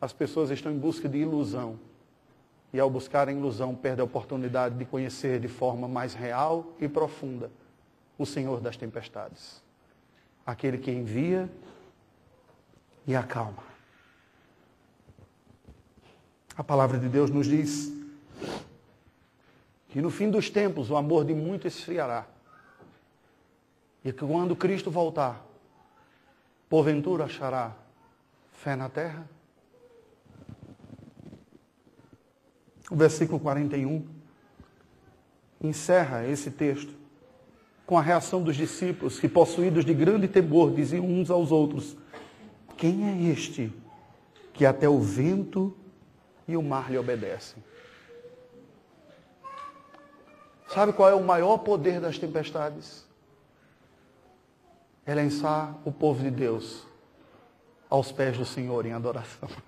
As 0.02 0.12
pessoas 0.12 0.50
estão 0.50 0.70
em 0.70 0.78
busca 0.78 1.08
de 1.08 1.20
ilusão. 1.20 1.80
E 2.74 2.80
ao 2.82 2.90
buscar 2.90 3.30
a 3.30 3.32
ilusão, 3.32 3.74
perdem 3.74 4.02
a 4.02 4.06
oportunidade 4.06 4.76
de 4.76 4.84
conhecer 4.84 5.40
de 5.40 5.48
forma 5.48 5.88
mais 5.88 6.14
real 6.14 6.74
e 6.78 6.90
profunda 6.90 7.50
o 8.18 8.26
Senhor 8.26 8.60
das 8.60 8.76
tempestades. 8.76 9.64
Aquele 10.46 10.78
que 10.78 10.92
envia 10.92 11.50
e 13.08 13.16
acalma. 13.16 13.64
A 16.58 16.64
palavra 16.64 17.00
de 17.00 17.08
Deus 17.08 17.30
nos 17.30 17.48
diz 17.48 17.99
que 19.90 20.02
no 20.02 20.10
fim 20.10 20.30
dos 20.30 20.50
tempos 20.50 20.90
o 20.90 20.96
amor 20.96 21.26
de 21.26 21.34
muito 21.34 21.68
esfriará. 21.68 22.26
E 24.06 24.14
que 24.14 24.26
quando 24.26 24.56
Cristo 24.56 24.90
voltar, 24.90 25.46
porventura 26.70 27.26
achará 27.26 27.76
fé 28.54 28.76
na 28.76 28.88
terra? 28.88 29.28
O 32.90 32.96
versículo 32.96 33.40
41 33.40 34.08
encerra 35.62 36.26
esse 36.28 36.52
texto 36.52 36.98
com 37.86 37.98
a 37.98 38.02
reação 38.02 38.42
dos 38.44 38.56
discípulos 38.56 39.20
que, 39.20 39.28
possuídos 39.28 39.84
de 39.84 39.94
grande 39.94 40.28
temor, 40.28 40.72
diziam 40.74 41.06
uns 41.06 41.30
aos 41.30 41.52
outros: 41.52 41.98
Quem 42.78 43.10
é 43.10 43.32
este 43.32 43.74
que 44.54 44.66
até 44.66 44.88
o 44.88 45.00
vento 45.00 45.76
e 46.48 46.56
o 46.56 46.62
mar 46.62 46.92
lhe 46.92 46.98
obedecem? 46.98 47.64
Sabe 50.74 50.93
qual 50.93 51.09
é 51.09 51.15
o 51.15 51.24
maior 51.24 51.57
poder 51.57 51.99
das 51.99 52.20
tempestades? 52.20 53.03
É 55.05 55.15
lançar 55.15 55.76
o 55.84 55.91
povo 55.91 56.22
de 56.22 56.30
Deus 56.30 56.86
aos 57.89 58.11
pés 58.11 58.38
do 58.38 58.45
Senhor 58.45 58.86
em 58.86 58.93
adoração. 58.93 59.49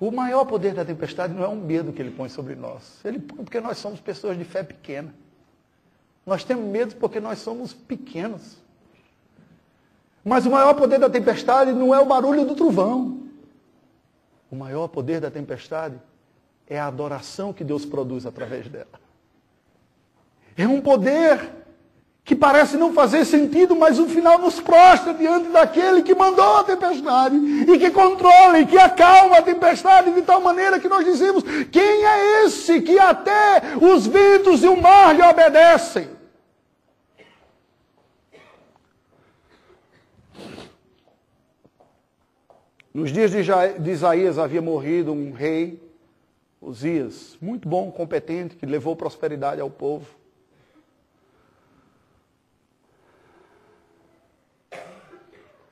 O 0.00 0.12
maior 0.12 0.44
poder 0.44 0.74
da 0.74 0.84
tempestade 0.84 1.34
não 1.34 1.42
é 1.42 1.48
um 1.48 1.56
medo 1.56 1.92
que 1.92 2.00
ele 2.00 2.12
põe 2.12 2.28
sobre 2.28 2.54
nós. 2.54 3.04
Ele 3.04 3.18
põe 3.18 3.38
porque 3.38 3.60
nós 3.60 3.78
somos 3.78 3.98
pessoas 3.98 4.38
de 4.38 4.44
fé 4.44 4.62
pequena. 4.62 5.12
Nós 6.24 6.44
temos 6.44 6.64
medo 6.66 6.94
porque 6.94 7.18
nós 7.18 7.40
somos 7.40 7.74
pequenos. 7.74 8.58
Mas 10.24 10.46
o 10.46 10.52
maior 10.52 10.74
poder 10.74 11.00
da 11.00 11.10
tempestade 11.10 11.72
não 11.72 11.92
é 11.92 11.98
o 11.98 12.06
barulho 12.06 12.44
do 12.44 12.54
trovão. 12.54 13.26
O 14.48 14.54
maior 14.54 14.86
poder 14.86 15.20
da 15.20 15.32
tempestade 15.32 16.00
é 16.68 16.78
a 16.78 16.86
adoração 16.86 17.52
que 17.52 17.64
Deus 17.64 17.84
produz 17.84 18.26
através 18.26 18.68
dela. 18.68 19.00
É 20.56 20.66
um 20.68 20.80
poder 20.80 21.58
que 22.24 22.36
parece 22.36 22.76
não 22.76 22.92
fazer 22.92 23.24
sentido, 23.24 23.74
mas 23.74 23.96
no 23.98 24.06
final 24.06 24.38
nos 24.38 24.60
prostra 24.60 25.14
diante 25.14 25.48
daquele 25.48 26.02
que 26.02 26.14
mandou 26.14 26.56
a 26.56 26.64
tempestade 26.64 27.36
e 27.36 27.78
que 27.78 27.90
controla 27.90 28.60
e 28.60 28.66
que 28.66 28.76
acalma 28.76 29.38
a 29.38 29.42
tempestade 29.42 30.12
de 30.12 30.20
tal 30.20 30.40
maneira 30.42 30.78
que 30.78 30.88
nós 30.88 31.06
dizemos: 31.06 31.42
quem 31.72 32.04
é 32.04 32.44
esse 32.44 32.82
que 32.82 32.98
até 32.98 33.62
os 33.80 34.06
ventos 34.06 34.62
e 34.62 34.68
o 34.68 34.76
mar 34.76 35.14
lhe 35.14 35.22
obedecem? 35.22 36.10
Nos 42.92 43.10
dias 43.10 43.30
de 43.30 43.90
Isaías 43.90 44.38
havia 44.38 44.60
morrido 44.60 45.12
um 45.12 45.32
rei 45.32 45.87
Osias, 46.60 47.38
muito 47.40 47.68
bom, 47.68 47.90
competente, 47.90 48.56
que 48.56 48.66
levou 48.66 48.96
prosperidade 48.96 49.60
ao 49.60 49.70
povo. 49.70 50.18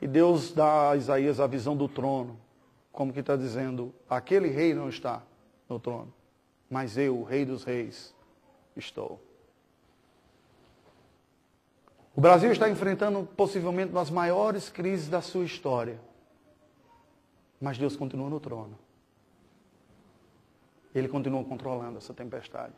E 0.01 0.07
Deus 0.07 0.53
dá 0.53 0.91
a 0.91 0.97
Isaías 0.97 1.41
a 1.41 1.47
visão 1.47 1.77
do 1.77 1.89
trono, 1.89 2.39
como 2.93 3.13
que 3.13 3.21
está 3.21 3.35
dizendo, 3.35 3.93
aquele 4.09 4.49
rei 4.49 4.73
não 4.73 4.89
está 4.89 5.23
no 5.69 5.81
trono, 5.81 6.13
mas 6.71 6.97
eu, 6.97 7.19
o 7.19 7.25
rei 7.25 7.45
dos 7.45 7.65
reis, 7.65 8.15
estou. 8.77 9.21
O 12.15 12.21
Brasil 12.21 12.51
está 12.51 12.71
enfrentando 12.71 13.29
possivelmente 13.37 13.91
uma 13.91 14.01
das 14.01 14.11
maiores 14.11 14.71
crises 14.71 15.09
da 15.09 15.21
sua 15.21 15.45
história. 15.45 16.01
Mas 17.61 17.77
Deus 17.77 17.95
continua 17.95 18.31
no 18.31 18.41
trono. 18.41 18.79
Ele 20.99 21.09
continua 21.09 21.45
controlando 21.45 21.99
essa 21.99 22.15
tempestade. 22.15 22.73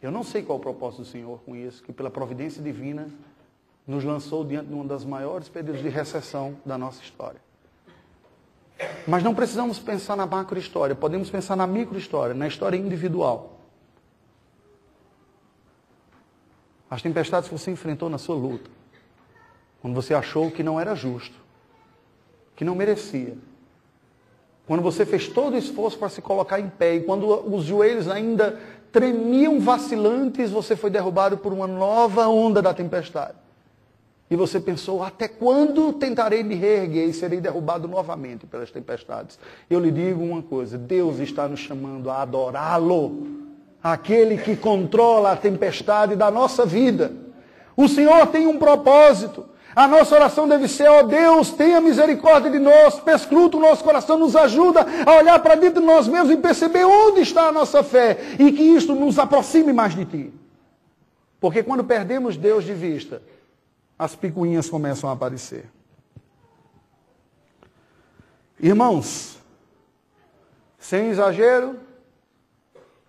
Eu 0.00 0.12
não 0.12 0.22
sei 0.22 0.42
qual 0.42 0.58
é 0.58 0.60
o 0.60 0.62
propósito 0.62 1.02
do 1.02 1.08
Senhor 1.08 1.40
com 1.40 1.56
isso, 1.56 1.82
que 1.82 1.92
pela 1.92 2.08
providência 2.08 2.62
divina 2.62 3.08
nos 3.84 4.04
lançou 4.04 4.44
diante 4.44 4.68
de 4.68 4.74
um 4.74 4.86
das 4.86 5.04
maiores 5.04 5.48
períodos 5.48 5.82
de 5.82 5.88
recessão 5.88 6.56
da 6.64 6.78
nossa 6.78 7.02
história. 7.02 7.40
Mas 9.08 9.24
não 9.24 9.34
precisamos 9.34 9.78
pensar 9.78 10.16
na 10.16 10.24
macro 10.24 10.58
história, 10.58 10.94
podemos 10.94 11.30
pensar 11.30 11.56
na 11.56 11.66
micro 11.66 11.98
história, 11.98 12.34
na 12.34 12.46
história 12.46 12.76
individual. 12.76 13.58
As 16.88 17.02
tempestades 17.02 17.48
que 17.48 17.58
você 17.58 17.72
enfrentou 17.72 18.08
na 18.08 18.18
sua 18.18 18.36
luta, 18.36 18.70
quando 19.82 19.94
você 19.94 20.14
achou 20.14 20.48
que 20.50 20.62
não 20.62 20.78
era 20.78 20.94
justo, 20.94 21.36
que 22.54 22.64
não 22.64 22.76
merecia, 22.76 23.36
quando 24.66 24.82
você 24.82 25.04
fez 25.04 25.28
todo 25.28 25.54
o 25.54 25.58
esforço 25.58 25.98
para 25.98 26.08
se 26.08 26.22
colocar 26.22 26.58
em 26.58 26.68
pé, 26.68 26.96
e 26.96 27.00
quando 27.00 27.26
os 27.54 27.64
joelhos 27.64 28.08
ainda 28.08 28.58
tremiam 28.90 29.60
vacilantes, 29.60 30.50
você 30.50 30.74
foi 30.76 30.88
derrubado 30.88 31.36
por 31.36 31.52
uma 31.52 31.66
nova 31.66 32.26
onda 32.28 32.62
da 32.62 32.72
tempestade. 32.72 33.34
E 34.30 34.36
você 34.36 34.58
pensou, 34.58 35.02
até 35.02 35.28
quando 35.28 35.92
tentarei 35.92 36.42
me 36.42 36.54
reerguer 36.54 37.08
e 37.08 37.12
serei 37.12 37.40
derrubado 37.40 37.86
novamente 37.86 38.46
pelas 38.46 38.70
tempestades? 38.70 39.38
Eu 39.68 39.80
lhe 39.80 39.90
digo 39.90 40.22
uma 40.22 40.42
coisa, 40.42 40.78
Deus 40.78 41.18
está 41.18 41.46
nos 41.46 41.60
chamando 41.60 42.08
a 42.10 42.22
adorá-lo, 42.22 43.26
aquele 43.82 44.38
que 44.38 44.56
controla 44.56 45.32
a 45.32 45.36
tempestade 45.36 46.16
da 46.16 46.30
nossa 46.30 46.64
vida. 46.64 47.12
O 47.76 47.86
Senhor 47.86 48.26
tem 48.28 48.46
um 48.46 48.58
propósito. 48.58 49.44
A 49.74 49.88
nossa 49.88 50.14
oração 50.14 50.46
deve 50.46 50.68
ser, 50.68 50.88
ó 50.88 51.00
oh 51.00 51.02
Deus, 51.02 51.50
tenha 51.50 51.80
misericórdia 51.80 52.50
de 52.50 52.60
nós, 52.60 53.00
perscruta 53.00 53.56
o 53.56 53.60
nosso 53.60 53.82
coração, 53.82 54.16
nos 54.16 54.36
ajuda 54.36 54.86
a 55.04 55.18
olhar 55.18 55.38
para 55.40 55.56
dentro 55.56 55.80
de 55.80 55.86
nós 55.86 56.06
mesmos 56.06 56.30
e 56.30 56.36
perceber 56.36 56.84
onde 56.84 57.22
está 57.22 57.48
a 57.48 57.52
nossa 57.52 57.82
fé 57.82 58.18
e 58.38 58.52
que 58.52 58.62
isto 58.62 58.94
nos 58.94 59.18
aproxime 59.18 59.72
mais 59.72 59.94
de 59.94 60.04
Ti. 60.04 60.32
Porque 61.40 61.62
quando 61.62 61.82
perdemos 61.82 62.36
Deus 62.36 62.64
de 62.64 62.72
vista, 62.72 63.20
as 63.98 64.14
picuinhas 64.14 64.70
começam 64.70 65.10
a 65.10 65.12
aparecer. 65.12 65.64
Irmãos, 68.60 69.36
sem 70.78 71.08
exagero 71.08 71.76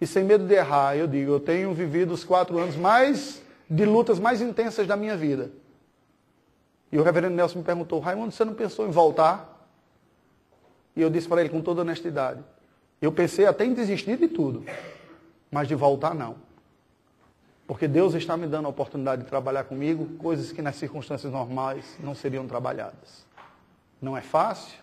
e 0.01 0.07
sem 0.07 0.23
medo 0.23 0.45
de 0.45 0.55
errar, 0.55 0.97
eu 0.97 1.07
digo, 1.07 1.33
eu 1.33 1.39
tenho 1.39 1.73
vivido 1.73 2.13
os 2.13 2.23
quatro 2.23 2.57
anos 2.57 2.75
mais 2.75 3.41
de 3.69 3.85
lutas 3.85 4.19
mais 4.19 4.41
intensas 4.41 4.87
da 4.87 4.97
minha 4.97 5.15
vida. 5.15 5.51
E 6.95 6.97
o 6.97 7.03
reverendo 7.03 7.35
Nelson 7.35 7.57
me 7.57 7.65
perguntou, 7.65 7.99
Raimundo, 7.99 8.31
você 8.31 8.45
não 8.45 8.53
pensou 8.53 8.87
em 8.87 8.89
voltar? 8.89 9.67
E 10.95 11.01
eu 11.01 11.09
disse 11.09 11.27
para 11.27 11.41
ele 11.41 11.49
com 11.49 11.59
toda 11.59 11.81
honestidade, 11.81 12.41
eu 13.01 13.11
pensei 13.11 13.45
até 13.45 13.65
em 13.65 13.73
desistir 13.73 14.17
de 14.17 14.29
tudo, 14.29 14.63
mas 15.51 15.67
de 15.67 15.75
voltar 15.75 16.15
não. 16.15 16.37
Porque 17.67 17.85
Deus 17.85 18.13
está 18.13 18.37
me 18.37 18.47
dando 18.47 18.67
a 18.67 18.69
oportunidade 18.69 19.23
de 19.23 19.27
trabalhar 19.27 19.65
comigo 19.65 20.15
coisas 20.15 20.53
que 20.53 20.61
nas 20.61 20.77
circunstâncias 20.77 21.33
normais 21.33 21.97
não 21.99 22.15
seriam 22.15 22.47
trabalhadas. 22.47 23.25
Não 24.01 24.15
é 24.15 24.21
fácil, 24.21 24.79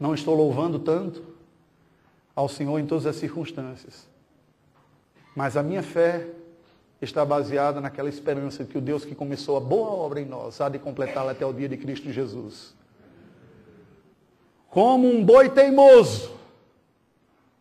não 0.00 0.14
estou 0.14 0.34
louvando 0.34 0.78
tanto 0.78 1.22
ao 2.34 2.48
Senhor 2.48 2.78
em 2.78 2.86
todas 2.86 3.04
as 3.04 3.16
circunstâncias. 3.16 4.08
Mas 5.36 5.58
a 5.58 5.62
minha 5.62 5.82
fé 5.82 6.26
está 7.04 7.24
baseada 7.24 7.80
naquela 7.80 8.08
esperança 8.08 8.64
que 8.64 8.76
o 8.76 8.80
Deus 8.80 9.04
que 9.04 9.14
começou 9.14 9.56
a 9.56 9.60
boa 9.60 9.90
obra 9.90 10.20
em 10.20 10.24
nós 10.24 10.60
há 10.60 10.68
de 10.68 10.78
completá-la 10.78 11.32
até 11.32 11.44
o 11.44 11.52
dia 11.52 11.68
de 11.68 11.76
Cristo 11.76 12.10
Jesus. 12.10 12.74
Como 14.68 15.08
um 15.08 15.24
boi 15.24 15.48
teimoso, 15.48 16.32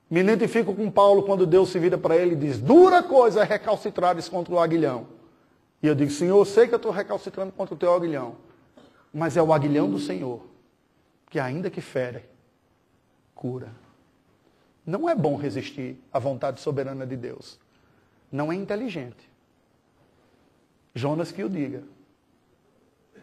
me 0.09 0.19
identifico 0.21 0.73
com 0.75 0.89
Paulo 0.91 1.23
quando 1.23 1.45
Deus 1.45 1.69
se 1.69 1.79
vira 1.79 1.97
para 1.97 2.15
ele 2.15 2.33
e 2.33 2.35
diz: 2.35 2.59
dura 2.59 3.01
coisa 3.01 3.41
é 3.41 3.43
recalcitrares 3.43 4.29
contra 4.29 4.53
o 4.53 4.59
aguilhão. 4.59 5.07
E 5.81 5.87
eu 5.87 5.95
digo: 5.95 6.11
Senhor, 6.11 6.37
eu 6.37 6.45
sei 6.45 6.67
que 6.67 6.73
eu 6.73 6.77
estou 6.77 6.91
recalcitrando 6.91 7.51
contra 7.51 7.75
o 7.75 7.77
teu 7.77 7.93
aguilhão, 7.93 8.35
mas 9.13 9.37
é 9.37 9.41
o 9.41 9.51
aguilhão 9.51 9.89
do 9.89 9.99
Senhor, 9.99 10.41
que 11.29 11.39
ainda 11.39 11.69
que 11.69 11.81
fere, 11.81 12.25
cura. 13.33 13.69
Não 14.85 15.09
é 15.09 15.15
bom 15.15 15.35
resistir 15.35 15.97
à 16.11 16.19
vontade 16.19 16.59
soberana 16.59 17.05
de 17.05 17.15
Deus. 17.15 17.59
Não 18.31 18.51
é 18.51 18.55
inteligente. 18.55 19.32
Jonas 20.93 21.31
que 21.31 21.43
o 21.43 21.49
diga. 21.49 21.83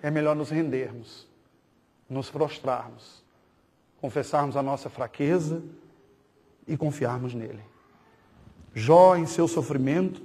É 0.03 0.11
melhor 0.11 0.35
nos 0.35 0.51
rendermos, 0.51 1.29
nos 2.09 2.31
prostrarmos, 2.31 3.23
confessarmos 4.01 4.57
a 4.57 4.62
nossa 4.62 4.89
fraqueza 4.89 5.62
e 6.66 6.77
confiarmos 6.77 7.35
nele. 7.35 7.62
Jó, 8.75 9.16
em 9.16 9.27
seu 9.27 9.47
sofrimento, 9.47 10.23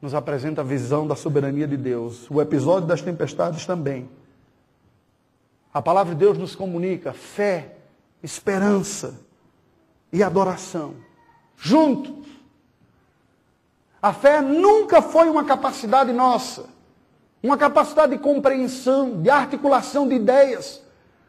nos 0.00 0.14
apresenta 0.14 0.60
a 0.60 0.64
visão 0.64 1.06
da 1.06 1.16
soberania 1.16 1.66
de 1.66 1.76
Deus. 1.76 2.30
O 2.30 2.40
episódio 2.40 2.88
das 2.88 3.02
tempestades 3.02 3.66
também. 3.66 4.08
A 5.72 5.82
palavra 5.82 6.14
de 6.14 6.20
Deus 6.20 6.38
nos 6.38 6.54
comunica 6.54 7.12
fé, 7.12 7.76
esperança 8.22 9.20
e 10.12 10.22
adoração. 10.22 10.94
Juntos. 11.56 12.35
A 14.00 14.12
fé 14.12 14.40
nunca 14.40 15.00
foi 15.02 15.28
uma 15.28 15.44
capacidade 15.44 16.12
nossa, 16.12 16.66
uma 17.42 17.56
capacidade 17.56 18.12
de 18.12 18.18
compreensão, 18.18 19.22
de 19.22 19.30
articulação 19.30 20.06
de 20.08 20.14
ideias 20.14 20.86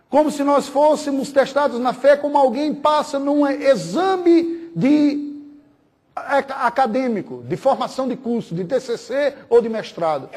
como 0.09 0.31
se 0.31 0.43
nós 0.43 0.67
fôssemos 0.67 1.31
testados 1.31 1.79
na 1.79 1.93
fé, 1.93 2.15
como 2.15 2.37
alguém 2.37 2.73
passa 2.73 3.19
num 3.19 3.45
exame 3.47 4.71
de 4.75 5.35
acadêmico, 6.15 7.43
de 7.47 7.57
formação 7.57 8.07
de 8.07 8.15
curso, 8.15 8.55
de 8.55 8.63
TCC 8.63 9.35
ou 9.49 9.61
de 9.61 9.69
mestrado. 9.69 10.29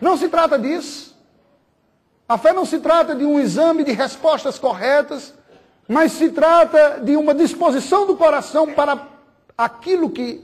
Não 0.00 0.16
se 0.16 0.28
trata 0.28 0.58
disso. 0.58 1.16
A 2.28 2.38
fé 2.38 2.52
não 2.52 2.64
se 2.64 2.78
trata 2.78 3.14
de 3.14 3.24
um 3.24 3.38
exame 3.38 3.84
de 3.84 3.92
respostas 3.92 4.58
corretas, 4.58 5.34
mas 5.86 6.12
se 6.12 6.30
trata 6.30 7.00
de 7.00 7.14
uma 7.14 7.34
disposição 7.34 8.06
do 8.06 8.16
coração 8.16 8.72
para 8.72 9.06
aquilo 9.56 10.08
que 10.08 10.42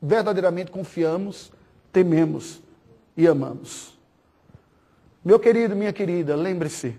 verdadeiramente 0.00 0.70
confiamos, 0.70 1.52
tememos 1.92 2.60
e 3.16 3.26
amamos. 3.26 3.98
Meu 5.24 5.38
querido, 5.38 5.76
minha 5.76 5.92
querida, 5.92 6.34
lembre-se 6.34 6.98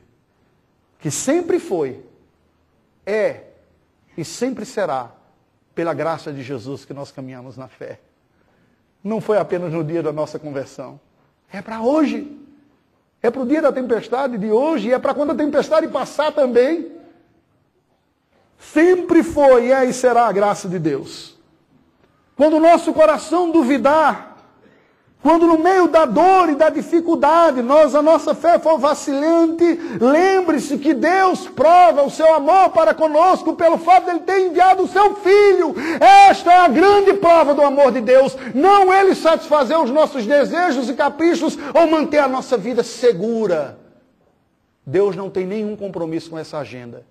que 1.00 1.10
sempre 1.10 1.60
foi, 1.60 2.06
é 3.06 3.46
e 4.16 4.24
sempre 4.24 4.66
será 4.66 5.12
pela 5.74 5.94
graça 5.94 6.32
de 6.32 6.44
Jesus 6.44 6.86
que 6.86 6.94
nós 6.94 7.12
caminhamos 7.12 7.58
na 7.58 7.68
fé. 7.68 8.00
Não 9.04 9.20
foi 9.20 9.38
apenas 9.38 9.74
no 9.74 9.84
dia 9.84 10.04
da 10.04 10.12
nossa 10.12 10.38
conversão. 10.38 11.00
É 11.52 11.62
para 11.62 11.82
hoje. 11.82 12.40
É 13.24 13.32
para 13.32 13.42
o 13.42 13.46
dia 13.46 13.62
da 13.62 13.72
tempestade 13.72 14.38
de 14.38 14.52
hoje 14.52 14.90
e 14.90 14.94
é 14.94 15.00
para 15.00 15.14
quando 15.14 15.32
a 15.32 15.36
tempestade 15.36 15.88
passar 15.88 16.32
também. 16.32 16.92
Sempre 18.60 19.24
foi, 19.24 19.72
é 19.72 19.86
e 19.86 19.94
será 19.94 20.28
a 20.28 20.32
graça 20.32 20.70
de 20.70 20.78
Deus. 20.78 21.40
Quando 22.42 22.58
o 22.58 22.60
nosso 22.60 22.92
coração 22.92 23.52
duvidar, 23.52 24.36
quando 25.22 25.46
no 25.46 25.60
meio 25.60 25.88
da 25.88 26.06
dor 26.06 26.50
e 26.50 26.56
da 26.56 26.72
dificuldade, 26.72 27.62
nós 27.62 27.94
a 27.94 28.02
nossa 28.02 28.34
fé 28.34 28.58
for 28.58 28.80
vacilante, 28.80 29.80
lembre-se 30.02 30.80
que 30.80 30.92
Deus 30.92 31.48
prova 31.48 32.02
o 32.02 32.10
seu 32.10 32.34
amor 32.34 32.72
para 32.72 32.96
conosco 32.96 33.54
pelo 33.54 33.78
fato 33.78 34.06
de 34.06 34.10
ele 34.10 34.20
ter 34.22 34.48
enviado 34.48 34.82
o 34.82 34.88
seu 34.88 35.18
filho. 35.18 35.76
Esta 36.00 36.52
é 36.52 36.58
a 36.58 36.68
grande 36.68 37.14
prova 37.14 37.54
do 37.54 37.62
amor 37.62 37.92
de 37.92 38.02
Deus. 38.02 38.36
Não 38.56 38.92
ele 38.92 39.14
satisfazer 39.14 39.80
os 39.80 39.92
nossos 39.92 40.26
desejos 40.26 40.90
e 40.90 40.96
caprichos 40.96 41.56
ou 41.76 41.86
manter 41.86 42.18
a 42.18 42.28
nossa 42.28 42.58
vida 42.58 42.82
segura. 42.82 43.78
Deus 44.84 45.16
não 45.16 45.30
tem 45.30 45.46
nenhum 45.46 45.76
compromisso 45.76 46.32
com 46.32 46.40
essa 46.40 46.58
agenda. 46.58 47.06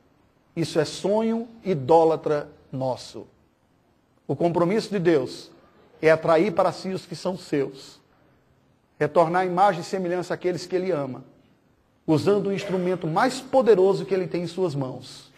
Isso 0.57 0.81
é 0.81 0.85
sonho 0.85 1.47
idólatra 1.65 2.49
nosso. 2.73 3.29
O 4.31 4.37
compromisso 4.37 4.91
de 4.91 5.01
Deus 5.01 5.51
é 6.01 6.09
atrair 6.09 6.53
para 6.53 6.71
si 6.71 6.91
os 6.91 7.05
que 7.05 7.17
são 7.17 7.37
seus 7.37 7.99
é 8.97 9.09
tornar 9.09 9.41
a 9.41 9.45
imagem 9.45 9.81
e 9.81 9.85
semelhança 9.85 10.35
àqueles 10.35 10.67
que 10.67 10.77
ele 10.77 10.93
ama, 10.93 11.25
usando 12.07 12.47
o 12.47 12.53
instrumento 12.53 13.09
mais 13.09 13.41
poderoso 13.41 14.07
que 14.07 14.15
ele 14.15 14.29
tem 14.29 14.45
em 14.45 14.47
suas 14.47 14.73
mãos, 14.73 15.33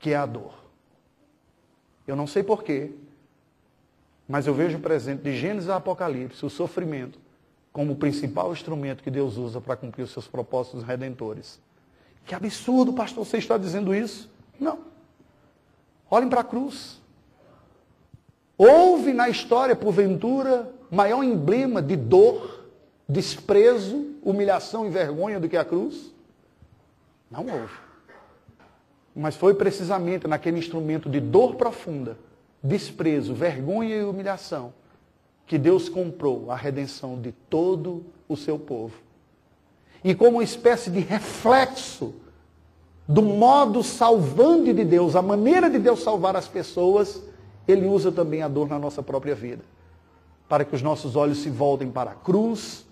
que 0.00 0.10
é 0.10 0.16
a 0.16 0.26
dor. 0.26 0.54
Eu 2.04 2.16
não 2.16 2.26
sei 2.26 2.42
porquê, 2.42 2.90
mas 4.26 4.48
eu 4.48 4.54
vejo 4.54 4.80
presente 4.80 5.22
de 5.22 5.36
Gênesis 5.36 5.70
a 5.70 5.76
Apocalipse 5.76 6.44
o 6.44 6.50
sofrimento 6.50 7.16
como 7.72 7.92
o 7.92 7.96
principal 7.96 8.52
instrumento 8.52 9.04
que 9.04 9.10
Deus 9.10 9.36
usa 9.36 9.60
para 9.60 9.76
cumprir 9.76 10.02
os 10.02 10.10
seus 10.10 10.26
propósitos 10.26 10.82
redentores. 10.82 11.60
Que 12.26 12.34
absurdo, 12.34 12.92
pastor, 12.92 13.24
você 13.24 13.38
está 13.38 13.56
dizendo 13.56 13.94
isso? 13.94 14.28
Não. 14.58 14.80
Olhem 16.10 16.28
para 16.28 16.40
a 16.40 16.44
cruz. 16.44 16.98
Houve 18.58 19.12
na 19.12 19.28
história, 19.28 19.76
porventura, 19.76 20.68
maior 20.90 21.22
emblema 21.22 21.80
de 21.80 21.94
dor, 21.94 22.64
desprezo, 23.08 24.16
humilhação 24.20 24.84
e 24.84 24.90
vergonha 24.90 25.38
do 25.38 25.48
que 25.48 25.56
a 25.56 25.64
cruz? 25.64 26.12
Não 27.30 27.46
houve. 27.46 27.74
Mas 29.14 29.36
foi 29.36 29.54
precisamente 29.54 30.26
naquele 30.26 30.58
instrumento 30.58 31.08
de 31.08 31.20
dor 31.20 31.54
profunda, 31.54 32.18
desprezo, 32.60 33.32
vergonha 33.32 33.94
e 33.94 34.04
humilhação, 34.04 34.72
que 35.46 35.56
Deus 35.56 35.88
comprou 35.88 36.50
a 36.50 36.56
redenção 36.56 37.20
de 37.20 37.30
todo 37.48 38.04
o 38.28 38.36
seu 38.36 38.58
povo. 38.58 38.94
E 40.02 40.16
como 40.16 40.38
uma 40.38 40.44
espécie 40.44 40.90
de 40.90 41.00
reflexo 41.00 42.14
do 43.06 43.22
modo 43.22 43.84
salvante 43.84 44.72
de 44.72 44.84
Deus, 44.84 45.14
a 45.14 45.22
maneira 45.22 45.70
de 45.70 45.78
Deus 45.78 46.02
salvar 46.02 46.36
as 46.36 46.46
pessoas, 46.46 47.22
ele 47.68 47.86
usa 47.86 48.10
também 48.10 48.42
a 48.42 48.48
dor 48.48 48.68
na 48.68 48.78
nossa 48.78 49.02
própria 49.02 49.34
vida 49.34 49.62
para 50.48 50.64
que 50.64 50.74
os 50.74 50.82
nossos 50.82 51.14
olhos 51.14 51.42
se 51.42 51.50
voltem 51.50 51.90
para 51.90 52.12
a 52.12 52.14
cruz 52.14 52.86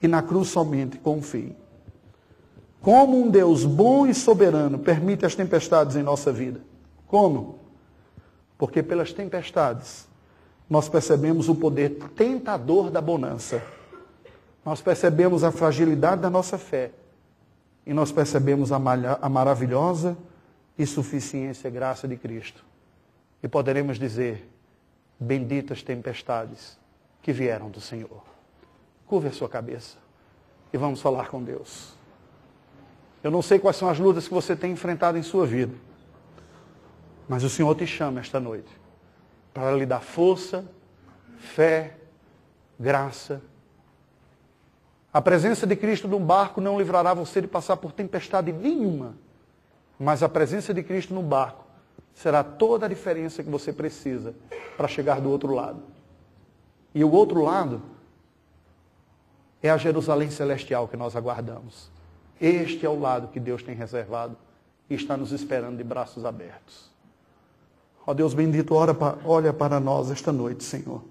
e 0.00 0.08
na 0.08 0.22
cruz 0.22 0.48
somente 0.48 0.96
confiem. 0.98 1.54
Como 2.80 3.22
um 3.22 3.30
Deus 3.30 3.64
bom 3.64 4.06
e 4.06 4.14
soberano 4.14 4.78
permite 4.78 5.26
as 5.26 5.34
tempestades 5.34 5.94
em 5.94 6.02
nossa 6.02 6.32
vida? 6.32 6.60
Como? 7.06 7.58
Porque 8.56 8.82
pelas 8.82 9.12
tempestades 9.12 10.08
nós 10.68 10.88
percebemos 10.88 11.48
o 11.48 11.54
poder 11.54 11.90
tentador 12.16 12.90
da 12.90 13.00
bonança. 13.00 13.62
Nós 14.64 14.80
percebemos 14.80 15.44
a 15.44 15.52
fragilidade 15.52 16.22
da 16.22 16.30
nossa 16.30 16.56
fé. 16.56 16.92
E 17.84 17.92
nós 17.92 18.10
percebemos 18.10 18.72
a, 18.72 18.76
a 19.20 19.28
maravilhosa 19.28 20.16
e 20.78 20.86
suficiência 20.86 21.68
graça 21.68 22.08
de 22.08 22.16
Cristo. 22.16 22.64
E 23.42 23.48
poderemos 23.48 23.98
dizer: 23.98 24.48
benditas 25.18 25.82
tempestades 25.82 26.78
que 27.20 27.32
vieram 27.32 27.70
do 27.70 27.80
Senhor. 27.80 28.22
Curve 29.06 29.28
a 29.28 29.32
sua 29.32 29.48
cabeça 29.48 29.98
e 30.72 30.78
vamos 30.78 31.00
falar 31.00 31.28
com 31.28 31.42
Deus. 31.42 31.94
Eu 33.22 33.30
não 33.30 33.42
sei 33.42 33.58
quais 33.58 33.76
são 33.76 33.88
as 33.88 33.98
lutas 33.98 34.26
que 34.26 34.34
você 34.34 34.56
tem 34.56 34.72
enfrentado 34.72 35.16
em 35.16 35.22
sua 35.22 35.46
vida, 35.46 35.74
mas 37.28 37.44
o 37.44 37.50
Senhor 37.50 37.74
te 37.76 37.86
chama 37.86 38.20
esta 38.20 38.40
noite 38.40 38.70
para 39.54 39.72
lhe 39.72 39.86
dar 39.86 40.00
força, 40.00 40.64
fé, 41.38 41.96
graça. 42.80 43.42
A 45.12 45.20
presença 45.20 45.66
de 45.66 45.76
Cristo 45.76 46.08
num 46.08 46.24
barco 46.24 46.60
não 46.60 46.78
livrará 46.78 47.12
você 47.12 47.40
de 47.40 47.46
passar 47.46 47.76
por 47.76 47.92
tempestade 47.92 48.50
nenhuma, 48.50 49.14
mas 49.98 50.22
a 50.22 50.28
presença 50.28 50.72
de 50.72 50.82
Cristo 50.82 51.12
no 51.14 51.22
barco 51.22 51.61
será 52.14 52.44
toda 52.44 52.86
a 52.86 52.88
diferença 52.88 53.42
que 53.42 53.50
você 53.50 53.72
precisa 53.72 54.34
para 54.76 54.88
chegar 54.88 55.20
do 55.20 55.30
outro 55.30 55.54
lado. 55.54 55.82
E 56.94 57.02
o 57.02 57.10
outro 57.10 57.42
lado 57.42 57.82
é 59.62 59.70
a 59.70 59.76
Jerusalém 59.76 60.30
celestial 60.30 60.88
que 60.88 60.96
nós 60.96 61.16
aguardamos. 61.16 61.90
Este 62.40 62.84
é 62.84 62.88
o 62.88 62.98
lado 62.98 63.28
que 63.28 63.40
Deus 63.40 63.62
tem 63.62 63.74
reservado 63.74 64.36
e 64.90 64.94
está 64.94 65.16
nos 65.16 65.32
esperando 65.32 65.76
de 65.76 65.84
braços 65.84 66.24
abertos. 66.24 66.90
Ó 68.06 68.12
Deus 68.12 68.34
bendito, 68.34 68.74
olha 68.74 69.52
para 69.52 69.78
nós 69.78 70.10
esta 70.10 70.32
noite, 70.32 70.64
Senhor. 70.64 71.02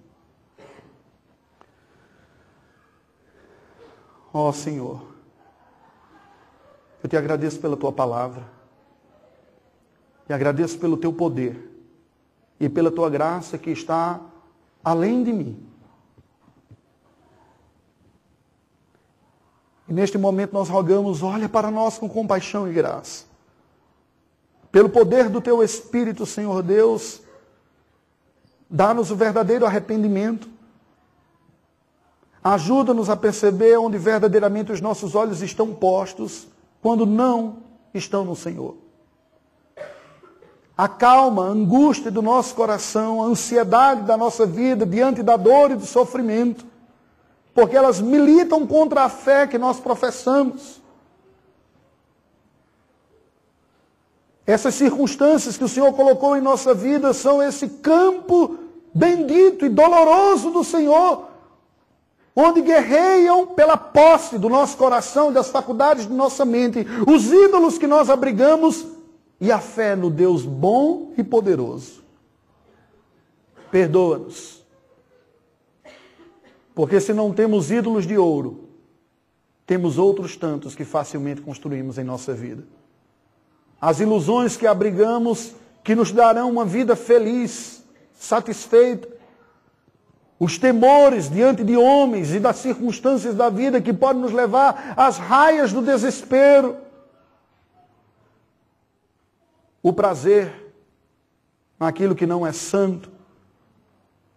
Ó 4.33 4.51
Senhor, 4.51 5.01
eu 7.01 7.09
te 7.09 7.17
agradeço 7.17 7.59
pela 7.59 7.75
tua 7.75 7.91
palavra, 7.91 8.43
e 10.27 10.33
agradeço 10.33 10.77
pelo 10.79 10.97
teu 10.97 11.11
poder 11.11 11.69
e 12.59 12.69
pela 12.69 12.91
tua 12.91 13.09
graça 13.09 13.57
que 13.57 13.71
está 13.71 14.19
além 14.83 15.23
de 15.23 15.33
mim. 15.33 15.67
E 19.87 19.93
neste 19.93 20.17
momento 20.17 20.53
nós 20.53 20.69
rogamos, 20.69 21.21
olha 21.21 21.49
para 21.49 21.69
nós 21.69 21.97
com 21.97 22.07
compaixão 22.07 22.67
e 22.69 22.73
graça. 22.73 23.25
Pelo 24.71 24.89
poder 24.89 25.27
do 25.27 25.41
teu 25.41 25.61
Espírito, 25.61 26.25
Senhor 26.25 26.63
Deus, 26.63 27.21
dá-nos 28.69 29.11
o 29.11 29.15
verdadeiro 29.15 29.65
arrependimento. 29.65 30.47
Ajuda-nos 32.41 33.09
a 33.09 33.17
perceber 33.17 33.77
onde 33.77 33.97
verdadeiramente 33.97 34.71
os 34.71 34.79
nossos 34.79 35.13
olhos 35.13 35.41
estão 35.41 35.73
postos, 35.73 36.47
quando 36.81 37.05
não 37.05 37.57
estão 37.93 38.23
no 38.23 38.35
Senhor. 38.35 38.77
Acalma 40.83 41.45
a 41.45 41.49
angústia 41.49 42.09
do 42.09 42.21
nosso 42.21 42.55
coração, 42.55 43.21
a 43.21 43.25
ansiedade 43.25 44.03
da 44.03 44.17
nossa 44.17 44.45
vida 44.45 44.85
diante 44.85 45.21
da 45.21 45.37
dor 45.37 45.71
e 45.71 45.75
do 45.75 45.85
sofrimento 45.85 46.71
porque 47.53 47.75
elas 47.75 47.99
militam 47.99 48.65
contra 48.65 49.03
a 49.03 49.09
fé 49.09 49.45
que 49.45 49.57
nós 49.57 49.79
professamos. 49.79 50.81
Essas 54.45 54.75
circunstâncias 54.75 55.57
que 55.57 55.63
o 55.63 55.69
Senhor 55.69 55.93
colocou 55.93 56.35
em 56.35 56.41
nossa 56.41 56.73
vida 56.73 57.13
são 57.13 57.41
esse 57.41 57.67
campo 57.67 58.57
bendito 58.93 59.65
e 59.65 59.69
doloroso 59.69 60.49
do 60.49 60.63
Senhor, 60.63 61.27
onde 62.35 62.61
guerreiam 62.61 63.47
pela 63.47 63.77
posse 63.77 64.37
do 64.37 64.49
nosso 64.49 64.75
coração, 64.77 65.31
das 65.31 65.49
faculdades 65.49 66.07
de 66.07 66.13
nossa 66.13 66.43
mente, 66.43 66.85
os 67.07 67.31
ídolos 67.31 67.77
que 67.77 67.87
nós 67.87 68.09
abrigamos 68.09 68.85
e 69.41 69.51
a 69.51 69.59
fé 69.59 69.95
no 69.95 70.09
Deus 70.09 70.45
bom 70.45 71.11
e 71.17 71.23
poderoso. 71.23 72.01
Perdoa-nos 73.69 74.61
porque 76.73 76.99
se 76.99 77.13
não 77.13 77.33
temos 77.33 77.69
ídolos 77.69 78.07
de 78.07 78.17
ouro, 78.17 78.69
temos 79.65 79.97
outros 79.97 80.35
tantos 80.35 80.73
que 80.73 80.85
facilmente 80.85 81.41
construímos 81.41 81.97
em 81.97 82.03
nossa 82.03 82.33
vida. 82.33 82.63
As 83.79 83.99
ilusões 83.99 84.55
que 84.55 84.67
abrigamos, 84.67 85.53
que 85.83 85.95
nos 85.95 86.11
darão 86.11 86.49
uma 86.49 86.65
vida 86.65 86.95
feliz, 86.95 87.83
satisfeita. 88.13 89.07
Os 90.39 90.57
temores 90.57 91.29
diante 91.29 91.63
de 91.63 91.75
homens 91.75 92.33
e 92.33 92.39
das 92.39 92.57
circunstâncias 92.57 93.35
da 93.35 93.49
vida 93.49 93.81
que 93.81 93.93
podem 93.93 94.21
nos 94.21 94.31
levar 94.31 94.93
às 94.97 95.17
raias 95.17 95.71
do 95.71 95.81
desespero. 95.81 96.77
O 99.81 99.91
prazer 99.91 100.73
naquilo 101.79 102.15
que 102.15 102.27
não 102.27 102.45
é 102.45 102.51
santo 102.51 103.11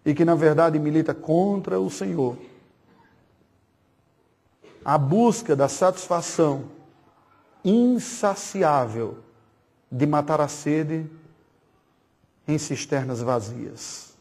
e 0.05 0.15
que 0.15 0.25
na 0.25 0.35
verdade 0.35 0.79
milita 0.79 1.15
contra 1.15 1.79
o 1.79 1.91
Senhor. 1.91 2.39
A 4.85 4.97
busca 4.99 5.55
da 5.57 5.69
satisfação 5.69 6.71
insaciável 7.65 9.19
de 9.91 10.07
matar 10.07 10.41
a 10.41 10.49
sede 10.49 11.11
em 12.47 12.59
cisternas 12.59 13.21
vazias. 13.23 14.15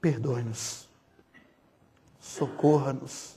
Perdoe-nos, 0.00 0.86
socorra-nos, 2.20 3.36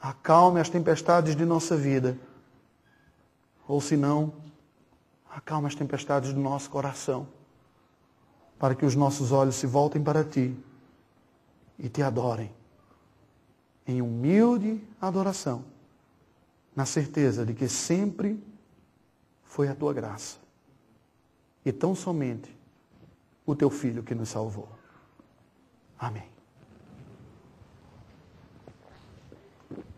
acalme 0.00 0.60
as 0.60 0.68
tempestades 0.68 1.36
de 1.36 1.44
nossa 1.44 1.76
vida, 1.76 2.18
ou 3.68 3.80
se 3.80 3.96
não, 5.36 5.38
acalme 5.38 5.66
as 5.66 5.74
tempestades 5.74 6.32
do 6.32 6.40
nosso 6.40 6.70
coração 6.70 7.28
para 8.58 8.74
que 8.74 8.86
os 8.86 8.94
nossos 8.94 9.32
olhos 9.32 9.54
se 9.56 9.66
voltem 9.66 10.02
para 10.02 10.24
ti 10.24 10.56
e 11.78 11.88
te 11.88 12.02
adorem 12.02 12.50
em 13.86 14.00
humilde 14.02 14.82
adoração, 15.00 15.64
na 16.74 16.86
certeza 16.86 17.44
de 17.44 17.54
que 17.54 17.68
sempre 17.68 18.42
foi 19.44 19.68
a 19.68 19.74
tua 19.74 19.92
graça 19.92 20.38
e 21.64 21.72
tão 21.72 21.94
somente 21.94 22.54
o 23.44 23.54
teu 23.54 23.70
filho 23.70 24.02
que 24.02 24.14
nos 24.14 24.30
salvou. 24.30 24.68
Amém. 25.98 26.35